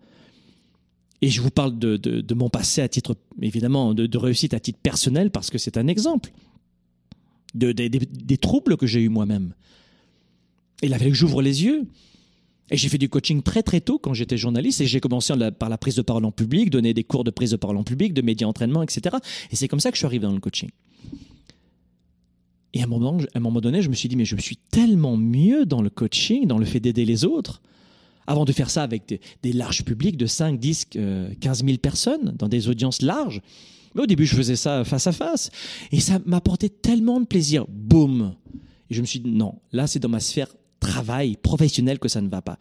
Et 1.22 1.30
je 1.30 1.42
vous 1.42 1.52
parle 1.52 1.78
de, 1.80 2.34
mon 2.34 2.50
passé 2.50 2.82
à 2.82 2.90
titre, 2.90 3.16
évidemment, 3.42 3.94
de, 3.94 4.18
réussite 4.18 4.54
à 4.54 4.60
titre 4.60 4.80
personnel, 4.82 5.32
parce 5.32 5.50
que 5.50 5.58
c'est 5.58 5.78
un 5.78 5.88
exemple 5.88 6.32
de, 7.56 7.72
des 7.72 8.38
troubles 8.38 8.78
que 8.78 8.88
j'ai 8.88 9.02
eus 9.02 9.10
moi-même. 9.10 9.54
Et 10.82 10.88
il 10.88 11.14
j'ouvre 11.14 11.42
les 11.42 11.64
yeux. 11.64 11.86
Et 12.72 12.78
j'ai 12.78 12.90
fait 12.90 12.98
du 12.98 13.10
coaching 13.10 13.42
très 13.42 13.62
très 13.62 13.82
tôt 13.82 14.00
quand 14.00 14.14
j'étais 14.14 14.38
journaliste 14.38 14.82
et 14.82 14.86
j'ai 14.86 15.00
commencé 15.00 15.34
par 15.60 15.70
la 15.70 15.78
prise 15.78 15.96
de 15.96 16.02
parole 16.02 16.26
en 16.26 16.32
public, 16.32 16.70
donner 16.70 16.94
des 16.94 17.04
cours 17.04 17.24
de 17.24 17.32
prise 17.32 17.52
de 17.52 17.58
parole 17.58 17.78
en 17.78 17.84
public, 17.84 18.14
de 18.14 18.22
média 18.22 18.48
entraînement, 18.48 18.84
etc. 18.84 19.18
Et 19.52 19.56
c'est 19.56 19.68
comme 19.68 19.80
ça 19.80 19.92
que 19.92 19.96
je 19.96 20.00
suis 20.00 20.06
arrivé 20.06 20.26
dans 20.26 20.34
le 20.34 20.40
coaching. 20.40 20.70
Et 22.74 22.82
à 22.82 22.86
un 22.86 22.88
moment, 22.88 23.62
donné, 23.62 23.82
je 23.84 23.90
me 23.90 23.94
suis 23.94 24.10
dit, 24.10 24.16
mais 24.16 24.26
je 24.26 24.36
suis 24.36 24.58
tellement 24.58 25.16
mieux 25.16 25.66
dans 25.66 25.82
le 25.82 25.92
coaching, 25.92 26.48
dans 26.48 26.58
le 26.58 26.66
fait 26.66 26.80
d'aider 26.80 27.06
les 27.06 27.24
autres, 27.24 27.62
avant 28.26 28.46
de 28.46 28.52
faire 28.52 28.72
ça 28.72 28.82
avec 28.82 29.22
des, 29.44 29.54
larges 29.54 29.86
publics 29.86 30.18
de 30.18 30.26
5, 30.26 30.60
10, 30.60 30.86
15 31.40 31.66
000 31.66 31.78
personnes, 31.78 32.34
dans 32.38 32.50
des 32.50 32.70
audiences 32.70 33.04
larges. 33.04 33.42
Mais 33.94 34.02
au 34.02 34.06
début, 34.08 34.26
je 34.26 34.36
faisais 34.36 34.56
ça 34.56 34.84
face 34.86 35.06
à 35.06 35.12
face. 35.12 35.52
Et 35.92 36.00
ça 36.00 36.20
m'apportait 36.26 36.70
tellement 36.70 37.20
de 37.20 37.26
plaisir. 37.28 37.66
Boum 37.70 38.34
Et 38.90 38.96
je 38.96 39.02
me 39.02 39.06
suis 39.06 39.20
dit, 39.20 39.30
non, 39.30 39.60
là, 39.72 39.86
c'est 39.86 40.00
dans 40.00 40.10
ma 40.10 40.20
sphère 40.20 40.48
travail 40.80 41.38
professionnel 41.38 42.00
que 42.00 42.08
ça 42.08 42.22
ne 42.22 42.28
va 42.28 42.42
pas. 42.42 42.58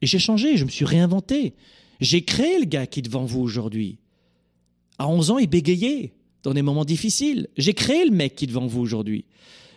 Et 0.00 0.06
j'ai 0.06 0.18
changé, 0.18 0.56
je 0.56 0.64
me 0.64 0.70
suis 0.70 0.86
réinventé. 0.86 1.54
J'ai 2.00 2.22
créé 2.22 2.58
le 2.58 2.64
gars 2.64 2.86
qui 2.86 3.00
est 3.00 3.02
devant 3.02 3.24
vous 3.24 3.40
aujourd'hui. 3.40 3.98
À 4.98 5.06
11 5.06 5.32
ans, 5.32 5.38
il 5.38 5.48
bégayait 5.48 6.14
dans 6.42 6.54
des 6.54 6.62
moments 6.62 6.84
difficiles. 6.84 7.48
J'ai 7.56 7.74
créé 7.74 8.04
le 8.04 8.10
mec 8.10 8.34
qui 8.34 8.44
est 8.44 8.48
devant 8.48 8.66
vous 8.66 8.80
aujourd'hui. 8.80 9.24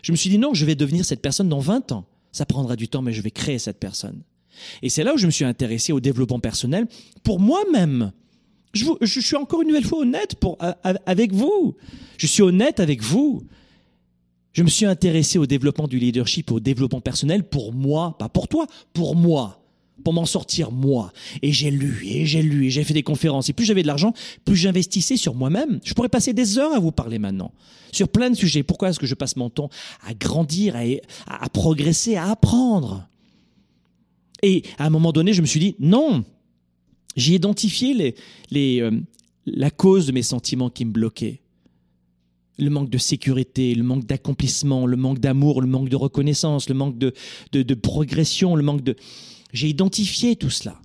Je 0.02 0.12
me 0.12 0.18
suis 0.18 0.30
dit 0.30 0.38
non, 0.38 0.54
je 0.54 0.66
vais 0.66 0.76
devenir 0.76 1.06
cette 1.06 1.22
personne 1.22 1.50
dans 1.50 1.60
20 1.60 1.92
ans. 1.92 2.06
Ça 2.32 2.46
prendra 2.46 2.76
du 2.76 2.88
temps, 2.88 3.02
mais 3.02 3.14
je 3.14 3.22
vais 3.22 3.32
créer 3.32 3.60
cette 3.60 3.80
personne. 3.80 4.22
Et 4.82 4.90
c'est 4.90 5.04
là 5.04 5.14
où 5.14 5.18
je 5.18 5.26
me 5.26 5.32
suis 5.32 5.46
intéressé 5.46 5.94
au 5.94 6.00
développement 6.00 6.40
personnel 6.40 6.88
pour 7.24 7.40
moi-même. 7.40 8.12
Je, 8.74 9.20
suis 9.20 9.36
encore 9.36 9.62
une 9.62 9.68
nouvelle 9.68 9.86
fois 9.86 10.00
honnête 10.00 10.36
avec 11.06 11.32
vous. 11.32 11.76
Je 12.18 12.26
suis 12.26 12.42
honnête 12.42 12.80
avec 12.80 13.02
vous. 13.02 13.44
Je 14.52 14.64
me 14.64 14.70
suis 14.70 14.86
intéressé 14.86 15.38
au 15.38 15.46
développement 15.46 15.88
du 15.88 16.00
leadership, 16.00 16.52
au 16.52 16.60
développement 16.60 17.02
personnel 17.02 17.44
pour 17.44 17.74
moi, 17.74 18.16
pas 18.18 18.30
pour 18.30 18.48
toi, 18.48 18.68
pour 18.94 19.16
moi, 19.16 19.63
pour 20.04 20.14
m'en 20.14 20.26
sortir 20.26 20.72
moi. 20.72 21.12
Et 21.42 21.52
j'ai 21.52 21.72
lu, 21.72 22.04
et 22.06 22.26
j'ai 22.26 22.42
lu, 22.42 22.66
et 22.68 22.70
j'ai 22.70 22.84
fait 22.84 22.94
des 22.94 23.04
conférences. 23.04 23.50
Et 23.50 23.54
plus 23.54 23.66
j'avais 23.66 23.82
de 23.82 23.88
l'argent, 23.88 24.14
plus 24.46 24.56
j'investissais 24.56 25.18
sur 25.18 25.36
moi-même. 25.36 25.80
Je 25.84 25.94
pourrais 25.94 26.10
passer 26.10 26.34
des 26.34 26.58
heures 26.58 26.74
à 26.74 26.80
vous 26.80 26.92
parler 26.92 27.20
maintenant, 27.20 27.52
sur 27.92 28.10
plein 28.10 28.30
de 28.30 28.36
sujets. 28.36 28.64
Pourquoi 28.64 28.90
est-ce 28.90 29.00
que 29.00 29.06
je 29.06 29.16
passe 29.16 29.36
mon 29.36 29.50
temps 29.50 29.70
à 30.06 30.14
grandir, 30.14 30.76
à, 31.28 31.50
progresser, 31.50 32.16
à 32.16 32.30
apprendre? 32.32 33.08
Et 34.42 34.64
à 34.78 34.86
un 34.86 34.90
moment 34.90 35.12
donné, 35.12 35.34
je 35.34 35.42
me 35.42 35.48
suis 35.48 35.60
dit, 35.60 35.76
non, 35.80 36.24
j'ai 37.16 37.36
identifié 37.36 38.16
les, 38.52 38.82
euh, 38.82 38.92
la 39.46 39.72
cause 39.72 40.08
de 40.08 40.12
mes 40.12 40.24
sentiments 40.24 40.70
qui 40.70 40.86
me 40.86 40.92
bloquaient 40.92 41.44
le 42.60 42.70
manque 42.70 42.90
de 42.90 42.98
sécurité, 42.98 43.74
le 43.76 43.84
manque 43.84 44.06
d'accomplissement, 44.06 44.86
le 44.86 44.98
manque 44.98 45.20
d'amour, 45.20 45.62
le 45.62 45.68
manque 45.68 45.90
de 45.90 45.96
reconnaissance, 45.96 46.70
le 46.70 46.76
manque 46.76 46.98
de, 46.98 47.14
de, 47.52 47.74
progression, 47.74 48.56
le 48.56 48.64
manque 48.64 48.84
de... 48.84 48.96
J'ai 49.54 49.70
identifié 49.70 50.36
tout 50.36 50.50
cela. 50.50 50.80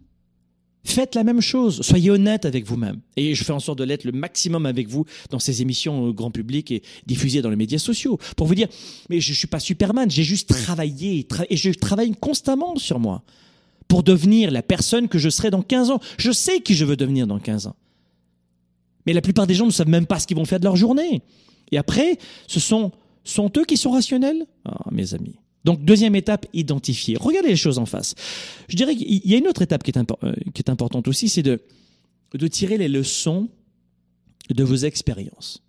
Faites 0.85 1.15
la 1.15 1.25
même 1.25 1.41
chose, 1.41 1.83
soyez 1.83 2.11
honnête 2.11 2.45
avec 2.45 2.65
vous-même. 2.65 3.01
Et 3.17 3.35
je 3.35 3.45
fais 3.45 3.53
en 3.53 3.61
sorte 3.61 3.79
de 3.79 3.85
l'être 3.85 4.05
le 4.05 4.13
maximum 4.13 4.65
avec 4.65 4.89
vous 4.89 5.05
dans 5.31 5.39
ces 5.39 5.61
émissions 5.61 6.03
au 6.05 6.15
grand 6.15 6.31
public 6.31 6.71
et 6.71 6.83
diffusées 7.07 7.43
dans 7.43 7.51
les 7.51 7.57
médias 7.57 7.79
sociaux. 7.79 8.19
Pour 8.37 8.47
vous 8.47 8.55
dire, 8.55 8.69
mais 9.11 9.21
je 9.21 9.33
ne 9.33 9.37
suis 9.37 9.47
pas 9.47 9.61
Superman, 9.61 10.11
j'ai 10.11 10.23
juste 10.23 10.49
travaillé 10.49 11.27
et 11.51 11.57
je 11.57 11.71
travaille 11.73 12.13
constamment 12.13 12.77
sur 12.77 13.01
moi 13.01 13.23
pour 13.87 14.03
devenir 14.03 14.51
la 14.51 14.63
personne 14.63 15.09
que 15.09 15.19
je 15.19 15.29
serai 15.29 15.51
dans 15.51 15.63
15 15.63 15.91
ans. 15.91 16.01
Je 16.17 16.31
sais 16.31 16.61
qui 16.61 16.75
je 16.75 16.85
veux 16.85 16.97
devenir 16.97 17.27
dans 17.27 17.39
15 17.39 17.67
ans. 17.67 17.77
Mais 19.07 19.13
la 19.13 19.23
plupart 19.23 19.47
des 19.47 19.55
gens 19.55 19.67
ne 19.67 19.71
savent 19.71 19.89
même 19.89 20.07
pas 20.07 20.19
ce 20.19 20.27
qu'ils 20.27 20.37
vont 20.37 20.45
faire 20.45 20.61
de 20.61 20.65
leur 20.65 20.77
journée. 20.77 21.23
Et 21.73 21.79
après, 21.79 22.19
ce 22.47 22.61
sont, 22.61 22.93
sont 23.25 23.51
eux 23.57 23.65
qui 23.65 23.77
sont 23.77 23.91
rationnels 23.91 24.47
ah, 24.65 24.85
Mes 24.91 25.15
amis. 25.15 25.37
Donc, 25.69 25.85
deuxième 25.85 26.15
étape, 26.15 26.47
identifier. 26.55 27.19
Regardez 27.21 27.51
les 27.51 27.57
choses 27.57 27.77
en 27.77 27.85
face. 27.85 28.15
Je 28.71 28.77
dirais 28.77 28.97
qu'il 28.97 29.21
y 29.27 29.35
a 29.35 29.37
une 29.37 29.49
autre 29.49 29.61
étape 29.61 29.83
qui 29.83 29.91
est, 29.91 29.99
euh, 29.99 30.33
importante 30.69 31.07
aussi, 31.09 31.29
c'est 31.29 31.43
de, 31.43 31.61
tirer 32.49 32.79
les 32.79 32.89
leçons 32.89 33.51
de 34.49 34.65
vos 34.65 34.77
expériences. 34.77 35.63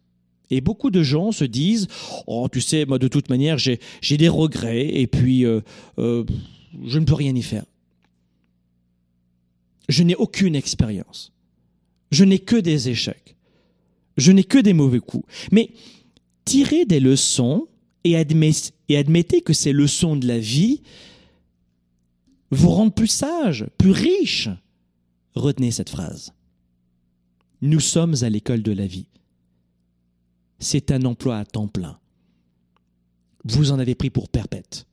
Et 0.52 0.62
beaucoup 0.62 0.90
de 0.90 1.04
gens 1.04 1.34
se 1.34 1.44
disent, 1.44 1.90
oh, 2.28 2.48
tu 2.50 2.62
sais, 2.62 2.86
moi, 2.86 2.98
de 2.98 3.10
toute 3.10 3.30
manière, 3.30 3.58
j'ai 3.58 3.78
des 4.18 4.30
regrets 4.30 4.88
et 4.88 5.06
puis 5.06 5.44
euh, 5.44 5.60
euh, 5.98 6.24
je 6.86 6.98
ne 6.98 7.04
peux 7.04 7.16
rien 7.16 7.36
y 7.36 7.42
faire. 7.42 7.66
Je 9.90 10.04
n'ai 10.04 10.16
aucune 10.16 10.56
expérience. 10.56 11.34
Je 12.10 12.24
n'ai 12.24 12.40
que 12.40 12.56
des 12.56 12.88
échecs. 12.88 13.36
Je 14.16 14.32
n'ai 14.32 14.46
que 14.46 14.60
des 14.60 14.72
mauvais 14.72 15.02
coups. 15.02 15.28
Mais 15.52 15.72
tirez 16.46 16.86
des 16.86 17.02
leçons 17.02 17.68
et, 18.04 18.12
et 18.90 18.98
admettez 18.98 19.42
que 19.42 19.54
ces 19.54 19.72
leçons 19.72 20.16
de 20.16 20.28
la 20.28 20.40
vie 20.40 20.82
vous 22.52 22.70
rendent 22.70 22.96
plus 22.96 23.08
sage, 23.08 23.66
plus 23.78 23.92
riche. 23.92 24.50
Retenez 25.36 25.72
cette 25.72 25.90
phrase. 25.90 26.34
Nous 27.62 27.80
sommes 27.80 28.16
à 28.22 28.30
l'école 28.30 28.64
de 28.64 28.72
la 28.72 28.88
vie. 28.88 29.08
C'est 30.60 30.92
un 30.92 31.04
emploi 31.06 31.38
à 31.38 31.46
temps 31.46 31.68
plein. 31.68 32.00
Vous 33.46 33.72
en 33.72 33.80
avez 33.80 33.96
pris 33.96 34.10
pour 34.10 34.30
perpète. 34.30 34.86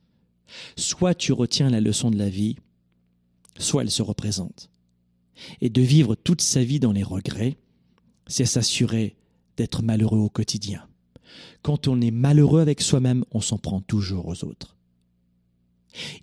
Soit 0.75 1.15
tu 1.15 1.33
retiens 1.33 1.69
la 1.69 1.81
leçon 1.81 2.11
de 2.11 2.17
la 2.17 2.29
vie, 2.29 2.55
soit 3.57 3.81
elle 3.81 3.91
se 3.91 4.01
représente. 4.01 4.69
Et 5.61 5.69
de 5.69 5.81
vivre 5.81 6.15
toute 6.15 6.41
sa 6.41 6.63
vie 6.63 6.79
dans 6.79 6.93
les 6.93 7.03
regrets, 7.03 7.57
c'est 8.27 8.45
s'assurer 8.45 9.15
d'être 9.57 9.83
malheureux 9.83 10.19
au 10.19 10.29
quotidien. 10.29 10.87
Quand 11.67 11.89
on 11.89 11.99
est 11.99 12.11
malheureux 12.11 12.61
avec 12.61 12.79
soi-même, 12.79 13.25
on 13.31 13.41
s'en 13.41 13.57
prend 13.57 13.81
toujours 13.81 14.29
aux 14.29 14.45
autres. 14.45 14.77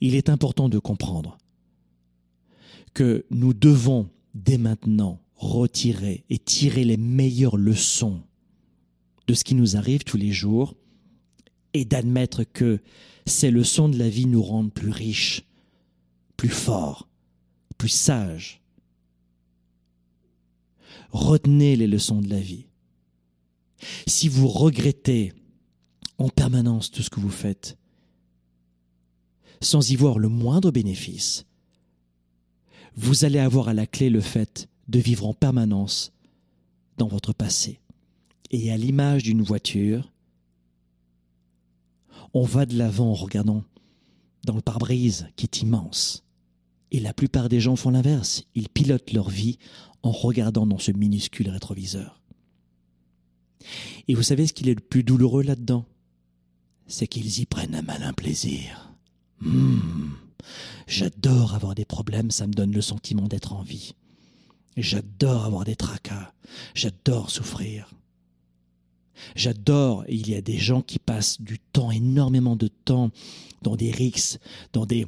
Il 0.01 0.15
est 0.15 0.31
important 0.31 0.71
de 0.71 0.79
comprendre 0.79 1.37
que 2.95 3.27
nous 3.31 3.53
devons 3.53 4.09
dès 4.33 4.57
maintenant 4.57 5.21
retirer 5.37 6.25
et 6.31 6.39
tirer 6.39 6.87
les 6.87 6.97
meilleures 6.97 7.59
leçons 7.59 8.23
de 9.27 9.35
ce 9.35 9.45
qui 9.45 9.55
nous 9.55 9.77
arrive 9.77 10.03
tous 10.05 10.17
les 10.17 10.33
jours 10.33 10.77
et 11.75 11.85
d'admettre 11.85 12.45
que 12.45 12.81
ces 13.27 13.51
leçons 13.51 13.91
de 13.91 13.99
la 13.99 14.09
vie 14.09 14.25
nous 14.25 14.43
rendent 14.43 14.73
plus 14.73 14.93
riches, 14.93 15.45
plus 16.39 16.49
forts, 16.49 17.07
plus 17.77 17.91
sages. 17.91 18.63
Retenez 21.11 21.77
les 21.77 21.87
leçons 21.87 22.23
de 22.23 22.31
la 22.31 22.41
vie. 22.41 22.65
Si 24.07 24.29
vous 24.29 24.49
regrettez 24.49 25.33
en 26.19 26.29
permanence 26.29 26.91
tout 26.91 27.03
ce 27.03 27.11
que 27.11 27.21
vous 27.21 27.31
faites, 27.31 27.77
sans 29.61 29.91
y 29.91 29.97
voir 29.97 30.19
le 30.19 30.29
moindre 30.29 30.71
bénéfice, 30.71 31.47
vous 32.97 33.25
allez 33.25 33.39
avoir 33.39 33.69
à 33.69 33.75
la 33.75 33.87
clé 33.87 34.11
le 34.11 34.21
fait 34.21 34.69
de 34.89 34.99
vivre 34.99 35.27
en 35.27 35.35
permanence 35.35 36.13
dans 36.99 37.09
votre 37.09 37.33
passé. 37.33 37.81
Et 38.51 38.71
à 38.71 38.77
l'image 38.77 39.25
d'une 39.25 39.43
voiture, 39.43 40.13
on 42.35 42.43
va 42.43 42.67
de 42.67 42.77
l'avant 42.77 43.11
en 43.11 43.15
regardant 43.15 43.65
dans 44.45 44.55
le 44.55 44.61
pare-brise 44.61 45.29
qui 45.37 45.47
est 45.47 45.63
immense. 45.63 46.25
Et 46.91 47.01
la 47.01 47.15
plupart 47.15 47.49
des 47.49 47.61
gens 47.61 47.77
font 47.77 47.91
l'inverse. 47.91 48.45
Ils 48.55 48.69
pilotent 48.69 49.13
leur 49.13 49.29
vie 49.29 49.59
en 50.03 50.13
regardant 50.13 50.67
dans 50.67 50.79
ce 50.79 50.93
minuscule 50.93 51.49
rétroviseur. 51.49 52.21
Et 54.09 54.15
vous 54.15 54.23
savez 54.23 54.47
ce 54.47 54.53
qu'il 54.53 54.69
est 54.69 54.75
le 54.75 54.81
plus 54.81 55.03
douloureux 55.03 55.43
là-dedans? 55.43 55.85
C'est 56.87 57.07
qu'ils 57.07 57.41
y 57.41 57.47
prennent 57.47 57.75
un 57.75 57.83
malin 57.83 58.13
plaisir. 58.13 58.93
Hmm. 59.41 60.11
J'adore 60.87 61.55
avoir 61.55 61.75
des 61.75 61.85
problèmes, 61.85 62.31
ça 62.31 62.47
me 62.47 62.53
donne 62.53 62.73
le 62.73 62.83
sentiment 62.83 63.27
d'être 63.27 63.55
en 63.55 63.63
vie. 63.63 63.95
J'adore 64.77 65.45
avoir 65.45 65.65
des 65.65 65.77
tracas, 65.77 66.33
j'adore 66.75 67.31
souffrir. 67.31 67.91
J'adore, 69.37 70.05
il 70.09 70.29
y 70.29 70.35
a 70.35 70.43
des 70.43 70.59
gens 70.59 70.83
qui 70.83 70.99
passent 70.99 71.41
du 71.41 71.59
temps, 71.59 71.91
énormément 71.91 72.57
de 72.57 72.69
temps, 72.69 73.11
dans 73.63 73.77
des 73.77 73.91
rixes, 73.91 74.39
dans, 74.73 74.85
des, 74.85 75.07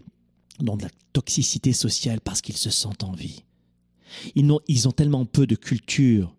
dans 0.60 0.76
de 0.76 0.84
la 0.84 0.90
toxicité 1.12 1.72
sociale 1.72 2.20
parce 2.20 2.40
qu'ils 2.40 2.56
se 2.56 2.70
sentent 2.70 3.04
en 3.04 3.12
vie. 3.12 3.42
Ils 4.34 4.50
ont, 4.50 4.60
ils 4.68 4.86
ont 4.86 4.92
tellement 4.92 5.24
peu 5.24 5.46
de 5.46 5.56
culture 5.56 6.34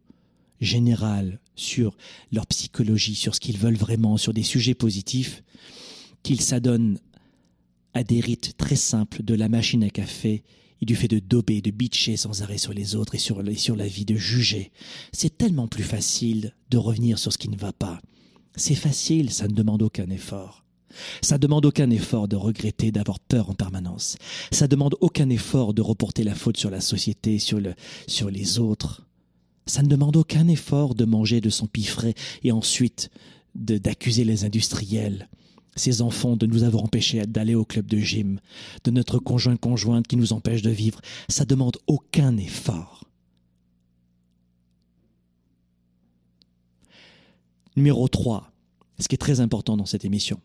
générale 0.61 1.39
sur 1.57 1.97
leur 2.31 2.47
psychologie, 2.47 3.15
sur 3.15 3.35
ce 3.35 3.39
qu'ils 3.39 3.57
veulent 3.57 3.75
vraiment, 3.75 4.15
sur 4.15 4.33
des 4.33 4.43
sujets 4.43 4.75
positifs, 4.75 5.43
qu'ils 6.23 6.41
s'adonnent 6.41 6.99
à 7.93 8.03
des 8.03 8.21
rites 8.21 8.55
très 8.57 8.75
simples 8.75 9.23
de 9.23 9.33
la 9.33 9.49
machine 9.49 9.83
à 9.83 9.89
café 9.89 10.43
et 10.81 10.85
du 10.85 10.95
fait 10.95 11.07
de 11.07 11.19
dober, 11.19 11.61
de 11.61 11.71
bitcher 11.71 12.17
sans 12.17 12.43
arrêt 12.43 12.57
sur 12.57 12.73
les 12.73 12.95
autres 12.95 13.15
et 13.15 13.17
sur, 13.17 13.41
la 13.41 13.87
vie, 13.87 14.05
de 14.05 14.15
juger. 14.15 14.71
C'est 15.11 15.37
tellement 15.37 15.67
plus 15.67 15.83
facile 15.83 16.53
de 16.69 16.77
revenir 16.77 17.17
sur 17.17 17.33
ce 17.33 17.37
qui 17.37 17.49
ne 17.49 17.57
va 17.57 17.73
pas. 17.73 17.99
C'est 18.55 18.75
facile, 18.75 19.31
ça 19.31 19.47
ne 19.47 19.53
demande 19.53 19.81
aucun 19.81 20.09
effort. 20.09 20.63
Ça 21.21 21.37
demande 21.37 21.65
aucun 21.65 21.89
effort 21.89 22.27
de 22.27 22.35
regretter, 22.35 22.91
d'avoir 22.91 23.19
peur 23.19 23.49
en 23.49 23.53
permanence. 23.53 24.17
Ça 24.51 24.67
demande 24.67 24.95
aucun 25.01 25.29
effort 25.29 25.73
de 25.73 25.81
reporter 25.81 26.23
la 26.23 26.35
faute 26.35 26.57
sur 26.57 26.69
la 26.69 26.81
société, 26.81 27.39
sur 27.39 27.59
les 28.29 28.59
autres. 28.59 29.06
Ça 29.67 29.83
ne 29.83 29.87
demande 29.87 30.15
aucun 30.15 30.47
effort 30.47 30.95
de 30.95 31.05
manger 31.05 31.41
de 31.41 31.49
son 31.49 31.67
piffret 31.67 32.15
et 32.43 32.51
ensuite 32.51 33.09
d'accuser 33.55 34.23
les 34.23 34.45
industriels 34.45 35.29
ces 35.77 36.01
enfants 36.01 36.35
de 36.35 36.45
nous 36.45 36.63
avoir 36.63 36.83
empêchés 36.83 37.25
d'aller 37.25 37.55
au 37.55 37.65
club 37.65 37.85
de 37.85 37.97
gym, 37.97 38.39
de 38.83 38.91
notre 38.91 39.19
conjoint 39.19 39.57
conjointe 39.57 40.07
qui 40.07 40.17
nous 40.17 40.33
empêche 40.33 40.61
de 40.61 40.69
vivre. 40.69 41.01
Ça 41.29 41.45
demande 41.45 41.77
aucun 41.87 42.37
effort. 42.37 43.05
Numéro 47.75 48.07
3, 48.07 48.51
ce 48.99 49.07
qui 49.07 49.15
est 49.15 49.19
très 49.19 49.39
important 49.39 49.77
dans 49.77 49.85
cette 49.85 50.03
émission. 50.03 50.41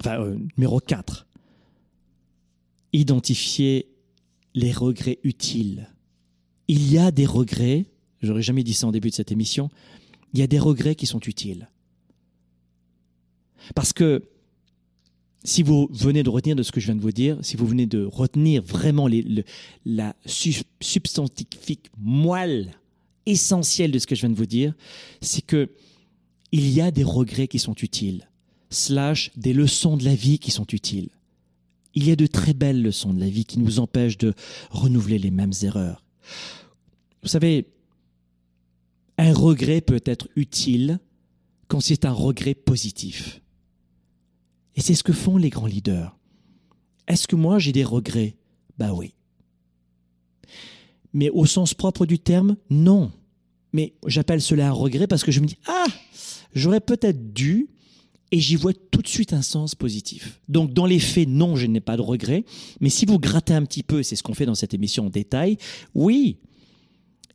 Enfin, 0.00 0.20
euh, 0.20 0.36
numéro 0.58 0.80
4, 0.80 1.26
identifier 2.92 3.88
les 4.54 4.72
regrets 4.72 5.18
utiles. 5.24 5.88
Il 6.68 6.92
y 6.92 6.98
a 6.98 7.10
des 7.10 7.24
regrets, 7.24 7.86
j'aurais 8.26 8.42
jamais 8.42 8.62
dit 8.62 8.74
ça 8.74 8.86
en 8.86 8.92
début 8.92 9.10
de 9.10 9.14
cette 9.14 9.32
émission, 9.32 9.70
il 10.34 10.40
y 10.40 10.42
a 10.42 10.46
des 10.46 10.58
regrets 10.58 10.94
qui 10.94 11.06
sont 11.06 11.20
utiles. 11.20 11.68
Parce 13.74 13.92
que 13.92 14.22
si 15.44 15.62
vous 15.62 15.88
venez 15.92 16.22
de 16.22 16.30
retenir 16.30 16.56
de 16.56 16.62
ce 16.62 16.72
que 16.72 16.80
je 16.80 16.86
viens 16.86 16.96
de 16.96 17.00
vous 17.00 17.12
dire, 17.12 17.38
si 17.40 17.56
vous 17.56 17.66
venez 17.66 17.86
de 17.86 18.04
retenir 18.04 18.62
vraiment 18.62 19.08
la 19.84 20.16
substantifique 20.26 21.88
moelle 21.96 22.74
essentielle 23.26 23.92
de 23.92 23.98
ce 23.98 24.06
que 24.06 24.14
je 24.14 24.22
viens 24.22 24.30
de 24.30 24.34
vous 24.34 24.46
dire, 24.46 24.74
c'est 25.20 25.44
que 25.44 25.70
il 26.52 26.68
y 26.70 26.80
a 26.80 26.90
des 26.90 27.04
regrets 27.04 27.48
qui 27.48 27.58
sont 27.58 27.74
utiles, 27.74 28.28
slash 28.70 29.30
des 29.36 29.52
leçons 29.52 29.96
de 29.96 30.04
la 30.04 30.14
vie 30.14 30.38
qui 30.38 30.50
sont 30.50 30.66
utiles. 30.72 31.10
Il 31.94 32.06
y 32.06 32.12
a 32.12 32.16
de 32.16 32.26
très 32.26 32.54
belles 32.54 32.82
leçons 32.82 33.12
de 33.12 33.20
la 33.20 33.28
vie 33.28 33.44
qui 33.44 33.58
nous 33.58 33.80
empêchent 33.80 34.18
de 34.18 34.34
renouveler 34.70 35.18
les 35.18 35.30
mêmes 35.30 35.52
erreurs. 35.62 36.04
Vous 37.22 37.28
savez, 37.28 37.66
un 39.18 39.32
regret 39.32 39.80
peut 39.80 40.02
être 40.04 40.28
utile 40.36 41.00
quand 41.68 41.80
c'est 41.80 42.04
un 42.04 42.12
regret 42.12 42.54
positif. 42.54 43.40
Et 44.74 44.80
c'est 44.80 44.94
ce 44.94 45.02
que 45.02 45.12
font 45.12 45.36
les 45.36 45.50
grands 45.50 45.66
leaders. 45.66 46.16
Est-ce 47.08 47.26
que 47.26 47.36
moi 47.36 47.58
j'ai 47.58 47.72
des 47.72 47.84
regrets? 47.84 48.36
Ben 48.78 48.92
oui. 48.92 49.14
Mais 51.12 51.30
au 51.30 51.46
sens 51.46 51.72
propre 51.72 52.04
du 52.04 52.18
terme, 52.18 52.56
non. 52.68 53.10
Mais 53.72 53.94
j'appelle 54.06 54.42
cela 54.42 54.68
un 54.68 54.72
regret 54.72 55.06
parce 55.06 55.24
que 55.24 55.32
je 55.32 55.40
me 55.40 55.46
dis, 55.46 55.58
ah, 55.66 55.86
j'aurais 56.54 56.80
peut-être 56.80 57.32
dû, 57.32 57.68
et 58.32 58.40
j'y 58.40 58.56
vois 58.56 58.72
tout 58.74 59.02
de 59.02 59.08
suite 59.08 59.32
un 59.32 59.42
sens 59.42 59.74
positif. 59.74 60.40
Donc 60.48 60.74
dans 60.74 60.84
les 60.84 60.98
faits, 60.98 61.28
non, 61.28 61.56
je 61.56 61.66
n'ai 61.66 61.80
pas 61.80 61.96
de 61.96 62.02
regrets. 62.02 62.44
Mais 62.80 62.90
si 62.90 63.06
vous 63.06 63.18
grattez 63.18 63.54
un 63.54 63.64
petit 63.64 63.82
peu, 63.82 64.02
c'est 64.02 64.16
ce 64.16 64.22
qu'on 64.22 64.34
fait 64.34 64.46
dans 64.46 64.54
cette 64.54 64.74
émission 64.74 65.06
en 65.06 65.10
détail, 65.10 65.58
oui. 65.94 66.38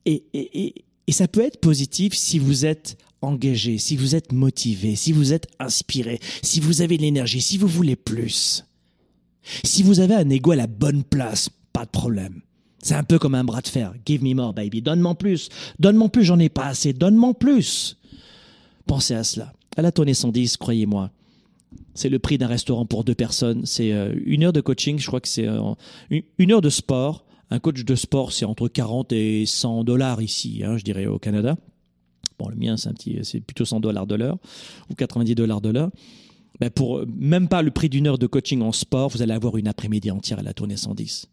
Et, 0.05 0.25
et 0.33 0.85
ça 1.11 1.27
peut 1.27 1.41
être 1.41 1.59
positif 1.59 2.13
si 2.13 2.39
vous 2.39 2.65
êtes 2.65 2.97
engagé, 3.21 3.77
si 3.77 3.95
vous 3.95 4.15
êtes 4.15 4.31
motivé, 4.31 4.95
si 4.95 5.11
vous 5.11 5.33
êtes 5.33 5.47
inspiré, 5.59 6.19
si 6.41 6.59
vous 6.59 6.81
avez 6.81 6.97
l'énergie, 6.97 7.41
si 7.41 7.57
vous 7.57 7.67
voulez 7.67 7.95
plus. 7.95 8.65
Si 9.63 9.83
vous 9.83 9.99
avez 9.99 10.15
un 10.15 10.29
ego 10.29 10.51
à 10.51 10.55
la 10.55 10.67
bonne 10.67 11.03
place, 11.03 11.49
pas 11.73 11.85
de 11.85 11.89
problème. 11.89 12.41
C'est 12.83 12.95
un 12.95 13.03
peu 13.03 13.19
comme 13.19 13.35
un 13.35 13.43
bras 13.43 13.61
de 13.61 13.67
fer. 13.67 13.93
Give 14.05 14.23
me 14.23 14.33
more, 14.33 14.53
baby. 14.53 14.81
Donne-moi 14.81 15.15
plus. 15.15 15.49
Donne-moi 15.79 16.09
plus, 16.09 16.23
j'en 16.23 16.39
ai 16.39 16.49
pas 16.49 16.65
assez. 16.65 16.93
Donne-moi 16.93 17.33
plus. 17.35 17.97
Pensez 18.87 19.13
à 19.13 19.23
cela. 19.23 19.53
À 19.77 19.81
la 19.81 19.91
tournée 19.91 20.13
110, 20.13 20.57
croyez-moi. 20.57 21.11
C'est 21.93 22.09
le 22.09 22.19
prix 22.19 22.37
d'un 22.37 22.47
restaurant 22.47 22.85
pour 22.85 23.03
deux 23.03 23.15
personnes. 23.15 23.65
C'est 23.65 23.91
euh, 23.91 24.13
une 24.25 24.43
heure 24.43 24.53
de 24.53 24.61
coaching. 24.61 24.97
Je 24.99 25.07
crois 25.07 25.21
que 25.21 25.27
c'est 25.27 25.47
euh, 25.47 25.73
une 26.37 26.51
heure 26.51 26.61
de 26.61 26.69
sport. 26.69 27.23
Un 27.51 27.59
coach 27.59 27.83
de 27.83 27.95
sport, 27.95 28.31
c'est 28.31 28.45
entre 28.45 28.69
40 28.69 29.11
et 29.11 29.45
100 29.45 29.83
dollars 29.83 30.21
ici, 30.21 30.61
hein, 30.65 30.77
je 30.77 30.83
dirais, 30.83 31.05
au 31.05 31.19
Canada. 31.19 31.57
Bon, 32.39 32.47
le 32.47 32.55
mien, 32.55 32.77
c'est 32.77 32.87
un 32.87 32.93
petit, 32.93 33.19
c'est 33.23 33.41
plutôt 33.41 33.65
100 33.65 33.81
dollars 33.81 34.07
de 34.07 34.15
l'heure 34.15 34.37
ou 34.89 34.95
90 34.95 35.35
dollars 35.35 35.59
de 35.59 35.69
l'heure. 35.69 35.91
Ben 36.61 36.69
pour 36.69 37.05
même 37.07 37.49
pas 37.49 37.61
le 37.61 37.71
prix 37.71 37.89
d'une 37.89 38.07
heure 38.07 38.17
de 38.17 38.27
coaching 38.27 38.61
en 38.61 38.71
sport, 38.71 39.09
vous 39.09 39.21
allez 39.21 39.33
avoir 39.33 39.57
une 39.57 39.67
après-midi 39.67 40.11
entière 40.11 40.39
à 40.39 40.43
la 40.43 40.53
tournée 40.53 40.77
110. 40.77 41.27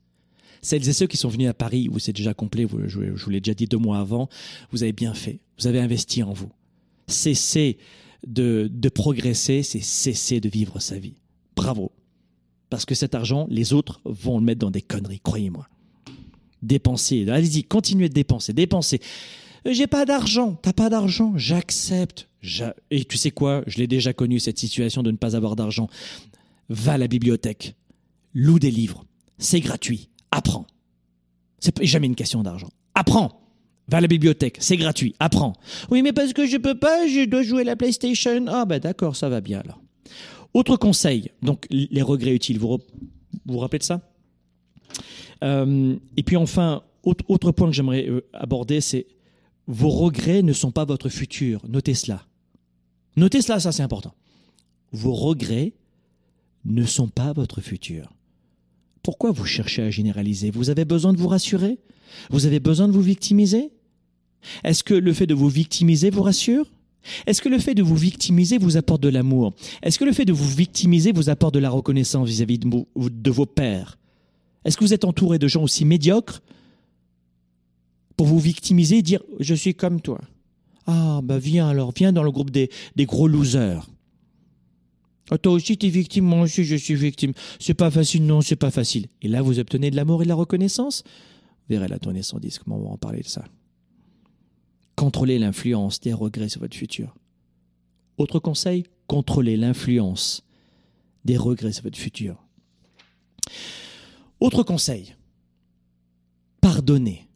Celles 0.61 0.89
et 0.89 0.93
ceux 0.93 1.07
qui 1.07 1.17
sont 1.17 1.29
venus 1.29 1.49
à 1.49 1.55
Paris, 1.55 1.89
où 1.89 2.01
c'est 2.01 2.13
déjà 2.13 2.35
complet, 2.35 2.67
je, 2.87 2.99
vous 2.99 3.31
l'ai 3.31 3.41
déjà 3.41 3.55
dit 3.55 3.67
deux 3.67 3.79
mois 3.79 3.99
avant, 3.99 4.29
vous 4.73 4.83
avez 4.83 4.93
bien 4.93 5.15
fait. 5.15 5.39
Vous 5.59 5.69
avez 5.69 5.81
investi 5.81 6.25
en 6.25 6.33
vous. 6.33 6.51
Cessez 7.07 7.79
de, 8.27 8.69
de 8.73 8.89
progresser, 8.89 9.63
c'est 9.63 9.81
cesser 9.81 10.41
de 10.41 10.49
vivre 10.49 10.81
sa 10.81 10.99
vie. 10.99 11.15
Bravo. 11.55 11.93
Parce 12.71 12.85
que 12.85 12.97
cet 12.97 13.15
argent, 13.15 13.47
les 13.51 13.73
autres 13.73 14.01
vont 14.05 14.39
le 14.39 14.45
mettre 14.45 14.61
dans 14.61 14.71
des 14.73 14.83
conneries, 14.83 15.21
croyez-moi. 15.21 15.69
Dépensez. 16.63 17.29
Allez-y, 17.29 17.65
continuez 17.65 18.09
de 18.09 18.15
dépenser, 18.15 18.53
dépensez. 18.53 19.01
J'ai 19.65 19.87
pas 19.87 20.05
d'argent. 20.05 20.59
T'as 20.63 20.73
pas 20.73 20.89
d'argent? 20.89 21.33
J'accepte. 21.37 22.29
Et 22.91 23.05
tu 23.05 23.17
sais 23.17 23.31
quoi? 23.31 23.63
Je 23.67 23.79
l'ai 23.79 23.87
déjà 23.87 24.13
connu, 24.13 24.41
cette 24.41 24.59
situation 24.59 25.03
de 25.03 25.11
ne 25.11 25.17
pas 25.17 25.37
avoir 25.37 25.57
d'argent. 25.57 25.89
Va 26.69 26.93
à 26.93 26.99
la 26.99 27.09
bibliothèque. 27.09 27.75
Loue 28.35 28.59
des 28.59 28.71
livres. 28.71 29.05
C'est 29.39 29.61
gratuit. 29.61 30.09
Apprends. 30.31 30.67
C'est 31.59 31.85
jamais 31.85 32.07
une 32.07 32.15
question 32.15 32.43
d'argent. 32.43 32.71
Apprends. 32.95 33.41
Va 33.89 33.99
à 33.99 34.01
la 34.03 34.07
bibliothèque, 34.07 34.59
c'est 34.61 34.77
gratuit, 34.77 35.15
apprends. 35.19 35.55
Oui, 35.91 36.03
mais 36.03 36.13
parce 36.13 36.35
que 36.35 36.47
je 36.47 36.59
peux 36.59 36.75
pas, 36.75 37.07
je 37.07 37.25
dois 37.25 37.43
jouer 37.43 37.63
à 37.63 37.65
la 37.65 37.75
PlayStation. 37.75 38.45
Ah 38.47 38.67
ben 38.67 38.79
d'accord, 38.79 39.17
ça 39.17 39.31
va 39.31 39.41
bien 39.41 39.61
alors. 39.61 39.81
Autre 40.53 40.77
conseil, 40.77 41.31
donc 41.41 41.67
les 41.71 42.03
regrets 42.03 42.35
utiles, 42.35 42.59
vous 42.59 42.79
vous, 43.47 43.59
rappelez 43.59 43.79
de 43.79 43.85
ça? 43.85 43.95
euh, 43.95 44.08
Et 45.43 46.23
puis 46.25 46.37
enfin, 46.37 46.83
autre, 47.03 47.53
point 47.53 47.69
que 47.69 47.75
j'aimerais 47.75 48.09
euh, 48.09 48.27
aborder, 48.33 48.81
c'est 48.81 49.07
vos 49.67 49.91
regrets 49.91 50.43
ne 50.43 50.53
sont 50.53 50.71
pas 50.71 50.85
votre 50.85 51.09
futur. 51.09 51.63
Notez 51.69 51.95
cela. 51.95 52.25
Notez 53.17 53.43
cela, 53.43 53.61
ça 53.61 53.73
c'est 53.73 53.83
important. 53.83 54.15
Vos 54.93 55.13
regrets 55.13 55.73
ne 56.65 56.85
sont 56.85 57.09
pas 57.09 57.33
votre 57.33 57.61
futur. 57.61 58.13
Pourquoi 59.03 59.31
vous 59.31 59.45
cherchez 59.45 59.83
à 59.83 59.91
généraliser? 59.91 60.51
Vous 60.51 60.71
avez 60.71 60.85
besoin 60.85 61.13
de 61.13 61.19
vous 61.19 61.29
rassurer? 61.29 61.79
Vous 62.31 62.47
avez 62.47 62.61
besoin 62.61 62.89
de 62.89 62.93
vous 62.93 63.03
victimiser? 63.03 63.71
Est-ce 64.65 64.83
que 64.85 64.95
le 64.95 65.13
fait 65.13 65.27
de 65.27 65.35
vous 65.35 65.49
victimiser 65.49 66.11
vous 66.11 66.23
rassure? 66.23 66.67
Est-ce 67.27 67.41
que 67.41 67.49
le 67.49 67.59
fait 67.59 67.75
de 67.75 67.83
vous 67.83 67.97
victimiser 67.97 68.59
vous 68.59 68.77
apporte 68.77 69.03
de 69.03 69.09
l'amour? 69.09 69.55
Est-ce 69.83 69.99
que 69.99 70.05
le 70.05 70.13
fait 70.13 70.25
de 70.25 70.33
vous 70.33 70.49
victimiser 70.49 71.13
vous 71.13 71.31
apporte 71.31 71.55
de 71.55 71.59
la 71.59 71.71
reconnaissance 71.71 72.29
vis-à-vis 72.29 72.59
de, 72.59 73.31
vos 73.31 73.47
pères 73.47 73.99
Est-ce 74.65 74.77
que 74.77 74.85
vous 74.85 74.95
êtes 74.95 75.05
entouré 75.05 75.39
de 75.39 75.49
gens 75.49 75.63
aussi 75.63 75.85
médiocres 75.85 76.43
pour 78.17 78.27
vous 78.27 78.39
victimiser 78.39 78.99
et 78.99 79.03
dire 79.03 79.23
je 79.41 79.55
suis 79.55 79.75
comme 79.75 80.01
toi? 80.01 80.21
Ah, 80.87 81.21
bah 81.23 81.39
viens 81.39 81.69
alors, 81.69 81.93
viens 81.95 82.13
dans 82.13 82.23
le 82.23 82.31
groupe 82.31 82.51
des, 82.51 82.71
des 82.97 83.07
gros 83.07 83.29
losers. 83.29 83.87
Ah, 85.31 85.39
toi 85.39 85.53
aussi, 85.53 85.77
tu 85.77 85.87
es 85.87 85.91
victime, 85.91 86.25
moi 86.25 86.41
aussi, 86.41 86.65
je 86.65 86.77
suis 86.77 86.95
victime. 86.95 87.33
C'est 87.61 87.75
pas 87.75 87.91
facile, 87.91 88.25
non, 88.25 88.41
c'est 88.41 88.57
pas 88.57 88.71
facile. 88.71 89.09
Et 89.21 89.29
là, 89.29 89.43
vous 89.43 89.59
obtenez 89.59 89.91
de 89.91 89.97
l'amour 89.97 90.23
et 90.23 90.25
de 90.25 90.29
la 90.29 90.35
reconnaissance? 90.35 91.03
Vous 91.05 91.75
verrez 91.75 91.89
la 91.89 91.99
tournée 91.99 92.23
110, 92.23 92.61
comment 92.61 92.79
on 92.79 92.85
va 92.85 92.91
en 92.91 92.97
parler 92.97 93.21
de 93.21 93.27
ça. 93.27 93.45
Contrôlez 94.97 95.39
l'influence 95.39 96.01
des 96.01 96.15
regrets 96.15 96.49
sur 96.49 96.61
votre 96.61 96.77
futur. 96.77 97.15
Autre 98.17 98.39
conseil, 98.39 98.85
contrôlez 99.07 99.57
l'influence 99.57 100.43
des 101.25 101.37
regrets 101.37 101.73
sur 101.73 101.85
votre 101.85 101.99
futur. 101.99 102.43
Autre 104.41 104.63
conseil, 104.63 105.15
pardonnez. 106.61 107.29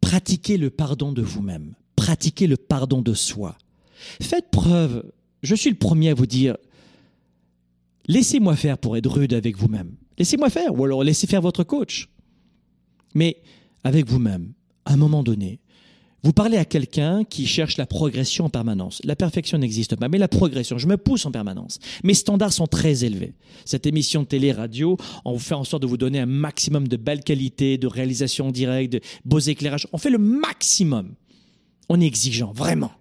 Pratiquez 0.00 0.56
le 0.56 0.70
pardon 0.70 1.12
de 1.12 1.22
vous-même. 1.22 1.74
Pratiquez 1.96 2.46
le 2.46 2.56
pardon 2.56 3.02
de 3.02 3.14
soi. 3.14 3.56
Faites 4.20 4.50
preuve, 4.50 5.04
je 5.42 5.54
suis 5.54 5.70
le 5.70 5.76
premier 5.76 6.10
à 6.10 6.14
vous 6.14 6.26
dire, 6.26 6.56
Laissez-moi 8.10 8.56
faire 8.56 8.76
pour 8.76 8.96
être 8.96 9.08
rude 9.08 9.34
avec 9.34 9.56
vous-même. 9.56 9.94
Laissez-moi 10.18 10.50
faire, 10.50 10.76
ou 10.76 10.84
alors 10.84 11.04
laissez 11.04 11.28
faire 11.28 11.40
votre 11.40 11.62
coach. 11.62 12.08
Mais 13.14 13.36
avec 13.84 14.08
vous-même, 14.08 14.52
à 14.84 14.94
un 14.94 14.96
moment 14.96 15.22
donné, 15.22 15.60
vous 16.22 16.32
parlez 16.32 16.58
à 16.58 16.64
quelqu'un 16.64 17.24
qui 17.24 17.46
cherche 17.46 17.78
la 17.78 17.86
progression 17.86 18.46
en 18.46 18.50
permanence. 18.50 19.00
La 19.04 19.16
perfection 19.16 19.56
n'existe 19.56 19.96
pas, 19.96 20.08
mais 20.08 20.18
la 20.18 20.28
progression, 20.28 20.76
je 20.76 20.86
me 20.86 20.96
pousse 20.96 21.24
en 21.24 21.32
permanence. 21.32 21.78
Mes 22.04 22.14
standards 22.14 22.52
sont 22.52 22.66
très 22.66 23.04
élevés. 23.04 23.32
Cette 23.64 23.86
émission 23.86 24.24
télé-radio, 24.24 24.98
on 25.24 25.38
fait 25.38 25.54
en 25.54 25.64
sorte 25.64 25.82
de 25.82 25.86
vous 25.86 25.96
donner 25.96 26.20
un 26.20 26.26
maximum 26.26 26.88
de 26.88 26.96
belle 26.96 27.24
qualité, 27.24 27.78
de 27.78 27.86
réalisation 27.86 28.50
directe, 28.50 28.92
de 28.92 29.00
beaux 29.24 29.38
éclairages. 29.38 29.86
On 29.92 29.98
fait 29.98 30.10
le 30.10 30.18
maximum. 30.18 31.14
On 31.88 32.00
est 32.00 32.06
exigeant, 32.06 32.52
vraiment. 32.52 32.92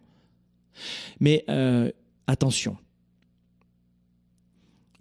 Mais 1.19 1.43
euh, 1.49 1.91
attention, 2.27 2.77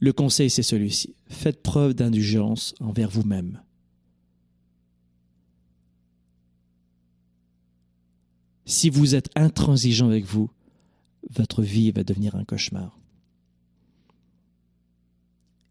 le 0.00 0.12
conseil, 0.12 0.50
c'est 0.50 0.62
celui-ci. 0.62 1.14
Faites 1.28 1.62
preuve 1.62 1.94
d'indulgence 1.94 2.74
envers 2.80 3.08
vous-même. 3.08 3.60
Si 8.68 8.90
vous 8.90 9.14
êtes 9.14 9.30
intransigeant 9.34 10.08
avec 10.08 10.26
vous, 10.26 10.50
votre 11.30 11.62
vie 11.62 11.90
va 11.90 12.04
devenir 12.04 12.36
un 12.36 12.44
cauchemar. 12.44 12.98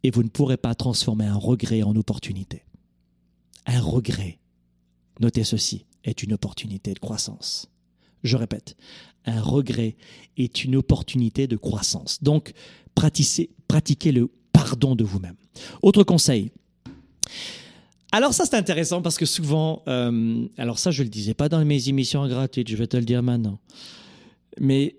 Et 0.02 0.10
vous 0.10 0.24
ne 0.24 0.30
pourrez 0.30 0.58
pas 0.58 0.74
transformer 0.74 1.26
un 1.26 1.36
regret 1.36 1.84
en 1.84 1.96
opportunité. 1.96 2.64
Un 3.68 3.80
regret, 3.82 4.40
notez 5.20 5.44
ceci, 5.44 5.86
est 6.06 6.24
une 6.24 6.34
opportunité 6.34 6.96
de 6.96 6.98
croissance. 6.98 7.70
Je 8.24 8.36
répète, 8.36 8.76
un 9.26 9.42
regret 9.42 9.96
est 10.36 10.64
une 10.64 10.76
opportunité 10.76 11.46
de 11.46 11.56
croissance. 11.56 12.24
Donc, 12.24 12.54
pratiquez, 12.96 14.12
le 14.12 14.28
pardon 14.52 14.96
de 14.96 15.04
vous-même. 15.04 15.36
Autre 15.84 16.04
conseil. 16.04 16.52
Alors 18.12 18.34
ça 18.34 18.46
c'est 18.46 18.56
intéressant 18.56 19.02
parce 19.02 19.18
que 19.18 19.26
souvent, 19.26 19.84
euh, 19.88 20.48
alors 20.58 20.80
ça 20.80 20.92
je 20.92 21.04
le 21.04 21.10
disais 21.10 21.34
pas 21.34 21.50
dans 21.50 21.64
mes 21.64 21.90
émissions 21.90 22.26
gratuites, 22.28 22.70
je 22.70 22.76
vais 22.76 22.88
te 22.88 22.98
le 22.98 23.04
dire 23.04 23.22
maintenant, 23.22 23.60
mais 24.60 24.96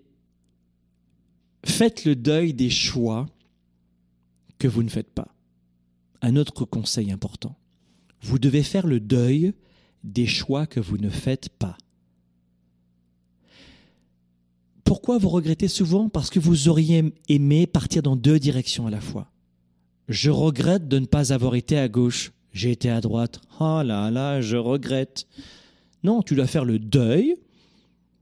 faites 1.65 2.05
le 2.05 2.15
deuil 2.15 2.53
des 2.53 2.71
choix 2.71 3.27
que 4.59 4.69
vous 4.69 4.83
ne 4.83 4.91
faites 4.91 5.11
pas. 5.11 5.29
Un 6.21 6.37
autre 6.37 6.65
conseil 6.65 7.11
important, 7.11 7.57
vous 8.21 8.39
devez 8.39 8.63
faire 8.63 8.87
le 8.87 9.01
deuil 9.01 9.55
des 10.05 10.27
choix 10.27 10.67
que 10.67 10.81
vous 10.81 10.99
ne 10.99 11.09
faites 11.09 11.49
pas. 11.49 11.77
Pourquoi 14.85 15.19
vous 15.19 15.29
regrettez 15.29 15.69
souvent? 15.69 16.09
Parce 16.09 16.31
que 16.31 16.41
vous 16.41 16.69
auriez 16.69 17.13
aimé 17.29 17.67
partir 17.67 18.03
dans 18.03 18.17
deux 18.17 18.39
directions 18.39 18.87
à 18.87 18.91
la 18.91 19.01
fois. 19.01 19.31
Je 20.09 20.31
regrette 20.31 20.89
de 20.89 20.99
ne 20.99 21.07
pas 21.07 21.33
avoir 21.33 21.55
été 21.55 21.79
à 21.79 21.89
gauche. 21.89 22.33
J'ai 22.53 22.71
été 22.73 22.91
à 22.91 23.01
droite. 23.01 23.41
Oh 23.61 23.83
là 23.85 24.11
là, 24.11 24.41
je 24.41 24.57
regrette. 24.57 25.27
Non, 26.03 26.23
tu 26.23 26.35
dois 26.35 26.47
faire 26.47 26.65
le 26.65 26.79
deuil 26.79 27.37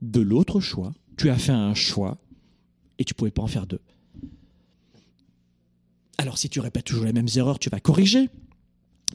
de 0.01 0.21
l'autre 0.21 0.59
choix. 0.59 0.93
Tu 1.17 1.29
as 1.29 1.37
fait 1.37 1.51
un 1.51 1.73
choix 1.73 2.17
et 2.99 3.03
tu 3.03 3.13
ne 3.13 3.17
pouvais 3.17 3.31
pas 3.31 3.41
en 3.41 3.47
faire 3.47 3.67
deux. 3.67 3.81
Alors 6.17 6.37
si 6.37 6.49
tu 6.49 6.59
répètes 6.59 6.85
toujours 6.85 7.05
les 7.05 7.13
mêmes 7.13 7.27
erreurs, 7.35 7.59
tu 7.59 7.69
vas 7.69 7.79
corriger. 7.79 8.29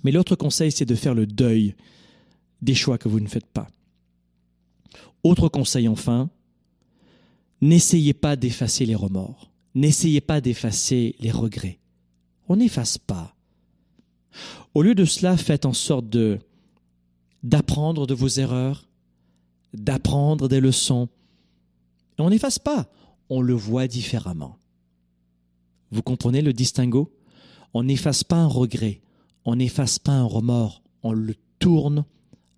Mais 0.04 0.12
l'autre 0.12 0.36
conseil, 0.36 0.72
c'est 0.72 0.84
de 0.84 0.94
faire 0.94 1.14
le 1.14 1.26
deuil 1.26 1.74
des 2.60 2.74
choix 2.74 2.98
que 2.98 3.08
vous 3.08 3.20
ne 3.20 3.28
faites 3.28 3.46
pas. 3.46 3.68
Autre 5.24 5.48
conseil 5.48 5.88
enfin, 5.88 6.30
N'essayez 7.62 8.12
pas 8.12 8.34
d'effacer 8.34 8.86
les 8.86 8.96
remords. 8.96 9.52
N'essayez 9.76 10.20
pas 10.20 10.40
d'effacer 10.40 11.14
les 11.20 11.30
regrets. 11.30 11.78
On 12.48 12.56
n'efface 12.56 12.98
pas. 12.98 13.36
Au 14.74 14.82
lieu 14.82 14.94
de 14.94 15.04
cela, 15.04 15.36
faites 15.36 15.66
en 15.66 15.72
sorte 15.72 16.08
de 16.08 16.38
d'apprendre 17.42 18.06
de 18.06 18.14
vos 18.14 18.28
erreurs, 18.28 18.86
d'apprendre 19.74 20.48
des 20.48 20.60
leçons. 20.60 21.08
on 22.18 22.30
n'efface 22.30 22.60
pas, 22.60 22.88
on 23.28 23.40
le 23.40 23.54
voit 23.54 23.88
différemment. 23.88 24.58
Vous 25.90 26.02
comprenez 26.02 26.40
le 26.40 26.52
distinguo? 26.52 27.12
On 27.74 27.82
n'efface 27.82 28.22
pas 28.22 28.36
un 28.36 28.46
regret, 28.46 29.00
on 29.44 29.56
n'efface 29.56 29.98
pas 29.98 30.12
un 30.12 30.24
remords, 30.24 30.82
on 31.02 31.12
le 31.12 31.34
tourne 31.58 32.04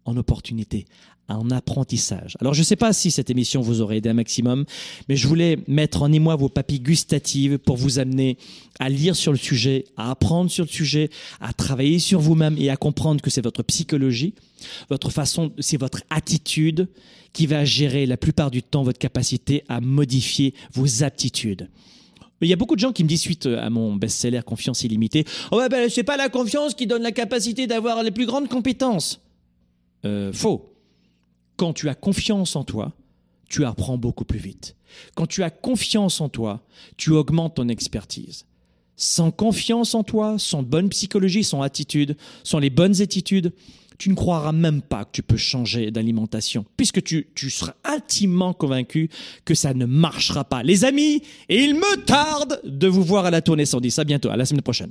en 0.04 0.16
opportunité 0.16 0.86
en 1.28 1.50
apprentissage. 1.50 2.36
Alors 2.40 2.54
je 2.54 2.60
ne 2.60 2.64
sais 2.64 2.76
pas 2.76 2.92
si 2.92 3.10
cette 3.10 3.30
émission 3.30 3.60
vous 3.60 3.80
aurait 3.80 3.98
aidé 3.98 4.10
un 4.10 4.14
maximum, 4.14 4.64
mais 5.08 5.16
je 5.16 5.26
voulais 5.26 5.58
mettre 5.66 6.02
en 6.02 6.12
émoi 6.12 6.36
vos 6.36 6.48
papilles 6.48 6.80
gustatives 6.80 7.58
pour 7.58 7.76
vous 7.76 7.98
amener 7.98 8.36
à 8.78 8.88
lire 8.88 9.16
sur 9.16 9.32
le 9.32 9.38
sujet, 9.38 9.86
à 9.96 10.10
apprendre 10.10 10.50
sur 10.50 10.64
le 10.64 10.70
sujet, 10.70 11.10
à 11.40 11.52
travailler 11.52 11.98
sur 11.98 12.20
vous-même 12.20 12.56
et 12.58 12.70
à 12.70 12.76
comprendre 12.76 13.22
que 13.22 13.30
c'est 13.30 13.42
votre 13.42 13.62
psychologie, 13.62 14.34
votre 14.90 15.10
façon, 15.10 15.52
c'est 15.58 15.78
votre 15.78 16.02
attitude 16.10 16.88
qui 17.32 17.46
va 17.46 17.64
gérer 17.64 18.06
la 18.06 18.16
plupart 18.16 18.50
du 18.50 18.62
temps 18.62 18.82
votre 18.82 18.98
capacité 18.98 19.64
à 19.68 19.80
modifier 19.80 20.54
vos 20.72 21.02
aptitudes. 21.02 21.68
Il 22.40 22.48
y 22.48 22.52
a 22.52 22.56
beaucoup 22.56 22.74
de 22.74 22.80
gens 22.80 22.92
qui 22.92 23.04
me 23.04 23.08
disent 23.08 23.22
suite 23.22 23.46
à 23.46 23.70
mon 23.70 23.96
best-seller 23.96 24.42
Confiance 24.44 24.82
illimitée, 24.82 25.24
oh 25.50 25.62
ben 25.70 25.88
c'est 25.88 26.02
pas 26.02 26.18
la 26.18 26.28
confiance 26.28 26.74
qui 26.74 26.86
donne 26.86 27.02
la 27.02 27.12
capacité 27.12 27.66
d'avoir 27.66 28.02
les 28.02 28.10
plus 28.10 28.26
grandes 28.26 28.48
compétences. 28.48 29.20
Euh, 30.04 30.32
faux 30.32 30.73
quand 31.56 31.72
tu 31.72 31.88
as 31.88 31.94
confiance 31.94 32.56
en 32.56 32.64
toi, 32.64 32.92
tu 33.48 33.64
apprends 33.64 33.98
beaucoup 33.98 34.24
plus 34.24 34.38
vite. 34.38 34.76
Quand 35.14 35.26
tu 35.26 35.42
as 35.42 35.50
confiance 35.50 36.20
en 36.20 36.28
toi, 36.28 36.62
tu 36.96 37.10
augmentes 37.10 37.56
ton 37.56 37.68
expertise. 37.68 38.46
Sans 38.96 39.30
confiance 39.30 39.94
en 39.94 40.04
toi, 40.04 40.36
sans 40.38 40.62
bonne 40.62 40.88
psychologie, 40.88 41.44
sans 41.44 41.62
attitude, 41.62 42.16
sans 42.44 42.58
les 42.58 42.70
bonnes 42.70 43.00
attitudes, 43.02 43.52
tu 43.98 44.08
ne 44.10 44.14
croiras 44.14 44.52
même 44.52 44.82
pas 44.82 45.04
que 45.04 45.10
tu 45.12 45.22
peux 45.22 45.36
changer 45.36 45.90
d'alimentation, 45.90 46.64
puisque 46.76 47.02
tu, 47.02 47.28
tu, 47.34 47.50
seras 47.50 47.74
intimement 47.84 48.52
convaincu 48.52 49.08
que 49.44 49.54
ça 49.54 49.72
ne 49.72 49.86
marchera 49.86 50.44
pas. 50.44 50.62
Les 50.62 50.84
amis, 50.84 51.22
il 51.48 51.74
me 51.74 52.04
tarde 52.04 52.60
de 52.64 52.88
vous 52.88 53.04
voir 53.04 53.26
à 53.26 53.30
la 53.30 53.40
tournée 53.40 53.66
110. 53.66 53.98
À 53.98 54.04
bientôt, 54.04 54.30
à 54.30 54.36
la 54.36 54.46
semaine 54.46 54.62
prochaine. 54.62 54.90